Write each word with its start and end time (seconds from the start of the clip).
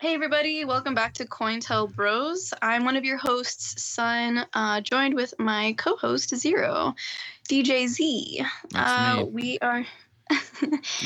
Hey 0.00 0.14
everybody, 0.14 0.64
welcome 0.64 0.94
back 0.94 1.14
to 1.14 1.24
Cointel 1.24 1.92
Bros. 1.92 2.54
I'm 2.62 2.84
one 2.84 2.94
of 2.94 3.04
your 3.04 3.16
hosts, 3.16 3.82
Sun, 3.82 4.46
uh, 4.54 4.80
joined 4.80 5.14
with 5.14 5.34
my 5.40 5.74
co-host 5.76 6.36
Zero, 6.36 6.94
DJ 7.48 7.88
Z. 7.88 8.44
That's 8.70 8.92
uh, 8.92 9.16
me. 9.16 9.24
We 9.24 9.58
are 9.58 9.84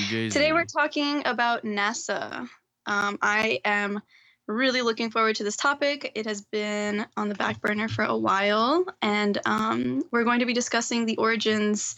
today. 0.05 0.53
We're 0.53 0.67
talking 0.67 1.23
about 1.25 1.65
NASA. 1.65 2.47
Um, 2.85 3.17
I 3.23 3.61
am 3.65 4.03
really 4.47 4.83
looking 4.83 5.11
forward 5.11 5.37
to 5.37 5.45
this 5.45 5.57
topic. 5.57 6.13
It 6.15 6.27
has 6.27 6.43
been 6.43 7.07
on 7.17 7.31
the 7.31 7.35
back 7.35 7.63
burner 7.63 7.89
for 7.89 8.05
a 8.05 8.19
while, 8.19 8.85
and 9.01 9.39
um, 9.47 10.03
we're 10.13 10.25
going 10.25 10.41
to 10.41 10.47
be 10.47 10.53
discussing 10.53 11.07
the 11.07 11.17
origins, 11.17 11.97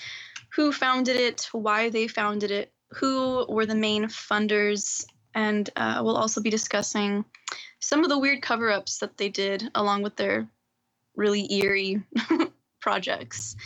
who 0.50 0.70
founded 0.70 1.16
it, 1.16 1.48
why 1.50 1.90
they 1.90 2.06
founded 2.06 2.52
it, 2.52 2.72
who 2.92 3.46
were 3.48 3.66
the 3.66 3.74
main 3.74 4.04
funders, 4.04 5.04
and 5.34 5.68
uh, 5.76 6.00
we'll 6.04 6.16
also 6.16 6.40
be 6.40 6.50
discussing 6.50 7.24
some 7.80 8.02
of 8.02 8.08
the 8.08 8.18
weird 8.18 8.42
cover-ups 8.42 8.98
that 8.98 9.16
they 9.16 9.28
did 9.28 9.70
along 9.74 10.02
with 10.02 10.16
their 10.16 10.48
really 11.16 11.52
eerie 11.52 12.02
projects. 12.80 13.56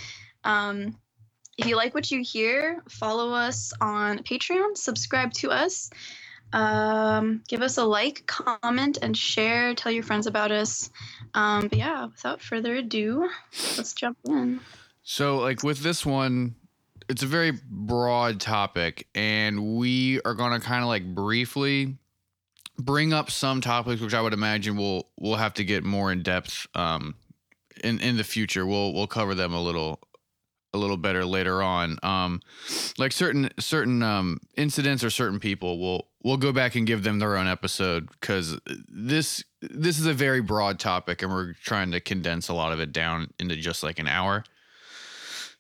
Um, 0.45 0.97
if 1.57 1.67
you 1.67 1.77
like 1.77 1.95
what 1.95 2.11
you 2.11 2.23
hear, 2.23 2.83
follow 2.89 3.33
us 3.33 3.73
on 3.81 4.19
Patreon, 4.21 4.77
subscribe 4.77 5.33
to 5.35 5.51
us, 5.51 5.91
um, 6.53 7.43
give 7.49 7.63
us 7.63 7.77
a 7.79 7.85
like, 7.85 8.27
comment, 8.27 8.99
and 9.03 9.17
share. 9.17 9.75
Tell 9.75 9.93
your 9.93 10.03
friends 10.03 10.27
about 10.27 10.51
us. 10.51 10.91
Um, 11.35 11.69
but 11.69 11.79
yeah, 11.79 12.07
without 12.07 12.41
further 12.41 12.77
ado, 12.77 13.29
let's 13.77 13.93
jump 13.93 14.19
in. 14.27 14.61
So, 15.03 15.39
like 15.39 15.63
with 15.63 15.81
this 15.81 16.07
one, 16.07 16.55
it's 17.09 17.23
a 17.23 17.27
very 17.27 17.53
broad 17.71 18.41
topic, 18.41 19.07
and 19.15 19.77
we 19.77 20.21
are 20.23 20.35
going 20.35 20.59
to 20.59 20.65
kind 20.65 20.83
of 20.83 20.89
like 20.89 21.15
briefly 21.15 21.97
bring 22.79 23.13
up 23.13 23.31
some 23.31 23.61
topics, 23.61 24.01
which 24.01 24.15
I 24.15 24.21
would 24.21 24.33
imagine 24.33 24.77
we'll 24.77 25.09
we'll 25.19 25.37
have 25.37 25.55
to 25.55 25.65
get 25.65 25.85
more 25.85 26.13
in 26.13 26.23
depth 26.23 26.67
um, 26.75 27.15
in 27.83 28.01
in 28.01 28.17
the 28.17 28.25
future. 28.25 28.67
We'll 28.67 28.93
we'll 28.93 29.07
cover 29.07 29.35
them 29.35 29.53
a 29.53 29.63
little 29.63 30.01
a 30.75 30.79
little 30.79 30.97
better 30.97 31.25
later 31.25 31.63
on. 31.63 31.99
Um, 32.03 32.41
like 32.99 33.13
certain 33.13 33.51
certain 33.59 34.03
um, 34.03 34.41
incidents 34.57 35.03
or 35.03 35.11
certain 35.11 35.41
people, 35.41 35.81
we'll 35.81 36.07
we'll 36.23 36.37
go 36.37 36.53
back 36.53 36.75
and 36.75 36.87
give 36.87 37.03
them 37.03 37.19
their 37.19 37.37
own 37.37 37.49
episode 37.49 38.11
because 38.21 38.59
this 38.89 39.45
this 39.61 39.99
is 39.99 40.07
a 40.07 40.15
very 40.15 40.41
broad 40.41 40.79
topic, 40.79 41.23
and 41.23 41.33
we're 41.33 41.55
trying 41.55 41.91
to 41.93 42.01
condense 42.01 42.49
a 42.49 42.55
lot 42.55 42.73
of 42.73 42.81
it 42.81 42.93
down 42.93 43.33
into 43.39 43.57
just 43.57 43.83
like 43.83 43.99
an 43.99 44.09
hour. 44.09 44.45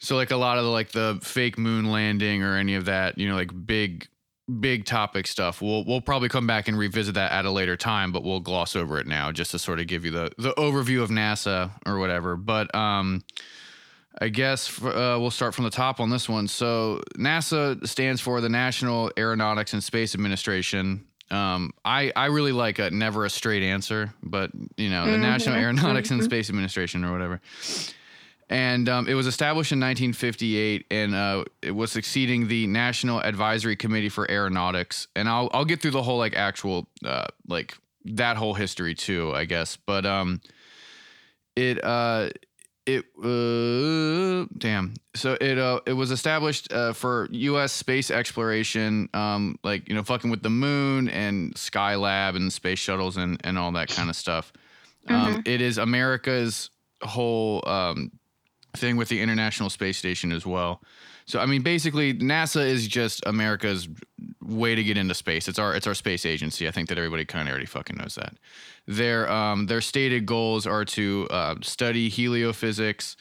So 0.00 0.16
like 0.16 0.30
a 0.30 0.36
lot 0.36 0.58
of 0.58 0.64
the 0.64 0.70
like 0.70 0.90
the 0.92 1.18
fake 1.22 1.58
moon 1.58 1.90
landing 1.90 2.42
or 2.42 2.56
any 2.56 2.74
of 2.74 2.84
that, 2.86 3.18
you 3.18 3.28
know, 3.28 3.34
like 3.34 3.50
big 3.66 4.06
big 4.60 4.84
topic 4.84 5.26
stuff. 5.26 5.60
We'll 5.60 5.84
we'll 5.84 6.00
probably 6.00 6.28
come 6.28 6.46
back 6.46 6.68
and 6.68 6.78
revisit 6.78 7.14
that 7.14 7.32
at 7.32 7.44
a 7.44 7.50
later 7.50 7.76
time, 7.76 8.12
but 8.12 8.22
we'll 8.22 8.40
gloss 8.40 8.76
over 8.76 8.98
it 8.98 9.06
now 9.06 9.32
just 9.32 9.50
to 9.50 9.58
sort 9.58 9.80
of 9.80 9.86
give 9.86 10.04
you 10.04 10.10
the 10.10 10.30
the 10.38 10.52
overview 10.54 11.02
of 11.02 11.10
NASA 11.10 11.70
or 11.86 11.98
whatever. 11.98 12.36
But 12.36 12.74
um 12.74 13.24
I 14.20 14.28
guess 14.30 14.82
uh, 14.82 15.16
we'll 15.20 15.30
start 15.30 15.54
from 15.54 15.64
the 15.64 15.70
top 15.70 16.00
on 16.00 16.10
this 16.10 16.28
one. 16.28 16.48
So 16.48 17.02
NASA 17.16 17.86
stands 17.86 18.20
for 18.20 18.40
the 18.40 18.48
National 18.48 19.12
Aeronautics 19.16 19.74
and 19.74 19.84
Space 19.84 20.12
Administration. 20.14 21.04
Um, 21.30 21.72
I 21.84 22.10
I 22.16 22.26
really 22.26 22.50
like 22.52 22.78
a 22.80 22.90
never 22.90 23.24
a 23.26 23.30
straight 23.30 23.62
answer, 23.62 24.12
but 24.22 24.50
you 24.76 24.90
know 24.90 25.08
the 25.08 25.18
National 25.18 25.56
Mhm, 25.56 25.62
Aeronautics 25.62 26.10
and 26.10 26.20
mhm. 26.20 26.24
Space 26.24 26.48
Administration 26.48 27.04
or 27.04 27.12
whatever. 27.12 27.40
And 28.50 28.88
um, 28.88 29.08
it 29.08 29.14
was 29.14 29.26
established 29.26 29.72
in 29.72 29.80
1958, 29.80 30.86
and 30.90 31.14
uh, 31.14 31.44
it 31.60 31.72
was 31.72 31.92
succeeding 31.92 32.48
the 32.48 32.66
National 32.66 33.20
Advisory 33.20 33.76
Committee 33.76 34.08
for 34.08 34.30
Aeronautics. 34.30 35.06
And 35.14 35.28
I'll 35.28 35.50
I'll 35.52 35.66
get 35.66 35.82
through 35.82 35.90
the 35.90 36.02
whole 36.02 36.16
like 36.16 36.34
actual 36.34 36.88
uh, 37.04 37.26
like 37.46 37.76
that 38.06 38.38
whole 38.38 38.54
history 38.54 38.94
too, 38.94 39.32
I 39.34 39.44
guess. 39.44 39.76
But 39.76 40.06
um, 40.06 40.40
it 41.58 41.84
uh 41.84 42.30
it 42.86 43.04
uh 43.22 44.46
damn 44.56 44.94
so 45.14 45.36
it 45.40 45.58
uh 45.58 45.80
it 45.86 45.92
was 45.92 46.10
established 46.10 46.72
uh 46.72 46.92
for 46.92 47.28
U.S. 47.32 47.72
space 47.72 48.10
exploration 48.10 49.08
um 49.12 49.58
like 49.64 49.88
you 49.88 49.94
know 49.94 50.02
fucking 50.02 50.30
with 50.30 50.42
the 50.42 50.50
moon 50.50 51.08
and 51.08 51.54
Skylab 51.54 52.36
and 52.36 52.52
space 52.52 52.78
shuttles 52.78 53.16
and 53.16 53.40
and 53.44 53.58
all 53.58 53.72
that 53.72 53.88
kind 53.88 54.08
of 54.08 54.16
stuff. 54.16 54.52
Um, 55.08 55.42
it 55.46 55.62
is 55.62 55.78
America's 55.78 56.70
whole 57.02 57.66
um 57.66 58.12
thing 58.78 58.96
with 58.96 59.08
the 59.08 59.20
International 59.20 59.70
Space 59.70 59.98
Station 59.98 60.32
as 60.32 60.46
well. 60.46 60.80
So 61.26 61.40
I 61.40 61.46
mean, 61.46 61.62
basically, 61.62 62.14
NASA 62.14 62.66
is 62.66 62.88
just 62.88 63.22
America's 63.26 63.88
way 64.40 64.74
to 64.74 64.82
get 64.82 64.96
into 64.96 65.14
space. 65.14 65.46
It's 65.46 65.58
our 65.58 65.74
it's 65.74 65.86
our 65.86 65.94
space 65.94 66.24
agency. 66.24 66.66
I 66.66 66.70
think 66.70 66.88
that 66.88 66.96
everybody 66.96 67.24
kind 67.26 67.48
of 67.48 67.52
already 67.52 67.66
fucking 67.66 67.96
knows 67.96 68.14
that. 68.14 68.34
Their 68.86 69.30
um 69.30 69.66
their 69.66 69.82
stated 69.82 70.24
goals 70.24 70.66
are 70.66 70.84
to 70.86 71.28
uh, 71.30 71.56
study 71.60 72.10
heliophysics. 72.10 73.16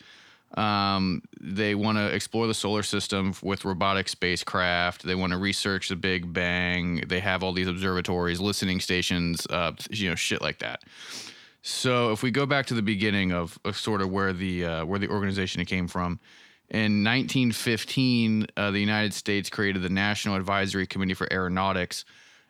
Um, 0.56 1.24
they 1.42 1.76
want 1.76 1.98
to 1.98 2.08
explore 2.08 2.48
the 2.48 2.54
solar 2.54 2.82
system 2.84 3.34
with 3.44 3.66
robotic 3.66 4.08
spacecraft. 4.08 5.04
They 5.04 5.16
want 5.16 5.34
to 5.34 5.38
research 5.38 5.90
the 5.90 5.98
Big 5.98 6.32
Bang. 6.32 7.04
They 7.06 7.20
have 7.20 7.44
all 7.44 7.52
these 7.52 7.68
observatories, 7.68 8.40
listening 8.40 8.80
stations, 8.80 9.46
uh, 9.50 9.74
you 9.90 10.10
know, 10.10 10.16
shit 10.16 10.42
like 10.42 10.60
that. 10.60 10.84
So 11.68 12.14
if 12.14 12.24
we 12.24 12.32
go 12.32 12.46
back 12.46 12.66
to 12.68 12.74
the 12.74 12.82
beginning 12.82 13.34
of, 13.34 13.60
of 13.66 13.78
sort 13.78 14.02
of 14.02 14.10
where 14.10 14.32
the 14.32 14.66
uh, 14.66 14.86
where 14.86 15.00
the 15.00 15.10
organization 15.10 15.66
came 15.66 15.90
from, 15.90 16.22
in 16.70 17.04
1915, 17.04 18.48
uh, 18.56 18.72
the 18.72 18.80
United 18.80 19.14
States 19.14 19.50
created 19.50 19.82
the 19.82 19.90
National 19.90 20.36
Advisory 20.36 20.88
Committee 20.88 21.14
for 21.14 21.28
Aeronautics, 21.32 22.06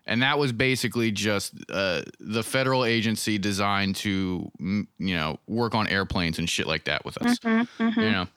and 0.06 0.22
that 0.22 0.38
was 0.38 0.52
basically 0.52 1.12
just 1.12 1.56
uh, 1.72 2.04
the 2.20 2.44
federal 2.44 2.86
agency 2.86 3.40
designed 3.40 3.96
to 3.98 4.52
you 4.60 4.86
know 5.00 5.40
work 5.48 5.74
on 5.74 5.88
airplanes 5.88 6.38
and 6.38 6.48
shit 6.48 6.68
like 6.68 6.84
that 6.84 7.04
with 7.04 7.18
us 7.18 7.40
Mhm, 7.40 7.68
mhm. 7.80 7.98
you 7.98 8.12
know 8.12 8.28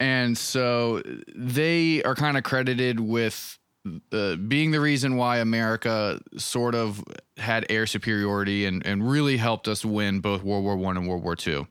and 0.00 0.36
so 0.36 1.02
they 1.34 2.02
are 2.04 2.14
kind 2.14 2.38
of 2.38 2.42
credited 2.42 3.00
with 3.00 3.58
uh, 4.12 4.36
being 4.36 4.70
the 4.70 4.80
reason 4.80 5.16
why 5.16 5.38
america 5.38 6.20
sort 6.36 6.74
of 6.74 7.02
had 7.36 7.66
air 7.68 7.86
superiority 7.86 8.64
and, 8.64 8.84
and 8.86 9.08
really 9.08 9.36
helped 9.36 9.68
us 9.68 9.84
win 9.84 10.20
both 10.20 10.42
world 10.42 10.64
war 10.64 10.76
one 10.76 10.96
and 10.96 11.06
world 11.08 11.22
war 11.22 11.36
two. 11.36 11.66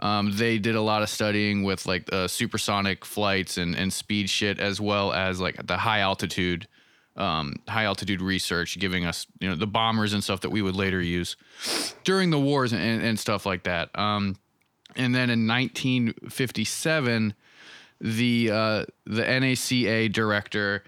Um, 0.00 0.32
they 0.36 0.58
did 0.58 0.74
a 0.74 0.80
lot 0.80 1.02
of 1.02 1.08
studying 1.08 1.62
with 1.62 1.86
like 1.86 2.12
uh, 2.12 2.26
supersonic 2.26 3.04
flights 3.04 3.58
and, 3.58 3.76
and 3.76 3.92
speed 3.92 4.28
shit 4.28 4.58
as 4.58 4.80
well 4.80 5.12
as 5.12 5.40
like 5.40 5.66
the 5.66 5.76
high 5.76 6.00
altitude 6.00 6.66
um, 7.16 7.54
high 7.68 7.84
altitude 7.84 8.20
research 8.20 8.76
giving 8.80 9.04
us 9.04 9.26
you 9.38 9.48
know 9.48 9.54
the 9.54 9.68
bombers 9.68 10.12
and 10.14 10.24
stuff 10.24 10.40
that 10.40 10.50
we 10.50 10.62
would 10.62 10.74
later 10.74 11.00
use 11.00 11.36
during 12.02 12.30
the 12.30 12.40
wars 12.40 12.72
and, 12.72 13.02
and 13.02 13.18
stuff 13.18 13.46
like 13.46 13.64
that. 13.64 13.96
Um, 13.96 14.36
and 14.96 15.14
then 15.14 15.30
in 15.30 15.46
1957 15.46 17.34
the 18.00 18.50
uh, 18.50 18.84
the 19.06 19.22
NACA 19.22 20.12
director 20.12 20.82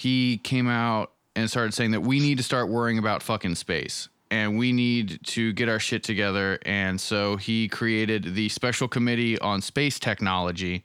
he 0.00 0.38
came 0.38 0.66
out 0.66 1.12
and 1.36 1.50
started 1.50 1.74
saying 1.74 1.90
that 1.90 2.00
we 2.00 2.20
need 2.20 2.38
to 2.38 2.44
start 2.44 2.68
worrying 2.68 2.98
about 2.98 3.22
fucking 3.22 3.54
space 3.54 4.08
and 4.30 4.56
we 4.56 4.72
need 4.72 5.18
to 5.24 5.52
get 5.52 5.68
our 5.68 5.78
shit 5.78 6.02
together 6.02 6.58
and 6.64 6.98
so 7.00 7.36
he 7.36 7.68
created 7.68 8.34
the 8.34 8.48
special 8.48 8.88
committee 8.88 9.38
on 9.40 9.60
space 9.60 9.98
technology 9.98 10.82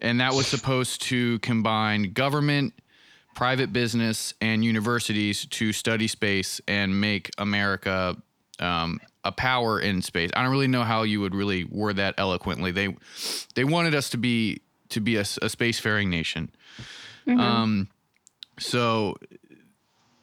and 0.00 0.20
that 0.20 0.32
was 0.32 0.46
supposed 0.46 1.02
to 1.02 1.38
combine 1.40 2.12
government 2.12 2.72
private 3.34 3.70
business 3.72 4.32
and 4.40 4.64
universities 4.64 5.46
to 5.46 5.72
study 5.72 6.08
space 6.08 6.60
and 6.66 7.00
make 7.00 7.30
America 7.38 8.16
um, 8.60 8.98
a 9.22 9.30
power 9.30 9.78
in 9.78 10.02
space. 10.02 10.30
I 10.34 10.42
don't 10.42 10.50
really 10.50 10.66
know 10.66 10.82
how 10.82 11.02
you 11.02 11.20
would 11.20 11.34
really 11.34 11.62
word 11.64 11.96
that 11.96 12.14
eloquently. 12.18 12.72
They 12.72 12.96
they 13.54 13.62
wanted 13.62 13.94
us 13.94 14.10
to 14.10 14.16
be 14.16 14.60
to 14.88 15.00
be 15.00 15.16
a, 15.16 15.20
a 15.20 15.48
spacefaring 15.48 16.08
nation. 16.08 16.50
Mhm. 17.28 17.38
Um, 17.38 17.88
so 18.58 19.16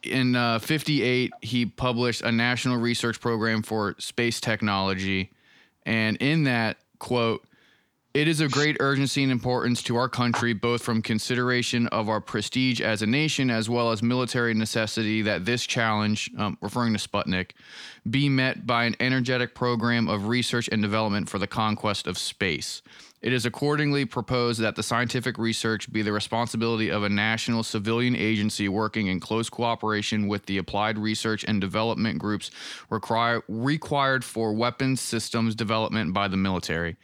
in 0.04 0.36
uh, 0.36 0.60
58, 0.60 1.32
he 1.42 1.66
published 1.66 2.22
a 2.22 2.32
national 2.32 2.78
research 2.78 3.20
program 3.20 3.64
for 3.64 3.96
space 3.98 4.40
technology. 4.40 5.32
And 5.86 6.18
in 6.18 6.44
that 6.44 6.78
quote, 7.00 7.46
it 8.14 8.30
is 8.30 8.40
of 8.40 8.50
great 8.50 8.78
urgency 8.80 9.24
and 9.24 9.32
importance 9.32 9.84
to 9.84 9.98
our 9.98 10.08
country, 10.08 10.54
both 10.54 10.82
from 10.82 11.02
consideration 11.02 11.88
of 11.88 12.08
our 12.08 12.22
prestige 12.22 12.80
as 12.80 13.02
a 13.02 13.06
nation 13.06 13.50
as 13.50 13.70
well 13.70 13.92
as 13.92 14.02
military 14.02 14.54
necessity, 14.54 15.22
that 15.24 15.44
this 15.44 15.66
challenge, 15.66 16.32
um, 16.38 16.58
referring 16.62 16.94
to 16.94 17.00
Sputnik, 17.00 17.52
be 18.10 18.30
met 18.30 18.66
by 18.66 18.86
an 18.86 18.96
energetic 19.02 19.54
program 19.54 20.08
of 20.08 20.30
research 20.30 20.70
and 20.72 20.82
development 20.82 21.28
for 21.28 21.40
the 21.40 21.48
conquest 21.48 22.08
of 22.08 22.18
space. 22.18 22.82
It 23.25 23.33
is 23.33 23.44
accordingly 23.44 24.06
proposed 24.06 24.60
that 24.62 24.75
the 24.75 24.83
scientific 24.83 25.39
research 25.39 25.92
be 25.92 26.04
the 26.04 26.13
responsibility 26.13 26.89
of 26.89 27.01
a 27.01 27.10
national 27.10 27.63
civilian 27.63 28.16
agency 28.16 28.69
working 28.69 29.07
in 29.07 29.19
close 29.19 29.50
cooperation 29.50 30.27
with 30.27 30.45
the 30.45 30.60
applied 30.60 31.00
research 31.00 31.44
and 31.44 31.60
development 31.60 32.19
groups 32.19 32.51
require, 32.92 33.42
required 33.48 34.24
for 34.24 34.54
weapons 34.54 35.01
systems 35.01 35.56
development 35.56 36.13
by 36.13 36.27
the 36.27 36.38
military. 36.38 36.98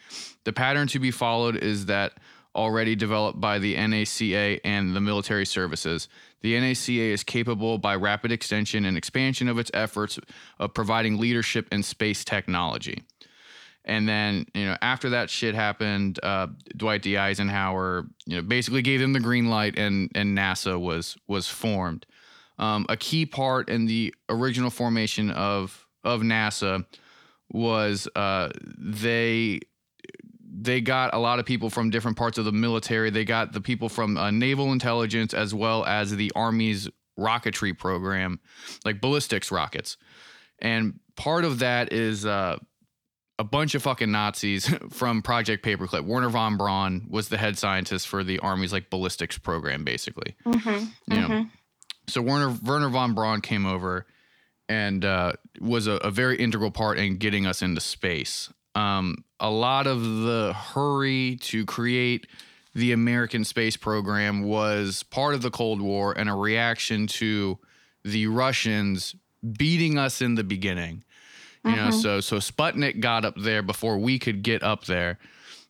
The 0.43 0.53
pattern 0.53 0.87
to 0.89 0.99
be 0.99 1.09
followed 1.09 1.55
is 1.55 1.87
that 1.87 2.13
already 2.53 2.95
developed 2.95 3.41
by 3.41 3.57
the 3.57 3.75
NACA 3.75 4.59
and 4.63 4.95
the 4.95 5.01
military 5.01 5.47
services. 5.47 6.07
The 6.41 6.53
NACA 6.53 7.13
is 7.13 7.23
capable 7.23 7.79
by 7.79 7.95
rapid 7.95 8.31
extension 8.31 8.85
and 8.85 8.95
expansion 8.95 9.47
of 9.47 9.57
its 9.57 9.71
efforts 9.73 10.19
of 10.59 10.75
providing 10.75 11.17
leadership 11.17 11.67
in 11.71 11.81
space 11.81 12.23
technology. 12.23 13.05
And 13.83 14.07
then, 14.07 14.45
you 14.53 14.65
know, 14.65 14.77
after 14.81 15.09
that 15.09 15.29
shit 15.29 15.55
happened, 15.55 16.19
uh, 16.21 16.47
Dwight 16.77 17.01
D. 17.01 17.17
Eisenhower, 17.17 18.05
you 18.27 18.35
know, 18.35 18.41
basically 18.43 18.83
gave 18.83 18.99
them 18.99 19.13
the 19.13 19.19
green 19.19 19.49
light, 19.49 19.77
and 19.77 20.11
and 20.13 20.37
NASA 20.37 20.79
was 20.79 21.17
was 21.27 21.47
formed. 21.47 22.05
Um, 22.59 22.85
a 22.89 22.97
key 22.97 23.25
part 23.25 23.69
in 23.69 23.87
the 23.87 24.13
original 24.29 24.69
formation 24.69 25.31
of 25.31 25.87
of 26.03 26.21
NASA 26.21 26.85
was 27.49 28.07
uh, 28.15 28.49
they 28.77 29.61
they 30.53 30.81
got 30.81 31.13
a 31.13 31.17
lot 31.17 31.39
of 31.39 31.45
people 31.45 31.69
from 31.69 31.89
different 31.89 32.17
parts 32.17 32.37
of 32.37 32.45
the 32.45 32.51
military. 32.51 33.09
They 33.09 33.25
got 33.25 33.53
the 33.53 33.61
people 33.61 33.89
from 33.89 34.17
uh, 34.17 34.29
naval 34.29 34.71
intelligence 34.71 35.33
as 35.33 35.55
well 35.55 35.85
as 35.85 36.15
the 36.15 36.31
Army's 36.35 36.87
rocketry 37.17 37.77
program, 37.77 38.39
like 38.85 39.01
ballistics 39.01 39.51
rockets. 39.51 39.97
And 40.59 40.99
part 41.15 41.45
of 41.45 41.59
that 41.59 41.91
is 41.91 42.25
uh, 42.25 42.57
a 43.41 43.43
bunch 43.43 43.73
of 43.73 43.81
fucking 43.81 44.11
Nazis 44.11 44.67
from 44.91 45.23
Project 45.23 45.65
Paperclip. 45.65 46.05
Werner 46.05 46.29
von 46.29 46.57
Braun 46.57 47.07
was 47.09 47.29
the 47.29 47.37
head 47.37 47.57
scientist 47.57 48.07
for 48.07 48.23
the 48.23 48.37
Army's 48.37 48.71
like 48.71 48.91
ballistics 48.91 49.39
program, 49.39 49.83
basically. 49.83 50.35
Mm-hmm. 50.45 51.13
You 51.13 51.27
know, 51.27 51.45
so 52.07 52.21
Werner 52.21 52.55
Werner 52.63 52.89
von 52.89 53.15
Braun 53.15 53.41
came 53.41 53.65
over 53.65 54.05
and 54.69 55.03
uh, 55.03 55.33
was 55.59 55.87
a, 55.87 55.93
a 55.93 56.11
very 56.11 56.37
integral 56.37 56.69
part 56.69 56.99
in 56.99 57.17
getting 57.17 57.47
us 57.47 57.63
into 57.63 57.81
space. 57.81 58.53
Um, 58.75 59.25
a 59.39 59.49
lot 59.49 59.87
of 59.87 60.01
the 60.03 60.53
hurry 60.55 61.37
to 61.41 61.65
create 61.65 62.27
the 62.75 62.91
American 62.91 63.43
space 63.43 63.75
program 63.75 64.43
was 64.43 65.01
part 65.01 65.33
of 65.33 65.41
the 65.41 65.49
Cold 65.49 65.81
War 65.81 66.13
and 66.15 66.29
a 66.29 66.33
reaction 66.35 67.07
to 67.07 67.57
the 68.05 68.27
Russians 68.27 69.15
beating 69.57 69.97
us 69.97 70.21
in 70.21 70.35
the 70.35 70.43
beginning. 70.43 71.03
You 71.63 71.75
know, 71.75 71.89
Mhm. 71.89 72.01
so 72.01 72.19
so 72.21 72.37
Sputnik 72.37 72.99
got 73.01 73.23
up 73.25 73.35
there 73.37 73.61
before 73.61 73.97
we 73.99 74.17
could 74.19 74.41
get 74.43 74.63
up 74.63 74.85
there. 74.85 75.19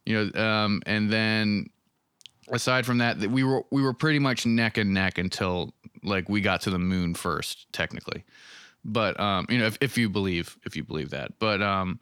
You 0.06 0.32
know, 0.34 0.42
um, 0.44 0.82
and 0.86 1.12
then 1.12 1.70
aside 2.52 2.86
from 2.86 3.00
that, 3.00 3.20
that 3.20 3.30
we 3.30 3.44
were 3.44 3.64
we 3.72 3.82
were 3.82 3.94
pretty 3.94 4.20
much 4.20 4.46
neck 4.46 4.78
and 4.78 4.94
neck 4.94 5.18
until 5.18 5.74
like 6.04 6.30
we 6.30 6.42
got 6.42 6.62
to 6.62 6.70
the 6.70 6.80
moon 6.80 7.14
first, 7.14 7.68
technically. 7.74 8.24
But 8.86 9.20
um, 9.20 9.46
you 9.50 9.58
know, 9.60 9.66
if, 9.66 9.78
if 9.82 9.98
you 9.98 10.10
believe 10.10 10.58
if 10.66 10.76
you 10.76 10.84
believe 10.84 11.10
that, 11.12 11.38
but 11.40 11.62
um, 11.62 12.00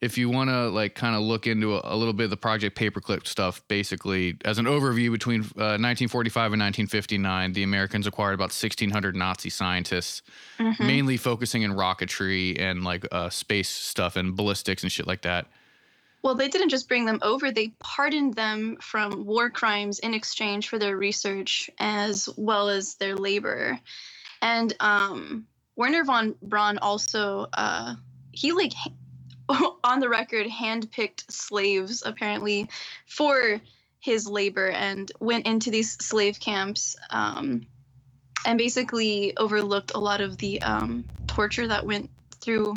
if 0.00 0.18
you 0.18 0.28
want 0.28 0.50
to 0.50 0.68
like 0.68 0.94
kind 0.94 1.16
of 1.16 1.22
look 1.22 1.46
into 1.46 1.74
a, 1.76 1.80
a 1.84 1.96
little 1.96 2.12
bit 2.12 2.24
of 2.24 2.30
the 2.30 2.36
Project 2.36 2.76
Paperclip 2.78 3.26
stuff, 3.26 3.66
basically 3.68 4.36
as 4.44 4.58
an 4.58 4.66
overview 4.66 5.10
between 5.10 5.40
uh, 5.40 5.80
1945 5.80 6.52
and 6.52 6.60
1959, 6.60 7.52
the 7.54 7.62
Americans 7.62 8.06
acquired 8.06 8.34
about 8.34 8.50
1,600 8.52 9.16
Nazi 9.16 9.48
scientists, 9.50 10.22
Mhm. 10.58 10.80
mainly 10.80 11.16
focusing 11.16 11.62
in 11.62 11.72
rocketry 11.72 12.60
and 12.60 12.84
like 12.84 13.06
uh, 13.10 13.30
space 13.30 13.68
stuff 13.68 14.16
and 14.16 14.36
ballistics 14.36 14.82
and 14.82 14.92
shit 14.92 15.06
like 15.06 15.22
that. 15.22 15.46
Well, 16.22 16.34
they 16.34 16.48
didn't 16.48 16.70
just 16.70 16.88
bring 16.88 17.04
them 17.04 17.20
over, 17.22 17.50
they 17.50 17.68
pardoned 17.78 18.34
them 18.34 18.76
from 18.80 19.24
war 19.24 19.48
crimes 19.48 20.00
in 20.00 20.12
exchange 20.12 20.68
for 20.68 20.78
their 20.78 20.96
research 20.96 21.70
as 21.78 22.28
well 22.36 22.68
as 22.68 22.96
their 22.96 23.16
labor. 23.16 23.78
And 24.42 24.74
um, 24.80 25.46
Werner 25.76 26.04
von 26.04 26.34
Braun 26.42 26.78
also, 26.78 27.46
uh, 27.52 27.94
he 28.32 28.52
like 28.52 28.72
on 29.84 30.00
the 30.00 30.08
record 30.08 30.46
handpicked 30.46 31.30
slaves 31.30 32.02
apparently 32.04 32.68
for 33.06 33.60
his 34.00 34.28
labor 34.28 34.68
and 34.68 35.10
went 35.20 35.46
into 35.46 35.70
these 35.70 35.92
slave 35.92 36.38
camps 36.38 36.96
um, 37.10 37.66
and 38.46 38.58
basically 38.58 39.36
overlooked 39.36 39.92
a 39.94 39.98
lot 39.98 40.20
of 40.20 40.38
the 40.38 40.60
um, 40.62 41.04
torture 41.26 41.66
that 41.66 41.84
went 41.84 42.10
through 42.40 42.74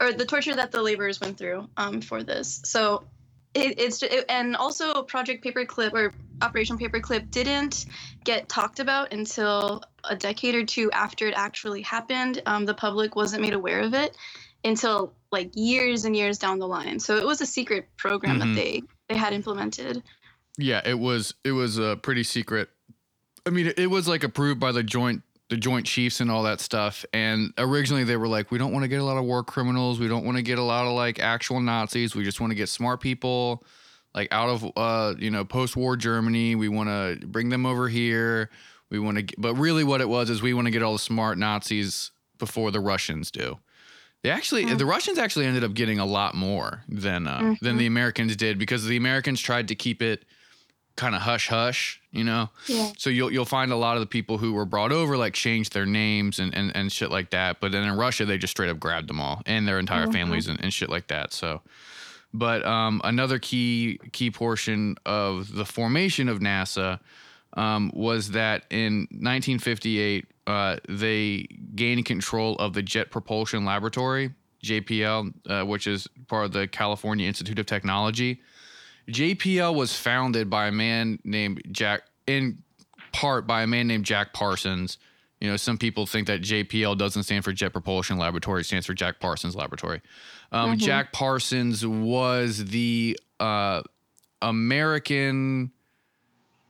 or 0.00 0.12
the 0.12 0.24
torture 0.24 0.54
that 0.54 0.70
the 0.70 0.82
laborers 0.82 1.20
went 1.20 1.38
through 1.38 1.68
um, 1.76 2.00
for 2.00 2.22
this. 2.22 2.60
So 2.64 3.04
it, 3.54 3.78
it's 3.78 4.02
it, 4.02 4.24
and 4.28 4.56
also 4.56 5.02
Project 5.02 5.44
Paperclip 5.44 5.92
or 5.92 6.14
Operation 6.40 6.78
Paperclip 6.78 7.30
didn't 7.30 7.86
get 8.24 8.48
talked 8.48 8.78
about 8.78 9.12
until 9.12 9.82
a 10.04 10.14
decade 10.14 10.54
or 10.54 10.64
two 10.64 10.90
after 10.92 11.26
it 11.26 11.34
actually 11.36 11.82
happened. 11.82 12.42
Um, 12.46 12.64
the 12.64 12.74
public 12.74 13.16
wasn't 13.16 13.42
made 13.42 13.54
aware 13.54 13.80
of 13.80 13.94
it 13.94 14.16
until 14.64 15.14
like 15.30 15.50
years 15.54 16.04
and 16.04 16.16
years 16.16 16.38
down 16.38 16.58
the 16.58 16.66
line. 16.68 16.98
So 17.00 17.16
it 17.16 17.26
was 17.26 17.40
a 17.40 17.46
secret 17.46 17.88
program 17.96 18.36
Mhm. 18.36 18.40
that 18.40 18.54
they 18.54 18.82
they 19.08 19.16
had 19.16 19.32
implemented. 19.32 20.02
Yeah, 20.56 20.82
it 20.84 20.98
was 20.98 21.34
it 21.44 21.52
was 21.52 21.78
a 21.78 21.96
pretty 22.02 22.22
secret. 22.24 22.68
I 23.46 23.50
mean, 23.50 23.72
it 23.76 23.88
was 23.88 24.08
like 24.08 24.24
approved 24.24 24.60
by 24.60 24.72
the 24.72 24.82
joint 24.82 25.22
the 25.48 25.56
Joint 25.56 25.86
Chiefs 25.86 26.20
and 26.20 26.30
all 26.30 26.42
that 26.42 26.60
stuff. 26.60 27.06
And 27.14 27.54
originally 27.56 28.04
they 28.04 28.18
were 28.18 28.28
like, 28.28 28.50
we 28.50 28.58
don't 28.58 28.70
want 28.70 28.82
to 28.82 28.88
get 28.88 29.00
a 29.00 29.04
lot 29.04 29.16
of 29.16 29.24
war 29.24 29.42
criminals. 29.42 29.98
We 29.98 30.06
don't 30.06 30.22
want 30.26 30.36
to 30.36 30.42
get 30.42 30.58
a 30.58 30.62
lot 30.62 30.84
of 30.86 30.92
like 30.92 31.18
actual 31.20 31.58
Nazis. 31.60 32.14
We 32.14 32.22
just 32.22 32.38
want 32.38 32.50
to 32.50 32.54
get 32.54 32.68
smart 32.68 33.00
people 33.00 33.64
like 34.14 34.28
out 34.30 34.48
of 34.50 34.70
uh 34.76 35.14
you 35.18 35.30
know 35.30 35.44
post-war 35.46 35.96
Germany. 35.96 36.54
We 36.54 36.68
want 36.68 36.88
to 36.90 37.26
bring 37.26 37.48
them 37.48 37.64
over 37.64 37.88
here. 37.88 38.50
We 38.90 38.98
want 38.98 39.18
to, 39.28 39.34
but 39.38 39.54
really 39.54 39.84
what 39.84 40.00
it 40.02 40.08
was 40.08 40.28
is 40.30 40.42
we 40.42 40.52
want 40.54 40.66
to 40.66 40.70
get 40.70 40.82
all 40.82 40.94
the 40.94 40.98
smart 40.98 41.38
Nazis 41.38 42.10
before 42.38 42.70
the 42.70 42.80
Russians 42.80 43.30
do. 43.30 43.58
They 44.22 44.30
actually, 44.30 44.64
Mm. 44.64 44.78
the 44.78 44.86
Russians 44.86 45.18
actually 45.18 45.46
ended 45.46 45.62
up 45.64 45.74
getting 45.74 45.98
a 45.98 46.04
lot 46.06 46.34
more 46.34 46.82
than 46.88 47.26
uh, 47.28 47.54
than 47.60 47.76
Mhm. 47.76 47.78
the 47.78 47.86
Americans 47.86 48.34
did 48.36 48.58
because 48.58 48.84
the 48.84 48.96
Americans 48.96 49.40
tried 49.40 49.68
to 49.68 49.74
keep 49.74 50.02
it 50.02 50.24
kind 50.96 51.14
of 51.14 51.22
hush 51.22 51.46
hush, 51.46 52.00
you 52.10 52.24
know. 52.24 52.50
Yeah. 52.66 52.90
So 52.98 53.10
you'll 53.10 53.32
you'll 53.32 53.44
find 53.44 53.70
a 53.70 53.76
lot 53.76 53.96
of 53.96 54.00
the 54.00 54.06
people 54.08 54.38
who 54.38 54.52
were 54.52 54.64
brought 54.64 54.90
over 54.90 55.16
like 55.16 55.34
changed 55.34 55.72
their 55.72 55.86
names 55.86 56.40
and 56.40 56.52
and, 56.52 56.74
and 56.74 56.90
shit 56.90 57.10
like 57.12 57.30
that. 57.30 57.60
But 57.60 57.70
then 57.70 57.84
in 57.84 57.94
Russia 57.96 58.24
they 58.24 58.38
just 58.38 58.50
straight 58.50 58.70
up 58.70 58.80
grabbed 58.80 59.08
them 59.08 59.20
all 59.20 59.40
and 59.46 59.68
their 59.68 59.78
entire 59.78 60.06
Mhm. 60.08 60.12
families 60.12 60.48
and, 60.48 60.60
and 60.60 60.74
shit 60.74 60.90
like 60.90 61.06
that. 61.06 61.32
So 61.32 61.62
but 62.34 62.66
um, 62.66 63.00
another 63.04 63.38
key 63.38 64.00
key 64.12 64.32
portion 64.32 64.96
of 65.06 65.54
the 65.54 65.64
formation 65.64 66.28
of 66.28 66.40
NASA 66.40 66.98
um, 67.58 67.90
was 67.92 68.30
that 68.30 68.62
in 68.70 69.00
1958 69.10 70.24
uh, 70.46 70.76
they 70.88 71.46
gained 71.74 72.04
control 72.06 72.54
of 72.56 72.72
the 72.72 72.82
Jet 72.82 73.10
Propulsion 73.10 73.64
Laboratory 73.64 74.30
JPL, 74.64 75.32
uh, 75.48 75.64
which 75.64 75.86
is 75.86 76.08
part 76.26 76.46
of 76.46 76.52
the 76.52 76.66
California 76.66 77.26
Institute 77.28 77.58
of 77.58 77.66
Technology. 77.66 78.40
JPL 79.08 79.74
was 79.74 79.94
founded 79.96 80.50
by 80.50 80.66
a 80.68 80.72
man 80.72 81.18
named 81.24 81.62
Jack, 81.70 82.02
in 82.26 82.62
part 83.12 83.46
by 83.46 83.62
a 83.62 83.66
man 83.66 83.86
named 83.86 84.04
Jack 84.04 84.32
Parsons. 84.32 84.98
You 85.40 85.48
know, 85.50 85.56
some 85.56 85.78
people 85.78 86.04
think 86.06 86.26
that 86.26 86.42
JPL 86.42 86.98
doesn't 86.98 87.22
stand 87.22 87.44
for 87.44 87.52
Jet 87.52 87.72
Propulsion 87.72 88.18
Laboratory; 88.18 88.60
it 88.62 88.64
stands 88.64 88.86
for 88.86 88.94
Jack 88.94 89.20
Parsons 89.20 89.54
Laboratory. 89.54 90.00
Um, 90.50 90.72
Mhm. 90.74 90.78
Jack 90.78 91.12
Parsons 91.12 91.86
was 91.86 92.64
the 92.66 93.18
uh, 93.40 93.82
American. 94.42 95.70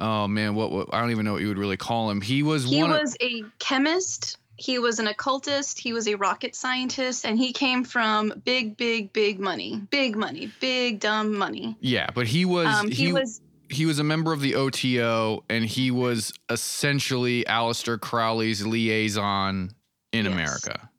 Oh 0.01 0.29
man, 0.29 0.55
what, 0.55 0.71
what 0.71 0.89
I 0.93 1.01
don't 1.01 1.11
even 1.11 1.25
know 1.25 1.33
what 1.35 1.43
you 1.43 1.49
would 1.49 1.59
really 1.59 1.77
call 1.77 2.11
him. 2.11 2.21
He 2.21 2.43
was 2.43 2.65
He 2.65 2.83
one. 2.83 2.93
of- 2.93 3.01
was 3.01 3.17
a 3.21 3.43
chemist. 3.59 4.39
He 4.61 4.79
was 4.81 4.99
an 4.99 5.07
occultist. 5.07 5.79
He 5.79 5.93
was 5.93 6.09
a 6.09 6.17
rocket 6.17 6.57
scientist, 6.57 7.25
and 7.25 7.39
he 7.39 7.53
came 7.53 7.85
from 7.85 8.33
big, 8.45 8.77
big, 8.77 9.13
big 9.13 9.39
money, 9.39 9.81
big 9.91 10.17
money, 10.17 10.51
big 10.61 10.99
dumb 10.99 11.37
money. 11.39 11.77
yeah, 11.81 12.09
but 12.13 12.27
he 12.27 12.45
was 12.45 12.67
Um, 12.67 12.89
he, 12.89 13.07
he 13.07 13.13
was 13.13 13.41
he 13.71 13.87
was 13.87 13.99
a 13.99 14.05
member 14.05 14.33
of 14.33 14.41
the 14.41 14.55
OTO, 14.57 15.45
and 15.49 15.65
he 15.65 15.91
was 15.93 16.33
essentially 16.51 17.45
Aleister 17.45 18.01
Crowley's 18.01 18.65
liaison 18.67 19.75
in 20.13 20.25
Yes. 20.25 20.33
America, 20.35 20.91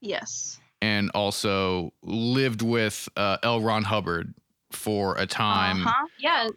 yes, 0.00 0.58
and 0.82 1.10
also 1.14 1.92
lived 2.02 2.62
with 2.62 3.08
uh, 3.16 3.38
L. 3.42 3.60
Ron 3.60 3.84
Hubbard 3.84 4.34
for 4.72 5.16
a 5.16 5.26
time. 5.26 5.86
uh-huh. 5.86 6.06
yeah. 6.18 6.48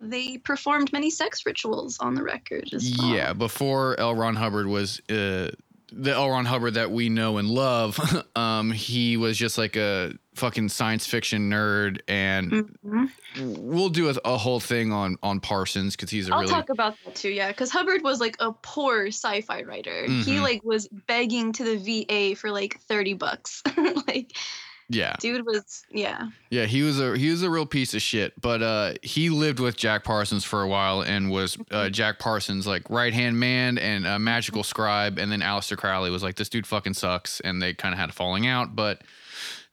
They 0.00 0.38
performed 0.38 0.92
many 0.92 1.10
sex 1.10 1.46
rituals 1.46 1.98
on 1.98 2.14
the 2.14 2.22
record 2.22 2.68
as 2.72 2.94
well. 2.98 3.08
Yeah, 3.14 3.32
before 3.32 3.98
L. 3.98 4.14
Ron 4.14 4.36
Hubbard 4.36 4.66
was 4.66 5.00
uh, 5.08 5.50
the 5.92 6.12
L. 6.12 6.28
Ron 6.28 6.44
Hubbard 6.44 6.74
that 6.74 6.90
we 6.90 7.08
know 7.08 7.38
and 7.38 7.48
love. 7.48 7.98
um, 8.36 8.70
he 8.72 9.16
was 9.16 9.38
just 9.38 9.56
like 9.56 9.74
a 9.76 10.12
fucking 10.34 10.68
science 10.68 11.06
fiction 11.06 11.48
nerd, 11.50 12.00
and 12.08 12.50
Mhm. 12.84 13.10
we'll 13.58 13.88
do 13.88 14.10
a, 14.10 14.14
a 14.26 14.36
whole 14.36 14.60
thing 14.60 14.92
on 14.92 15.16
on 15.22 15.40
Parsons 15.40 15.96
because 15.96 16.10
he's 16.10 16.28
a 16.28 16.34
I'll 16.34 16.40
really 16.40 16.52
talk 16.52 16.68
about 16.68 16.96
that 17.06 17.14
too. 17.14 17.30
Yeah, 17.30 17.48
because 17.48 17.70
Hubbard 17.70 18.02
was 18.02 18.20
like 18.20 18.36
a 18.38 18.52
poor 18.52 19.06
sci-fi 19.06 19.62
writer. 19.62 20.04
He 20.04 20.32
Mhm. 20.36 20.42
like 20.42 20.62
was 20.62 20.88
begging 20.88 21.52
to 21.54 21.64
the 21.64 21.76
VA 22.04 22.34
for 22.36 22.50
like 22.50 22.80
thirty 22.82 23.14
bucks. 23.14 23.62
like, 24.06 24.36
yeah 24.88 25.16
dude 25.18 25.44
was 25.44 25.84
yeah. 25.90 26.28
yeah 26.50 26.64
he 26.64 26.82
was 26.82 27.00
a 27.00 27.16
he 27.16 27.30
was 27.30 27.42
a 27.42 27.50
real 27.50 27.66
piece 27.66 27.94
of 27.94 28.02
shit. 28.02 28.40
But 28.40 28.62
uh, 28.62 28.94
he 29.02 29.30
lived 29.30 29.60
with 29.60 29.76
Jack 29.76 30.04
Parsons 30.04 30.44
for 30.44 30.62
a 30.62 30.68
while 30.68 31.02
and 31.02 31.30
was 31.30 31.56
uh, 31.70 31.88
Jack 31.88 32.18
Parsons 32.18 32.66
like 32.66 32.88
right 32.90 33.12
hand 33.12 33.38
man 33.38 33.78
and 33.78 34.06
a 34.06 34.18
magical 34.18 34.62
scribe, 34.62 35.18
and 35.18 35.30
then 35.30 35.40
Aleister 35.40 35.76
Crowley 35.76 36.10
was 36.10 36.22
like 36.22 36.36
this 36.36 36.48
dude 36.48 36.66
fucking 36.66 36.94
sucks, 36.94 37.40
and 37.40 37.60
they 37.60 37.74
kind 37.74 37.92
of 37.92 37.98
had 37.98 38.10
a 38.10 38.12
falling 38.12 38.46
out, 38.46 38.74
but. 38.74 39.02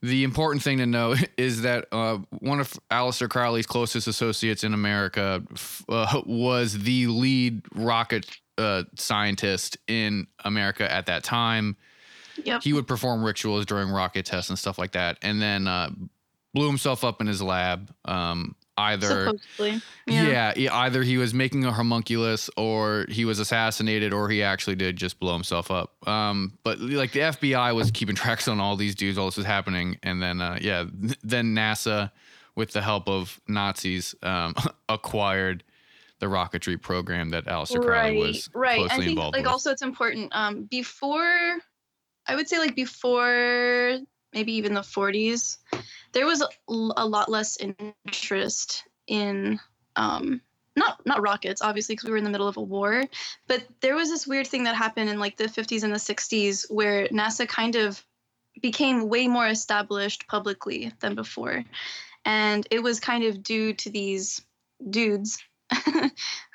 The 0.01 0.25
important 0.25 0.61
thing 0.61 0.79
to 0.79 0.85
know 0.85 1.15
is 1.37 1.61
that 1.61 1.85
uh, 1.93 2.17
one 2.39 2.59
of 2.59 2.73
Aleister 2.91 3.29
Crowley's 3.29 3.65
closest 3.65 4.05
associates 4.05 4.65
in 4.65 4.73
America 4.73 5.41
uh, 5.87 6.21
was 6.25 6.77
the 6.79 7.07
lead 7.07 7.61
rocket 7.73 8.29
uh, 8.57 8.83
scientist 8.95 9.77
in 9.87 10.27
America 10.43 10.91
at 10.91 11.05
that 11.05 11.23
time. 11.23 11.77
Yep. 12.43 12.63
He 12.63 12.73
would 12.73 12.87
perform 12.87 13.23
rituals 13.23 13.65
during 13.65 13.89
rocket 13.89 14.25
tests 14.25 14.49
and 14.49 14.57
stuff 14.57 14.77
like 14.77 14.93
that, 14.93 15.17
and 15.21 15.41
then 15.41 15.67
uh, 15.67 15.89
blew 16.53 16.67
himself 16.67 17.03
up 17.03 17.21
in 17.21 17.27
his 17.27 17.41
lab. 17.41 17.93
Um, 18.05 18.55
either 18.77 19.25
Supposedly. 19.25 19.81
yeah. 20.07 20.53
yeah, 20.55 20.73
either 20.73 21.03
he 21.03 21.17
was 21.17 21.33
making 21.33 21.65
a 21.65 21.71
homunculus 21.71 22.49
or 22.57 23.05
he 23.09 23.25
was 23.25 23.39
assassinated 23.39 24.13
or 24.13 24.29
he 24.29 24.41
actually 24.41 24.75
did 24.75 24.95
just 24.95 25.19
blow 25.19 25.33
himself 25.33 25.69
up. 25.69 26.07
Um, 26.07 26.57
but 26.63 26.79
like 26.79 27.11
the 27.11 27.19
FBI 27.19 27.75
was 27.75 27.91
keeping 27.91 28.15
tracks 28.23 28.47
on 28.47 28.59
all 28.59 28.75
these 28.75 28.95
dudes 28.95 29.17
while 29.17 29.27
this 29.27 29.37
was 29.37 29.45
happening, 29.45 29.97
and 30.03 30.21
then 30.21 30.41
uh, 30.41 30.57
yeah, 30.61 30.85
then 31.23 31.55
NASA, 31.55 32.11
with 32.55 32.71
the 32.71 32.81
help 32.81 33.07
of 33.07 33.39
Nazis, 33.47 34.15
um, 34.23 34.55
acquired 34.89 35.63
the 36.19 36.27
rocketry 36.27 36.81
program 36.81 37.29
that 37.29 37.45
Aleister 37.45 37.83
Crowley 37.83 38.17
was 38.17 38.49
right. 38.53 38.77
closely 38.77 38.95
I 38.95 39.05
think 39.05 39.19
like 39.19 39.35
with. 39.35 39.47
also 39.47 39.71
it's 39.71 39.81
important. 39.81 40.31
Um, 40.33 40.63
before, 40.63 41.57
I 42.27 42.35
would 42.35 42.47
say 42.47 42.59
like 42.59 42.75
before 42.75 43.97
maybe 44.33 44.53
even 44.53 44.73
the 44.73 44.81
40s, 44.81 45.57
there 46.13 46.25
was 46.25 46.41
a, 46.41 47.05
lot 47.05 47.29
less 47.29 47.57
interest 47.57 48.83
in 49.07 49.59
um 49.95 50.41
not 50.75 51.05
not 51.05 51.21
rockets 51.21 51.61
obviously 51.61 51.93
because 51.93 52.05
we 52.07 52.11
were 52.11 52.17
in 52.17 52.23
the 52.23 52.29
middle 52.29 52.47
of 52.47 52.57
a 52.57 52.61
war 52.61 53.03
but 53.47 53.63
there 53.81 53.95
was 53.95 54.09
this 54.09 54.25
weird 54.25 54.47
thing 54.47 54.63
that 54.63 54.75
happened 54.75 55.09
in 55.09 55.19
like 55.19 55.37
the 55.37 55.43
50s 55.43 55.83
and 55.83 55.93
the 55.93 55.97
60s 55.97 56.71
where 56.71 57.07
nasa 57.09 57.47
kind 57.47 57.75
of 57.75 58.03
became 58.61 59.09
way 59.09 59.27
more 59.27 59.47
established 59.47 60.27
publicly 60.27 60.91
than 60.99 61.15
before. 61.15 61.63
And 62.25 62.67
it 62.71 62.81
was 62.81 62.99
kind 62.99 63.23
of 63.23 63.43
due 63.43 63.73
to 63.73 63.89
these 63.89 64.41
dudes 64.89 65.43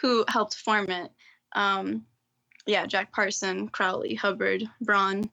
who 0.00 0.24
helped 0.28 0.54
form 0.54 0.90
it. 0.90 1.10
Um, 1.54 2.06
yeah 2.68 2.86
jack 2.86 3.12
parson 3.12 3.68
crowley 3.68 4.14
hubbard 4.14 4.62
braun 4.80 5.28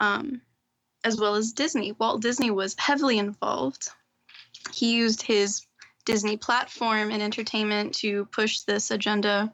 um, 0.00 0.40
as 1.04 1.18
well 1.18 1.34
as 1.34 1.52
disney 1.52 1.92
walt 1.92 2.20
disney 2.20 2.50
was 2.50 2.74
heavily 2.78 3.18
involved 3.18 3.88
he 4.72 4.94
used 4.94 5.22
his 5.22 5.66
disney 6.04 6.36
platform 6.36 7.10
and 7.10 7.22
entertainment 7.22 7.94
to 7.94 8.26
push 8.26 8.60
this 8.60 8.90
agenda 8.90 9.50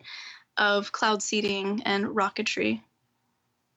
of 0.56 0.90
cloud 0.90 1.22
seeding 1.22 1.80
and 1.84 2.04
rocketry 2.06 2.80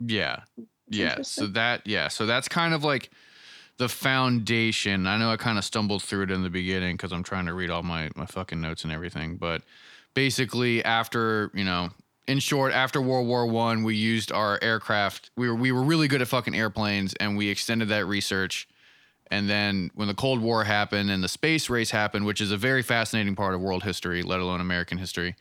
Yeah. 0.06 0.42
Yeah. 0.90 1.22
So 1.22 1.48
that 1.48 1.86
yeah, 1.86 2.08
so 2.08 2.26
that's 2.26 2.48
kind 2.48 2.74
of 2.74 2.84
like 2.84 3.12
the 3.78 3.88
foundation. 3.88 5.08
I 5.08 5.18
know 5.18 5.32
I 5.32 5.38
kind 5.38 5.58
of 5.58 5.64
stumbled 5.64 6.04
through 6.04 6.24
it 6.24 6.32
in 6.32 6.44
the 6.44 6.50
beginning 6.50 6.98
cuz 6.98 7.14
I'm 7.14 7.24
trying 7.24 7.46
to 7.46 7.54
read 7.54 7.70
all 7.70 7.84
my 7.84 8.10
my 8.16 8.26
fucking 8.26 8.60
notes 8.60 8.84
and 8.84 8.92
everything, 8.92 9.38
but 9.38 9.62
basically 10.14 10.84
after, 10.84 11.52
you 11.54 11.64
know, 11.64 11.92
in 12.28 12.40
short, 12.40 12.72
after 12.74 13.02
World 13.02 13.28
War 13.28 13.46
1, 13.46 13.84
we 13.84 13.96
used 13.96 14.32
our 14.32 14.60
aircraft. 14.62 15.32
We 15.36 15.50
were 15.50 15.56
we 15.56 15.72
were 15.72 15.84
really 15.84 16.08
good 16.08 16.22
at 16.22 16.28
fucking 16.28 16.56
airplanes 16.56 17.14
and 17.16 17.36
we 17.38 17.50
extended 17.50 17.90
that 17.90 18.06
research. 18.06 18.68
And 19.30 19.50
then 19.50 19.92
when 19.96 20.08
the 20.08 20.14
Cold 20.14 20.42
War 20.42 20.66
happened 20.66 21.10
and 21.10 21.24
the 21.24 21.30
space 21.30 21.70
race 21.70 21.92
happened, 21.92 22.26
which 22.26 22.42
is 22.42 22.52
a 22.52 22.58
very 22.58 22.84
fascinating 22.84 23.36
part 23.36 23.56
of 23.56 23.62
world 23.62 23.84
history, 23.84 24.24
let 24.24 24.42
alone 24.42 24.60
American 24.60 24.98
history, 24.98 25.36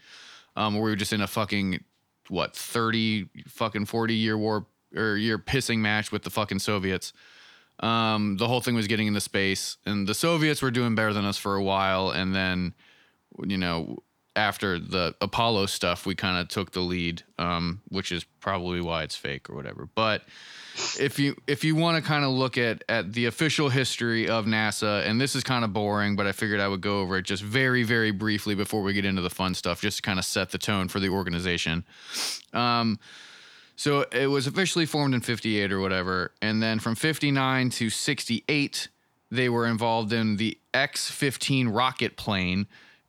um, 0.57 0.75
we 0.75 0.81
were 0.81 0.97
just 0.97 1.13
in 1.13 1.21
a 1.21 1.27
fucking 1.27 1.83
what 2.29 2.55
30 2.55 3.29
fucking 3.49 3.87
40 3.87 4.15
year 4.15 4.39
war 4.39 4.67
or 4.97 5.17
year 5.17 5.39
pissing 5.39 5.79
match 5.79 6.13
with 6.13 6.23
the 6.23 6.31
fucking 6.31 6.61
Soviets. 6.61 7.13
Um, 7.81 8.37
the 8.37 8.47
whole 8.47 8.61
thing 8.61 8.75
was 8.75 8.87
getting 8.87 9.07
into 9.07 9.21
space, 9.21 9.79
and 9.87 10.07
the 10.07 10.15
Soviets 10.15 10.61
were 10.61 10.71
doing 10.71 10.95
better 10.95 11.13
than 11.13 11.25
us 11.25 11.39
for 11.39 11.57
a 11.57 11.63
while, 11.63 12.11
and 12.11 12.35
then, 12.35 12.75
you 13.43 13.57
know, 13.57 14.03
after 14.37 14.79
the 14.79 15.15
Apollo 15.21 15.67
stuff, 15.67 16.07
we 16.07 16.15
kind 16.15 16.41
of 16.41 16.49
took 16.49 16.73
the 16.73 16.81
lead, 16.81 17.23
um, 17.39 17.83
which 17.89 18.13
is 18.13 18.25
probably 18.41 18.81
why 18.81 19.03
it's 19.03 19.17
fake 19.17 19.51
or 19.51 19.57
whatever. 19.57 19.89
But 19.95 20.23
if 20.99 21.19
you 21.19 21.37
if 21.47 21.65
you 21.65 21.75
want 21.75 22.03
to 22.03 22.09
kind 22.09 22.25
of 22.25 22.31
look 22.31 22.57
at 22.57 22.85
at 22.89 23.13
the 23.13 23.27
official 23.27 23.69
history 23.69 24.29
of 24.29 24.47
NASA, 24.47 25.07
and 25.07 25.21
this 25.21 25.35
is 25.35 25.43
kind 25.43 25.65
of 25.65 25.73
boring, 25.73 26.17
but 26.17 26.27
I 26.27 26.33
figured 26.33 26.61
I 26.61 26.69
would 26.69 26.81
go 26.81 27.01
over 27.01 27.19
it 27.19 27.23
just 27.23 27.43
very 27.43 27.83
very 27.83 28.13
briefly 28.13 28.55
before 28.55 28.83
we 28.83 28.93
get 28.93 29.05
into 29.05 29.23
the 29.23 29.31
fun 29.31 29.55
stuff, 29.55 29.81
just 29.81 29.99
to 29.99 30.03
kind 30.03 30.19
of 30.19 30.25
set 30.25 30.51
the 30.51 30.59
tone 30.59 30.89
for 30.89 31.01
the 31.01 31.09
organization. 31.09 31.85
Um, 32.53 32.99
so 33.81 34.05
it 34.13 34.27
was 34.27 34.47
officially 34.47 34.85
formed 34.85 35.15
in 35.15 35.23
58 35.23 35.73
or 35.73 35.81
whatever. 35.81 36.33
And 36.43 36.63
then 36.63 36.81
from 36.81 36.95
59 36.95 37.71
to 37.71 37.89
68, 37.89 38.89
they 39.31 39.49
were 39.49 39.67
involved 39.67 40.13
in 40.13 40.37
the 40.37 40.59
X 40.75 41.11
15 41.11 41.69
rocket 41.69 42.19
plane. 42.19 42.67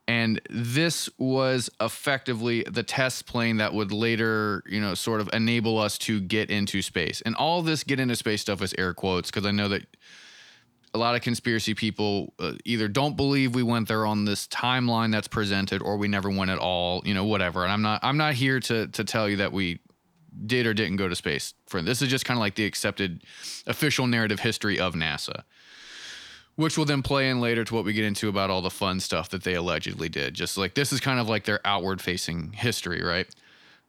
And 0.07 0.41
this 0.49 1.09
was 1.17 1.69
effectively 1.79 2.63
the 2.63 2.83
test 2.83 3.25
plane 3.27 3.57
that 3.57 3.73
would 3.73 3.91
later, 3.91 4.63
you 4.67 4.81
know, 4.81 4.93
sort 4.93 5.21
of 5.21 5.29
enable 5.31 5.77
us 5.77 5.97
to 5.99 6.19
get 6.19 6.49
into 6.49 6.81
space. 6.81 7.21
And 7.21 7.35
all 7.35 7.61
this 7.61 7.83
get 7.83 7.99
into 7.99 8.15
space 8.15 8.41
stuff 8.41 8.61
is 8.61 8.73
air 8.77 8.93
quotes 8.93 9.29
because 9.29 9.45
I 9.45 9.51
know 9.51 9.69
that 9.69 9.83
a 10.93 10.97
lot 10.97 11.15
of 11.15 11.21
conspiracy 11.21 11.73
people 11.73 12.33
uh, 12.39 12.53
either 12.65 12.87
don't 12.87 13.15
believe 13.15 13.55
we 13.55 13.63
went 13.63 13.87
there 13.87 14.05
on 14.05 14.25
this 14.25 14.47
timeline 14.47 15.11
that's 15.11 15.27
presented 15.27 15.81
or 15.81 15.97
we 15.97 16.07
never 16.07 16.29
went 16.29 16.51
at 16.51 16.59
all, 16.59 17.01
you 17.05 17.13
know, 17.13 17.25
whatever. 17.25 17.63
And 17.63 17.71
I'm 17.71 17.81
not 17.81 18.01
I'm 18.03 18.17
not 18.17 18.33
here 18.33 18.59
to 18.61 18.87
to 18.87 19.03
tell 19.03 19.29
you 19.29 19.37
that 19.37 19.53
we 19.53 19.79
did 20.45 20.65
or 20.65 20.73
didn't 20.73 20.97
go 20.97 21.07
to 21.07 21.15
space. 21.15 21.53
For 21.67 21.81
this 21.81 22.01
is 22.01 22.09
just 22.09 22.25
kind 22.25 22.37
of 22.37 22.41
like 22.41 22.55
the 22.55 22.65
accepted 22.65 23.23
official 23.67 24.07
narrative 24.07 24.39
history 24.39 24.79
of 24.79 24.93
NASA, 24.93 25.43
which 26.55 26.77
will 26.77 26.85
then 26.85 27.01
play 27.01 27.29
in 27.29 27.39
later 27.39 27.63
to 27.63 27.73
what 27.73 27.85
we 27.85 27.93
get 27.93 28.05
into 28.05 28.29
about 28.29 28.49
all 28.49 28.61
the 28.61 28.69
fun 28.69 28.99
stuff 28.99 29.29
that 29.29 29.43
they 29.43 29.55
allegedly 29.55 30.09
did. 30.09 30.33
Just 30.33 30.57
like 30.57 30.73
this 30.73 30.91
is 30.91 30.99
kind 30.99 31.19
of 31.19 31.29
like 31.29 31.45
their 31.45 31.59
outward 31.65 32.01
facing 32.01 32.53
history, 32.53 33.01
right? 33.01 33.27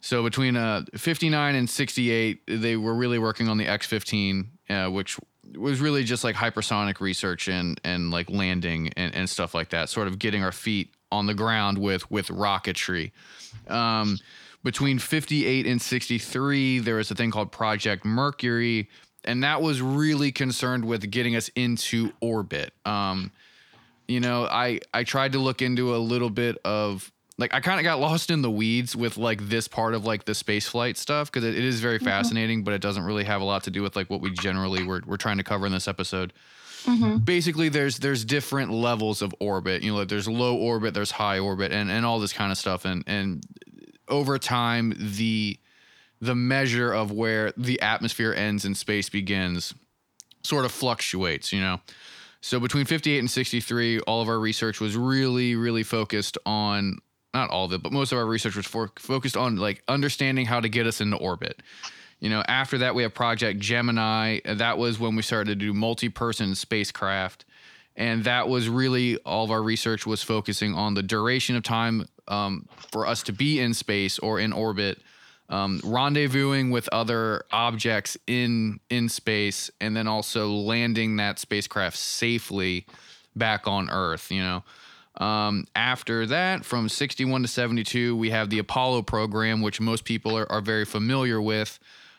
So 0.00 0.22
between 0.22 0.56
uh, 0.56 0.84
59 0.96 1.54
and 1.54 1.70
68, 1.70 2.42
they 2.46 2.76
were 2.76 2.94
really 2.94 3.20
working 3.20 3.48
on 3.48 3.56
the 3.56 3.68
X-15, 3.68 4.46
uh, 4.68 4.90
which 4.90 5.16
was 5.56 5.80
really 5.80 6.02
just 6.02 6.24
like 6.24 6.34
hypersonic 6.34 7.00
research 7.00 7.48
and 7.48 7.80
and 7.84 8.10
like 8.10 8.30
landing 8.30 8.92
and, 8.96 9.14
and 9.14 9.30
stuff 9.30 9.54
like 9.54 9.70
that. 9.70 9.88
Sort 9.88 10.08
of 10.08 10.18
getting 10.18 10.42
our 10.42 10.52
feet 10.52 10.92
on 11.10 11.26
the 11.26 11.34
ground 11.34 11.78
with 11.78 12.10
with 12.10 12.28
rocketry. 12.28 13.12
Um, 13.68 14.18
between 14.64 14.98
58 14.98 15.66
and 15.66 15.82
63, 15.82 16.78
there 16.80 16.94
was 16.96 17.10
a 17.10 17.14
thing 17.14 17.32
called 17.32 17.50
Project 17.50 18.04
Mercury, 18.04 18.88
and 19.24 19.44
that 19.44 19.62
was 19.62 19.80
really 19.80 20.32
concerned 20.32 20.84
with 20.84 21.10
getting 21.10 21.36
us 21.36 21.48
into 21.54 22.12
orbit. 22.20 22.72
Um, 22.84 23.30
you 24.08 24.20
know, 24.20 24.46
I 24.46 24.80
I 24.92 25.04
tried 25.04 25.32
to 25.32 25.38
look 25.38 25.62
into 25.62 25.94
a 25.94 25.98
little 25.98 26.30
bit 26.30 26.58
of 26.64 27.10
like 27.38 27.54
I 27.54 27.60
kind 27.60 27.80
of 27.80 27.84
got 27.84 27.98
lost 27.98 28.30
in 28.30 28.42
the 28.42 28.50
weeds 28.50 28.94
with 28.94 29.16
like 29.16 29.48
this 29.48 29.68
part 29.68 29.94
of 29.94 30.04
like 30.04 30.24
the 30.24 30.34
space 30.34 30.68
flight 30.68 30.96
stuff 30.96 31.30
because 31.32 31.44
it, 31.48 31.56
it 31.56 31.64
is 31.64 31.80
very 31.80 31.98
fascinating, 31.98 32.62
but 32.62 32.74
it 32.74 32.80
doesn't 32.80 33.04
really 33.04 33.24
have 33.24 33.40
a 33.40 33.44
lot 33.44 33.64
to 33.64 33.70
do 33.70 33.82
with 33.82 33.96
like 33.96 34.10
what 34.10 34.20
we 34.20 34.30
generally 34.30 34.84
were, 34.84 35.02
we're 35.06 35.16
trying 35.16 35.38
to 35.38 35.44
cover 35.44 35.66
in 35.66 35.72
this 35.72 35.88
episode 35.88 36.32
Mm-hmm. 36.84 37.18
basically 37.18 37.68
there's 37.68 38.00
there's 38.00 38.24
different 38.24 38.72
levels 38.72 39.22
of 39.22 39.32
orbit 39.38 39.84
you 39.84 39.92
know 39.92 39.98
like 39.98 40.08
there's 40.08 40.26
low 40.26 40.56
orbit 40.56 40.94
there's 40.94 41.12
high 41.12 41.38
orbit 41.38 41.70
and 41.70 41.92
and 41.92 42.04
all 42.04 42.18
this 42.18 42.32
kind 42.32 42.50
of 42.50 42.58
stuff 42.58 42.84
and 42.84 43.04
and 43.06 43.44
over 44.08 44.36
time 44.36 44.92
the 44.98 45.60
the 46.22 46.34
measure 46.34 46.90
of 46.92 47.10
where 47.10 47.52
the 47.56 47.80
atmosphere 47.82 48.32
ends 48.32 48.64
and 48.64 48.76
space 48.76 49.10
begins 49.10 49.74
sort 50.42 50.64
of 50.64 50.72
fluctuates 50.72 51.52
you 51.52 51.60
know 51.60 51.80
so 52.40 52.58
between 52.58 52.86
58 52.86 53.18
and 53.18 53.30
63 53.30 54.00
all 54.00 54.22
of 54.22 54.28
our 54.28 54.38
research 54.38 54.80
was 54.80 54.96
really 54.96 55.54
really 55.54 55.82
focused 55.82 56.38
on 56.46 56.98
not 57.34 57.50
all 57.50 57.66
of 57.66 57.72
it 57.72 57.82
but 57.82 57.92
most 57.92 58.12
of 58.12 58.18
our 58.18 58.26
research 58.26 58.56
was 58.56 58.66
for, 58.66 58.90
focused 58.98 59.36
on 59.36 59.56
like 59.56 59.82
understanding 59.88 60.46
how 60.46 60.60
to 60.60 60.68
get 60.68 60.86
us 60.86 61.00
into 61.00 61.16
orbit 61.16 61.60
you 62.22 62.30
know, 62.30 62.44
after 62.46 62.78
that, 62.78 62.94
we 62.94 63.02
have 63.02 63.12
Project 63.14 63.58
Gemini. 63.58 64.38
That 64.44 64.78
was 64.78 64.96
when 64.96 65.16
we 65.16 65.22
started 65.22 65.50
to 65.50 65.56
do 65.56 65.74
multi 65.74 66.08
person 66.08 66.54
spacecraft. 66.54 67.44
And 67.96 68.22
that 68.24 68.48
was 68.48 68.68
really 68.68 69.16
all 69.18 69.42
of 69.44 69.50
our 69.50 69.60
research 69.60 70.06
was 70.06 70.22
focusing 70.22 70.72
on 70.72 70.94
the 70.94 71.02
duration 71.02 71.56
of 71.56 71.64
time 71.64 72.06
um, 72.28 72.68
for 72.92 73.08
us 73.08 73.24
to 73.24 73.32
be 73.32 73.58
in 73.58 73.74
space 73.74 74.20
or 74.20 74.38
in 74.38 74.52
orbit, 74.52 75.02
um, 75.48 75.80
rendezvousing 75.80 76.70
with 76.70 76.88
other 76.90 77.44
objects 77.52 78.16
in 78.26 78.80
in 78.90 79.08
space, 79.08 79.70
and 79.80 79.96
then 79.96 80.06
also 80.06 80.48
landing 80.50 81.16
that 81.16 81.38
spacecraft 81.38 81.96
safely 81.96 82.86
back 83.36 83.66
on 83.66 83.90
Earth. 83.90 84.30
You 84.30 84.42
know, 84.42 84.64
um, 85.16 85.66
after 85.76 86.26
that, 86.26 86.64
from 86.64 86.88
61 86.88 87.42
to 87.42 87.48
72, 87.48 88.16
we 88.16 88.30
have 88.30 88.50
the 88.50 88.58
Apollo 88.58 89.02
program, 89.02 89.60
which 89.60 89.80
most 89.80 90.04
people 90.04 90.36
are, 90.36 90.50
are 90.50 90.60
very 90.60 90.84
familiar 90.84 91.40
with. 91.40 91.78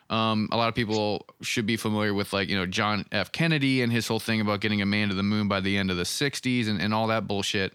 Um, 0.10 0.48
a 0.52 0.58
lot 0.58 0.70
of 0.70 0.76
people 0.76 1.26
should 1.42 1.66
be 1.66 1.76
familiar 1.76 2.14
with, 2.14 2.34
like, 2.34 2.50
you 2.50 2.56
know, 2.56 2.68
John 2.68 3.06
F. 3.12 3.32
Kennedy 3.32 3.82
and 3.82 3.92
his 3.92 4.08
whole 4.08 4.20
thing 4.20 4.42
about 4.42 4.60
getting 4.60 4.82
a 4.82 4.86
man 4.86 5.10
to 5.10 5.16
the 5.16 5.24
moon 5.24 5.48
by 5.48 5.60
the 5.60 5.78
end 5.78 5.90
of 5.90 5.98
the 5.98 6.04
60s 6.04 6.68
and, 6.68 6.80
and 6.80 6.94
all 6.94 7.08
that 7.08 7.28
bullshit. 7.28 7.74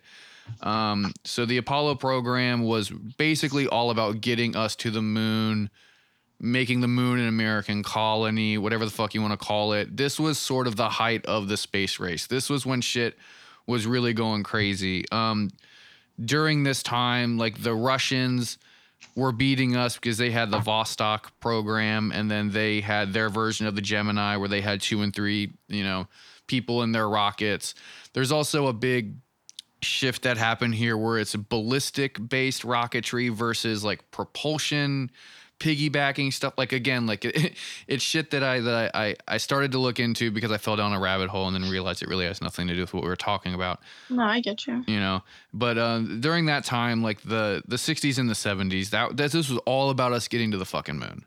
Um, 0.61 1.12
so 1.25 1.47
the 1.47 1.59
Apollo 1.59 1.97
program 1.97 2.62
was 2.62 2.90
basically 2.90 3.67
all 3.67 3.90
about 3.90 4.21
getting 4.21 4.57
us 4.57 4.76
to 4.76 4.90
the 4.90 5.02
moon, 5.02 5.71
making 6.40 6.81
the 6.81 6.88
moon 6.88 7.19
an 7.19 7.28
American 7.28 7.83
colony, 7.83 8.59
whatever 8.59 8.85
the 8.85 8.90
fuck 8.90 9.14
you 9.14 9.23
want 9.23 9.38
to 9.38 9.47
call 9.47 9.73
it. 9.73 9.97
This 9.97 10.19
was 10.19 10.38
sort 10.38 10.67
of 10.67 10.76
the 10.76 10.88
height 10.88 11.25
of 11.26 11.49
the 11.49 11.57
space 11.57 11.99
race. 11.99 12.26
This 12.26 12.50
was 12.50 12.67
when 12.67 12.81
shit 12.81 13.17
was 13.67 13.87
really 13.87 14.12
going 14.12 14.43
crazy. 14.43 15.05
Um, 15.12 15.50
during 16.23 16.64
this 16.64 16.83
time, 16.83 17.38
like 17.38 17.62
the 17.62 17.75
Russians 17.75 18.59
were 19.14 19.33
beating 19.33 19.76
us 19.76 19.95
because 19.95 20.19
they 20.19 20.31
had 20.31 20.50
the 20.50 20.59
Vostok 20.59 21.31
program 21.40 22.12
and 22.12 22.31
then 22.31 22.50
they 22.50 22.81
had 22.81 23.12
their 23.12 23.28
version 23.28 23.67
of 23.67 23.75
the 23.75 23.81
Gemini 23.81 24.37
where 24.37 24.49
they 24.49 24.61
had 24.61 24.81
two 24.81 25.02
and 25.02 25.14
three, 25.14 25.52
you 25.69 25.85
know, 25.85 26.09
people 26.47 26.83
in 26.83 26.93
their 26.93 27.09
rockets. 27.09 27.75
There's 28.12 28.33
also 28.33 28.67
a 28.67 28.73
big 28.73 29.14
shift 29.82 30.23
that 30.23 30.37
happened 30.37 30.75
here 30.75 30.97
where 30.97 31.18
it's 31.18 31.37
ballistic 31.37 32.28
based 32.28 32.62
rocketry 32.62 33.30
versus 33.30 33.85
like 33.85 34.11
propulsion 34.11 35.11
piggybacking 35.58 36.32
stuff. 36.32 36.54
Like 36.56 36.73
again 36.73 37.06
like 37.06 37.25
it, 37.25 37.54
it's 37.87 38.02
shit 38.02 38.30
that 38.30 38.42
i 38.42 38.61
that 38.61 38.94
I, 38.94 39.16
I 39.26 39.38
started 39.38 39.73
to 39.73 39.78
look 39.78 39.99
into 39.99 40.30
because 40.30 40.52
i 40.52 40.56
fell 40.56 40.76
down 40.76 40.92
a 40.92 41.00
rabbit 41.00 41.28
hole 41.28 41.47
and 41.47 41.54
then 41.54 41.68
realized 41.70 42.02
it 42.02 42.08
really 42.08 42.26
has 42.26 42.40
nothing 42.40 42.68
to 42.68 42.75
do 42.75 42.80
with 42.80 42.94
what 42.94 43.02
we 43.02 43.08
were 43.08 43.16
talking 43.16 43.54
about 43.54 43.80
no 44.11 44.23
i 44.23 44.40
get 44.40 44.66
you. 44.66 44.85
you 44.87 45.00
know? 45.00 45.23
But 45.52 45.78
uh, 45.78 46.00
during 46.00 46.47
that 46.47 46.64
time 46.64 47.02
like 47.02 47.23
the 47.23 47.62
the 47.66 47.76
60s 47.76 48.18
and 48.18 48.28
the 48.28 48.35
70s 48.35 48.90
that, 48.90 49.16
that 49.16 49.32
this 49.32 49.49
was 49.49 49.58
all 49.66 49.90
about 49.90 50.12
us 50.12 50.28
getting 50.28 50.50
to 50.52 50.58
the 50.58 50.66
fucking 50.66 50.99
moon. 50.99 51.25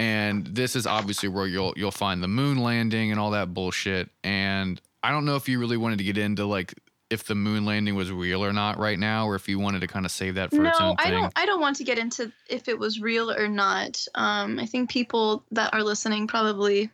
And 0.00 0.46
this 0.46 0.76
is 0.76 0.86
obviously 0.86 1.28
where 1.28 1.46
you'll 1.46 1.74
you'll 1.76 1.90
find 1.90 2.22
the 2.22 2.28
moon 2.28 2.58
landing 2.58 3.10
and 3.10 3.18
all 3.18 3.32
that 3.32 3.52
bullshit. 3.52 4.10
And 4.22 4.80
i 5.02 5.10
don't 5.10 5.24
know 5.24 5.36
if 5.36 5.48
you 5.48 5.58
really 5.58 5.76
wanted 5.76 5.98
to 5.98 6.04
get 6.04 6.16
into 6.18 6.44
like 6.46 6.74
if 7.10 7.24
the 7.24 7.34
moon 7.34 7.64
landing 7.64 7.94
was 7.94 8.12
real 8.12 8.44
or 8.44 8.52
not 8.52 8.78
right 8.78 8.98
now, 8.98 9.26
or 9.26 9.34
if 9.34 9.48
you 9.48 9.58
wanted 9.58 9.80
to 9.80 9.86
kind 9.86 10.04
of 10.04 10.12
save 10.12 10.34
that 10.34 10.50
for 10.50 10.56
no, 10.56 10.68
its 10.68 10.80
own 10.80 10.96
I 10.98 11.10
don't. 11.10 11.32
I 11.36 11.46
don't 11.46 11.60
want 11.60 11.76
to 11.76 11.84
get 11.84 11.98
into 11.98 12.30
if 12.48 12.68
it 12.68 12.78
was 12.78 13.00
real 13.00 13.30
or 13.30 13.48
not. 13.48 14.04
Um, 14.14 14.58
I 14.58 14.66
think 14.66 14.90
people 14.90 15.44
that 15.52 15.72
are 15.72 15.82
listening 15.82 16.26
probably 16.26 16.90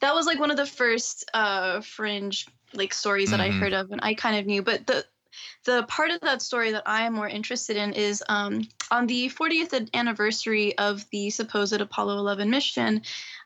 that 0.00 0.14
was 0.14 0.26
like 0.26 0.38
one 0.38 0.50
of 0.50 0.56
the 0.56 0.66
first 0.66 1.30
uh, 1.34 1.80
fringe 1.80 2.46
like 2.74 2.94
stories 2.94 3.30
that 3.30 3.40
mm-hmm. 3.40 3.56
I 3.56 3.60
heard 3.60 3.72
of, 3.72 3.90
and 3.90 4.00
I 4.02 4.14
kind 4.14 4.36
of 4.36 4.46
knew. 4.46 4.62
But 4.62 4.86
the 4.86 5.04
the 5.64 5.84
part 5.84 6.10
of 6.10 6.20
that 6.22 6.42
story 6.42 6.72
that 6.72 6.84
I 6.86 7.02
am 7.02 7.14
more 7.14 7.28
interested 7.28 7.76
in 7.76 7.92
is 7.92 8.24
um, 8.28 8.66
on 8.90 9.06
the 9.06 9.28
40th 9.28 9.90
anniversary 9.94 10.76
of 10.78 11.08
the 11.10 11.30
supposed 11.30 11.80
Apollo 11.80 12.18
11 12.18 12.50
mission. 12.50 13.02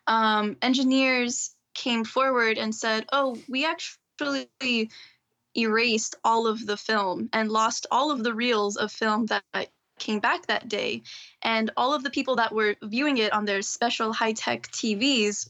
Um, 0.07 0.57
engineers 0.63 1.55
came 1.75 2.05
forward 2.05 2.59
and 2.59 2.75
said, 2.75 3.07
"Oh, 3.13 3.37
we 3.49 3.67
actually." 3.67 4.91
Erased 5.57 6.17
all 6.25 6.47
of 6.47 6.67
the 6.67 6.77
film 6.77 7.29
and 7.33 7.51
lost 7.51 7.87
all 7.91 8.11
of 8.11 8.25
the 8.25 8.35
reels 8.35 8.77
of 8.77 8.91
film 8.91 9.27
that 9.27 9.45
came 9.99 10.21
back 10.21 10.47
that 10.47 10.69
day. 10.69 11.03
And 11.43 11.71
all 11.77 11.95
of 11.95 12.03
the 12.03 12.11
people 12.11 12.37
that 12.37 12.55
were 12.55 12.77
viewing 12.83 13.19
it 13.19 13.33
on 13.33 13.45
their 13.45 13.63
special 13.63 14.13
high 14.13 14.33
tech 14.33 14.69
TVs 14.69 15.49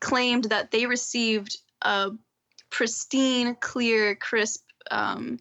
claimed 0.00 0.44
that 0.44 0.70
they 0.70 0.86
received 0.86 1.58
a 1.82 2.10
pristine, 2.70 3.54
clear, 3.56 4.14
crisp 4.14 4.64
um, 4.90 5.38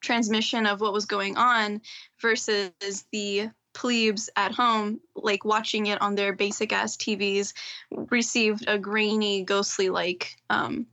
transmission 0.00 0.66
of 0.66 0.80
what 0.80 0.92
was 0.92 1.06
going 1.06 1.36
on 1.36 1.80
versus 2.20 2.72
the 3.12 3.50
plebes 3.74 4.28
at 4.36 4.52
home, 4.52 5.00
like 5.14 5.44
watching 5.44 5.86
it 5.86 6.00
on 6.02 6.14
their 6.14 6.32
basic 6.32 6.72
ass 6.72 6.96
TVs, 6.96 7.54
received 7.90 8.64
a 8.66 8.78
grainy, 8.78 9.44
ghostly 9.44 9.88
like 9.88 10.36
um, 10.50 10.86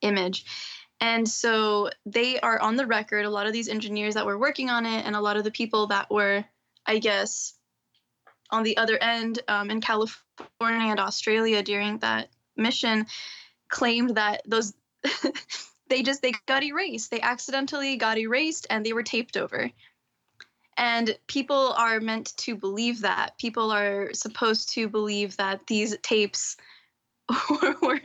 image. 0.00 0.44
And 1.00 1.26
so 1.26 1.90
they 2.04 2.38
are 2.40 2.60
on 2.60 2.76
the 2.76 2.86
record, 2.86 3.24
a 3.24 3.30
lot 3.30 3.46
of 3.46 3.52
these 3.52 3.68
engineers 3.68 4.14
that 4.14 4.26
were 4.26 4.38
working 4.38 4.68
on 4.68 4.84
it, 4.84 5.06
and 5.06 5.16
a 5.16 5.20
lot 5.20 5.36
of 5.36 5.44
the 5.44 5.50
people 5.50 5.86
that 5.86 6.10
were, 6.10 6.44
I 6.84 6.98
guess, 6.98 7.54
on 8.50 8.64
the 8.64 8.76
other 8.76 8.98
end 9.00 9.40
um, 9.48 9.70
in 9.70 9.80
California 9.80 10.90
and 10.90 11.00
Australia 11.00 11.62
during 11.62 11.98
that 11.98 12.28
mission 12.56 13.06
claimed 13.68 14.16
that 14.16 14.42
those 14.46 14.74
they 15.88 16.02
just 16.02 16.20
they 16.20 16.32
got 16.46 16.62
erased. 16.62 17.10
They 17.10 17.20
accidentally 17.20 17.96
got 17.96 18.18
erased 18.18 18.66
and 18.68 18.84
they 18.84 18.92
were 18.92 19.02
taped 19.02 19.36
over. 19.36 19.70
And 20.76 21.16
people 21.26 21.74
are 21.76 22.00
meant 22.00 22.34
to 22.38 22.56
believe 22.56 23.02
that. 23.02 23.36
People 23.38 23.70
are 23.70 24.12
supposed 24.14 24.70
to 24.70 24.88
believe 24.88 25.36
that 25.36 25.66
these 25.66 25.96
tapes 26.02 26.56
or 27.30 27.76
were, 27.82 28.00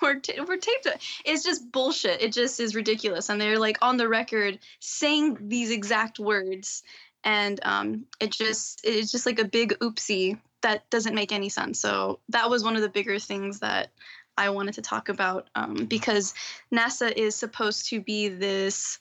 were, 0.00 0.20
were 0.46 0.56
taped. 0.56 0.88
It's 1.24 1.44
just 1.44 1.70
bullshit. 1.72 2.22
It 2.22 2.32
just 2.32 2.60
is 2.60 2.74
ridiculous. 2.74 3.28
And 3.28 3.40
they're 3.40 3.58
like 3.58 3.78
on 3.82 3.96
the 3.96 4.08
record 4.08 4.58
saying 4.80 5.38
these 5.48 5.70
exact 5.70 6.18
words. 6.18 6.82
And 7.24 7.60
um, 7.62 8.06
it 8.20 8.32
just 8.32 8.80
it's 8.84 9.12
just 9.12 9.26
like 9.26 9.38
a 9.38 9.44
big 9.44 9.78
oopsie 9.80 10.38
that 10.62 10.88
doesn't 10.90 11.14
make 11.14 11.32
any 11.32 11.48
sense. 11.48 11.78
So 11.78 12.20
that 12.30 12.50
was 12.50 12.64
one 12.64 12.76
of 12.76 12.82
the 12.82 12.88
bigger 12.88 13.18
things 13.18 13.60
that 13.60 13.90
I 14.36 14.50
wanted 14.50 14.74
to 14.74 14.82
talk 14.82 15.08
about 15.08 15.48
um, 15.54 15.74
because 15.86 16.34
NASA 16.72 17.12
is 17.12 17.36
supposed 17.36 17.88
to 17.90 18.00
be 18.00 18.28
this 18.28 18.98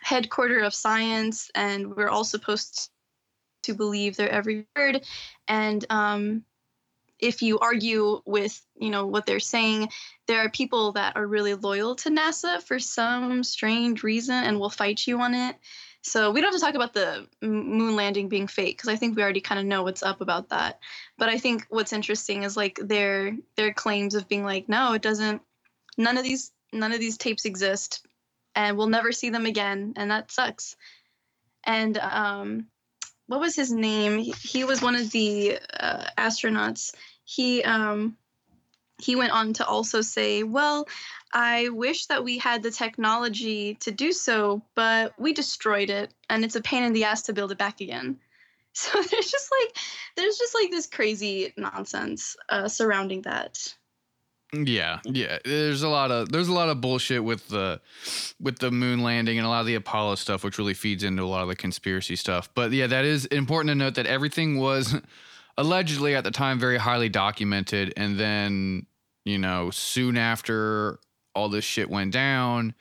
headquarter 0.00 0.60
of 0.60 0.74
science, 0.74 1.50
and 1.54 1.96
we're 1.96 2.08
all 2.08 2.24
supposed 2.24 2.90
to 3.62 3.74
believe 3.74 4.16
their 4.16 4.28
every 4.28 4.66
word. 4.76 5.04
And 5.48 5.84
um, 5.90 6.44
if 7.20 7.42
you 7.42 7.58
argue 7.58 8.20
with 8.24 8.60
you 8.76 8.90
know 8.90 9.06
what 9.06 9.26
they're 9.26 9.40
saying 9.40 9.88
there 10.26 10.40
are 10.40 10.50
people 10.50 10.92
that 10.92 11.16
are 11.16 11.26
really 11.26 11.54
loyal 11.54 11.94
to 11.94 12.10
nasa 12.10 12.62
for 12.62 12.78
some 12.78 13.42
strange 13.44 14.02
reason 14.02 14.34
and 14.34 14.58
will 14.58 14.70
fight 14.70 15.06
you 15.06 15.20
on 15.20 15.34
it 15.34 15.56
so 16.02 16.30
we 16.30 16.40
don't 16.40 16.52
have 16.52 16.60
to 16.60 16.64
talk 16.64 16.74
about 16.74 16.94
the 16.94 17.26
moon 17.42 17.96
landing 17.96 18.28
being 18.28 18.46
fake 18.46 18.76
because 18.76 18.88
i 18.88 18.96
think 18.96 19.16
we 19.16 19.22
already 19.22 19.40
kind 19.40 19.60
of 19.60 19.66
know 19.66 19.82
what's 19.82 20.02
up 20.02 20.20
about 20.20 20.48
that 20.48 20.78
but 21.18 21.28
i 21.28 21.38
think 21.38 21.66
what's 21.68 21.92
interesting 21.92 22.42
is 22.42 22.56
like 22.56 22.78
their 22.82 23.36
their 23.56 23.72
claims 23.72 24.14
of 24.14 24.28
being 24.28 24.44
like 24.44 24.68
no 24.68 24.92
it 24.94 25.02
doesn't 25.02 25.42
none 25.96 26.16
of 26.16 26.24
these 26.24 26.52
none 26.72 26.92
of 26.92 27.00
these 27.00 27.18
tapes 27.18 27.44
exist 27.44 28.06
and 28.54 28.76
we'll 28.76 28.88
never 28.88 29.12
see 29.12 29.30
them 29.30 29.46
again 29.46 29.92
and 29.96 30.10
that 30.10 30.30
sucks 30.30 30.76
and 31.64 31.98
um 31.98 32.66
what 33.30 33.38
was 33.38 33.54
his 33.54 33.70
name? 33.70 34.18
He, 34.18 34.64
was 34.64 34.82
one 34.82 34.96
of 34.96 35.08
the 35.12 35.60
uh, 35.78 36.04
astronauts. 36.18 36.92
He 37.30 37.62
um, 37.62 38.16
he 39.00 39.14
went 39.14 39.30
on 39.30 39.52
to 39.54 39.66
also 39.66 40.00
say, 40.00 40.42
"Well, 40.42 40.88
I 41.32 41.68
wish 41.68 42.06
that 42.06 42.24
we 42.24 42.38
had 42.38 42.64
the 42.64 42.72
technology 42.72 43.74
to 43.80 43.92
do 43.92 44.10
so, 44.10 44.62
but 44.74 45.14
we 45.16 45.32
destroyed 45.32 45.90
it, 45.90 46.12
and 46.28 46.44
it's 46.44 46.56
a 46.56 46.60
pain 46.60 46.82
in 46.82 46.92
the 46.92 47.04
ass 47.04 47.22
to 47.22 47.32
build 47.32 47.52
it 47.52 47.58
back 47.58 47.80
again." 47.80 48.18
So 48.72 49.02
there's 49.02 49.28
just 49.28 49.50
like 49.60 49.76
there's 50.16 50.38
just 50.38 50.54
like 50.54 50.70
this 50.70 50.86
crazy 50.86 51.52
nonsense 51.56 52.36
uh, 52.48 52.68
surrounding 52.68 53.22
that. 53.22 53.74
Yeah, 54.52 55.00
yeah. 55.04 55.38
There's 55.44 55.82
a 55.82 55.88
lot 55.88 56.12
of 56.12 56.30
there's 56.30 56.46
a 56.46 56.52
lot 56.52 56.68
of 56.68 56.80
bullshit 56.80 57.24
with 57.24 57.48
the 57.48 57.80
with 58.40 58.60
the 58.60 58.70
moon 58.70 59.02
landing 59.02 59.38
and 59.38 59.46
a 59.46 59.50
lot 59.50 59.60
of 59.60 59.66
the 59.66 59.74
Apollo 59.74 60.16
stuff, 60.16 60.44
which 60.44 60.56
really 60.56 60.74
feeds 60.74 61.02
into 61.02 61.24
a 61.24 61.26
lot 61.26 61.42
of 61.42 61.48
the 61.48 61.56
conspiracy 61.56 62.14
stuff. 62.14 62.48
But 62.54 62.70
yeah, 62.70 62.86
that 62.86 63.04
is 63.04 63.26
important 63.26 63.70
to 63.70 63.74
note 63.74 63.96
that 63.96 64.06
everything 64.06 64.58
was 64.58 64.94
allegedly 65.60 66.14
at 66.14 66.24
the 66.24 66.30
time 66.30 66.58
very 66.58 66.78
highly 66.78 67.08
documented, 67.08 67.92
and 67.96 68.18
then 68.18 68.86
you 69.24 69.38
know 69.38 69.70
soon 69.70 70.16
after 70.16 70.98
all 71.34 71.48
this 71.48 71.64
shit 71.64 71.88
went 71.88 72.12
down, 72.12 72.74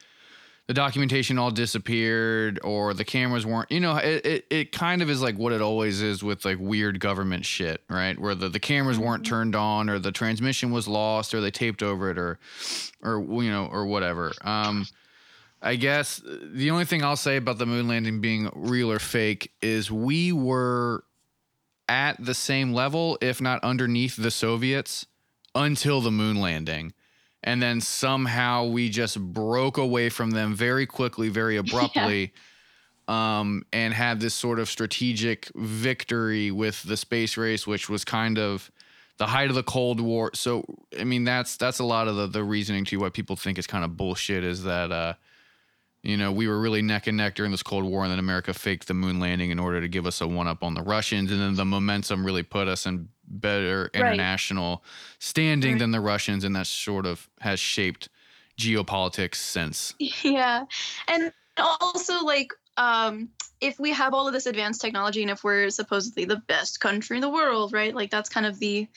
the 0.69 0.73
documentation 0.75 1.39
all 1.39 1.49
disappeared 1.49 2.59
or 2.63 2.93
the 2.93 3.03
cameras 3.03 3.43
weren't 3.43 3.71
you 3.71 3.79
know 3.79 3.97
it, 3.97 4.23
it, 4.23 4.45
it 4.51 4.71
kind 4.71 5.01
of 5.01 5.09
is 5.09 5.19
like 5.19 5.35
what 5.35 5.51
it 5.51 5.61
always 5.61 5.99
is 5.99 6.23
with 6.23 6.45
like 6.45 6.57
weird 6.59 6.99
government 6.99 7.43
shit 7.43 7.83
right 7.89 8.19
where 8.19 8.35
the, 8.35 8.49
the 8.49 8.59
cameras 8.59 8.99
weren't 8.99 9.23
mm-hmm. 9.23 9.33
turned 9.33 9.55
on 9.55 9.89
or 9.89 9.97
the 9.97 10.11
transmission 10.11 10.69
was 10.69 10.87
lost 10.87 11.33
or 11.33 11.41
they 11.41 11.49
taped 11.49 11.81
over 11.81 12.11
it 12.11 12.19
or 12.19 12.37
or 13.01 13.19
you 13.43 13.49
know 13.49 13.65
or 13.71 13.87
whatever 13.87 14.31
um 14.43 14.85
i 15.63 15.75
guess 15.75 16.21
the 16.23 16.69
only 16.69 16.85
thing 16.85 17.03
i'll 17.03 17.15
say 17.15 17.37
about 17.37 17.57
the 17.57 17.65
moon 17.65 17.87
landing 17.87 18.21
being 18.21 18.47
real 18.53 18.91
or 18.91 18.99
fake 18.99 19.51
is 19.63 19.89
we 19.89 20.31
were 20.31 21.03
at 21.89 22.23
the 22.23 22.33
same 22.33 22.71
level 22.71 23.17
if 23.19 23.41
not 23.41 23.61
underneath 23.63 24.15
the 24.15 24.31
soviets 24.31 25.05
until 25.55 25.99
the 25.99 26.11
moon 26.11 26.39
landing 26.39 26.93
and 27.43 27.61
then 27.61 27.81
somehow 27.81 28.65
we 28.65 28.89
just 28.89 29.19
broke 29.19 29.77
away 29.77 30.09
from 30.09 30.31
them 30.31 30.53
very 30.53 30.85
quickly, 30.85 31.29
very 31.29 31.57
abruptly, 31.63 32.33
yeah. 33.07 33.39
um, 33.39 33.63
and 33.71 33.93
had 33.93 34.19
this 34.19 34.33
sort 34.33 34.59
of 34.59 34.69
strategic 34.69 35.49
victory 35.55 36.51
with 36.51 36.83
the 36.83 36.97
space 36.97 37.37
race, 37.37 37.65
which 37.65 37.89
was 37.89 38.03
kind 38.03 38.37
of 38.37 38.71
the 39.17 39.27
height 39.27 39.49
of 39.49 39.55
the 39.55 39.63
Cold 39.63 39.99
War. 39.99 40.31
So, 40.33 40.63
I 40.99 41.03
mean, 41.03 41.23
that's 41.23 41.57
that's 41.57 41.79
a 41.79 41.83
lot 41.83 42.07
of 42.07 42.15
the 42.15 42.27
the 42.27 42.43
reasoning 42.43 42.85
to 42.85 42.97
what 42.97 43.13
people 43.13 43.35
think 43.35 43.57
is 43.57 43.67
kind 43.67 43.83
of 43.83 43.95
bullshit. 43.95 44.43
Is 44.43 44.63
that 44.63 44.91
uh, 44.91 45.13
you 46.01 46.15
know, 46.15 46.31
we 46.31 46.47
were 46.47 46.59
really 46.59 46.81
neck 46.81 47.07
and 47.07 47.17
neck 47.17 47.35
during 47.35 47.51
this 47.51 47.63
Cold 47.63 47.83
War, 47.83 48.03
and 48.03 48.11
then 48.11 48.19
America 48.19 48.53
faked 48.53 48.87
the 48.87 48.93
moon 48.93 49.19
landing 49.19 49.51
in 49.51 49.59
order 49.59 49.81
to 49.81 49.87
give 49.87 50.05
us 50.05 50.21
a 50.21 50.27
one 50.27 50.47
up 50.47 50.63
on 50.63 50.73
the 50.73 50.81
Russians, 50.81 51.31
and 51.31 51.41
then 51.41 51.55
the 51.55 51.65
momentum 51.65 52.25
really 52.25 52.43
put 52.43 52.67
us 52.67 52.85
in 52.85 53.09
better 53.27 53.91
international 53.93 54.77
right. 54.77 54.85
standing 55.19 55.73
right. 55.73 55.79
than 55.79 55.91
the 55.91 55.99
Russians, 55.99 56.43
and 56.43 56.55
that 56.55 56.67
sort 56.67 57.05
of 57.05 57.29
has 57.41 57.59
shaped 57.59 58.09
geopolitics 58.57 59.35
since. 59.35 59.93
Yeah, 60.23 60.65
and 61.07 61.33
also 61.57 62.23
like 62.23 62.53
um, 62.77 63.29
if 63.59 63.77
we 63.77 63.91
have 63.91 64.13
all 64.13 64.27
of 64.27 64.33
this 64.33 64.45
advanced 64.45 64.79
technology, 64.79 65.21
and 65.21 65.29
if 65.29 65.43
we're 65.43 65.69
supposedly 65.69 66.23
the 66.23 66.41
best 66.47 66.79
country 66.79 67.17
in 67.17 67.21
the 67.21 67.29
world, 67.29 67.73
right? 67.73 67.93
Like 67.93 68.09
that's 68.09 68.29
kind 68.29 68.45
of 68.45 68.57
the 68.59 68.87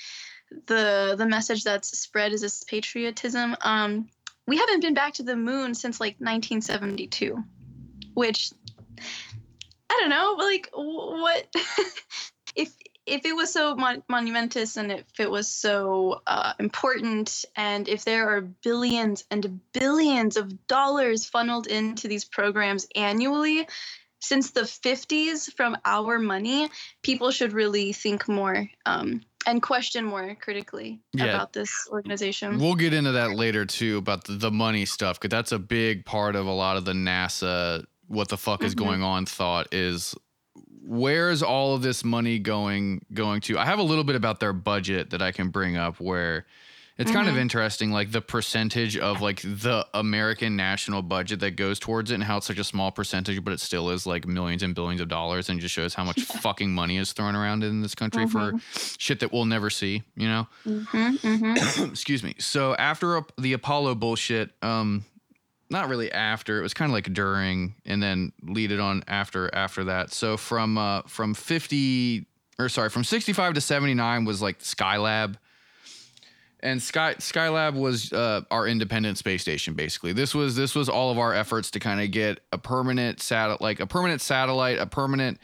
the 0.66 1.14
the 1.18 1.26
message 1.26 1.64
that's 1.64 1.98
spread 1.98 2.32
is 2.32 2.42
this 2.42 2.62
patriotism. 2.64 3.56
Um, 3.62 4.08
we 4.46 4.56
haven't 4.56 4.80
been 4.80 4.94
back 4.94 5.14
to 5.14 5.22
the 5.22 5.36
moon 5.36 5.74
since 5.74 6.00
like 6.00 6.16
1972, 6.18 7.42
which 8.14 8.52
I 9.90 9.98
don't 10.00 10.10
know, 10.10 10.36
like 10.38 10.68
what 10.72 11.46
if 12.56 12.74
if 13.04 13.24
it 13.24 13.34
was 13.34 13.52
so 13.52 13.74
mon- 13.74 14.02
monumentous 14.08 14.76
and 14.76 14.92
if 14.92 15.04
it 15.18 15.30
was 15.30 15.48
so 15.48 16.20
uh, 16.26 16.52
important 16.60 17.44
and 17.56 17.88
if 17.88 18.04
there 18.04 18.28
are 18.28 18.40
billions 18.40 19.24
and 19.30 19.60
billions 19.72 20.36
of 20.36 20.66
dollars 20.66 21.26
funneled 21.26 21.66
into 21.66 22.06
these 22.06 22.24
programs 22.24 22.86
annually 22.94 23.66
since 24.20 24.52
the 24.52 24.60
50s 24.60 25.52
from 25.54 25.76
our 25.84 26.18
money 26.20 26.70
people 27.02 27.32
should 27.32 27.52
really 27.52 27.92
think 27.92 28.28
more 28.28 28.68
um, 28.86 29.20
and 29.46 29.62
question 29.62 30.04
more 30.04 30.34
critically 30.40 31.00
Yeah. 31.12 31.26
about 31.26 31.52
this 31.52 31.88
organization 31.90 32.58
We'll 32.58 32.74
get 32.74 32.92
into 32.94 33.12
that 33.12 33.32
later 33.32 33.64
too 33.66 33.98
about 33.98 34.24
the, 34.24 34.34
the 34.34 34.50
money 34.50 34.84
stuff 34.84 35.18
because 35.20 35.34
that's 35.34 35.52
a 35.52 35.58
big 35.58 36.04
part 36.04 36.36
of 36.36 36.46
a 36.46 36.52
lot 36.52 36.76
of 36.76 36.84
the 36.84 36.92
NASA 36.92 37.84
what 38.08 38.28
the 38.28 38.36
fuck 38.36 38.62
is 38.62 38.74
Mhm. 38.74 38.78
going 38.78 39.02
on 39.02 39.26
thought 39.26 39.72
is 39.72 40.14
where 40.84 41.30
is 41.30 41.42
all 41.42 41.74
of 41.74 41.82
this 41.82 42.02
money 42.04 42.38
going 42.38 43.00
going 43.14 43.40
to? 43.42 43.56
I 43.58 43.64
have 43.64 43.78
a 43.78 43.82
little 43.84 44.04
bit 44.04 44.16
about 44.16 44.40
their 44.40 44.52
budget 44.52 45.10
that 45.10 45.22
I 45.22 45.30
can 45.32 45.48
bring 45.48 45.76
up 45.76 46.00
where 46.00 46.44
it's 46.98 47.10
kind 47.10 47.28
of 47.28 47.34
Mhm. 47.34 47.40
interesting 47.40 47.90
like 47.90 48.12
the 48.12 48.20
percentage 48.20 48.96
of 48.96 49.20
like 49.20 49.40
the 49.42 49.86
American 49.94 50.56
national 50.56 51.02
budget 51.02 51.40
that 51.40 51.52
goes 51.56 51.78
towards 51.78 52.10
it 52.10 52.14
and 52.16 52.24
how 52.24 52.36
it's 52.36 52.46
such 52.46 52.58
a 52.58 52.64
small 52.64 52.90
percentage 52.92 53.42
but 53.44 53.52
it 53.52 53.60
still 53.60 53.90
is 53.90 54.06
like 54.06 54.26
millions 54.26 54.62
and 54.62 54.74
billions 54.74 55.00
of 55.00 55.08
dollars 55.08 55.48
and 55.48 55.60
just 55.60 55.74
shows 55.74 55.94
how 55.94 56.04
much 56.04 56.22
fucking 56.22 56.72
money 56.72 56.98
is 56.98 57.12
thrown 57.12 57.34
around 57.34 57.64
in 57.64 57.80
this 57.82 57.94
country 57.94 58.26
for 58.26 58.52
shit 58.98 59.20
that 59.20 59.32
we'll 59.32 59.44
never 59.46 59.70
see, 59.70 60.02
you 60.16 60.28
know? 60.28 60.46
hmm 60.64 60.84
hmm 61.22 61.54
excuse 61.90 62.22
me. 62.22 62.34
So 62.38 62.74
after 62.76 63.22
the 63.38 63.52
Apollo 63.54 63.94
bullshit, 63.96 64.50
um, 64.62 65.04
not 65.70 65.88
really 65.88 66.12
after. 66.12 66.58
It 66.58 66.62
was 66.62 66.74
kind 66.74 66.90
of 66.90 66.92
like 66.92 67.10
during, 67.14 67.74
and 67.86 68.02
then 68.02 68.32
lead 68.42 68.70
it 68.72 68.78
on 68.80 69.02
after 69.08 69.52
after 69.54 69.84
that. 69.84 70.12
So 70.12 70.36
from 70.36 70.76
uh 70.76 71.02
from 71.06 71.32
fifty 71.32 72.26
or 72.58 72.68
sorry 72.68 72.90
from 72.90 73.04
sixty 73.04 73.32
five 73.32 73.54
to 73.54 73.60
seventy 73.62 73.94
nine 73.94 74.26
was 74.26 74.42
like 74.42 74.58
Skylab. 74.58 75.36
And 76.62 76.80
Sky 76.80 77.14
Skylab 77.14 77.74
was 77.74 78.12
uh, 78.12 78.42
our 78.50 78.68
independent 78.68 79.18
space 79.18 79.42
station. 79.42 79.74
Basically, 79.74 80.12
this 80.12 80.34
was 80.34 80.54
this 80.54 80.74
was 80.74 80.88
all 80.88 81.10
of 81.10 81.18
our 81.18 81.34
efforts 81.34 81.70
to 81.72 81.80
kind 81.80 82.00
of 82.00 82.10
get 82.10 82.40
a 82.52 82.58
permanent 82.58 83.20
sat 83.20 83.60
like 83.60 83.80
a 83.80 83.86
permanent 83.86 84.20
satellite, 84.20 84.78
a 84.78 84.86
permanent 84.86 85.38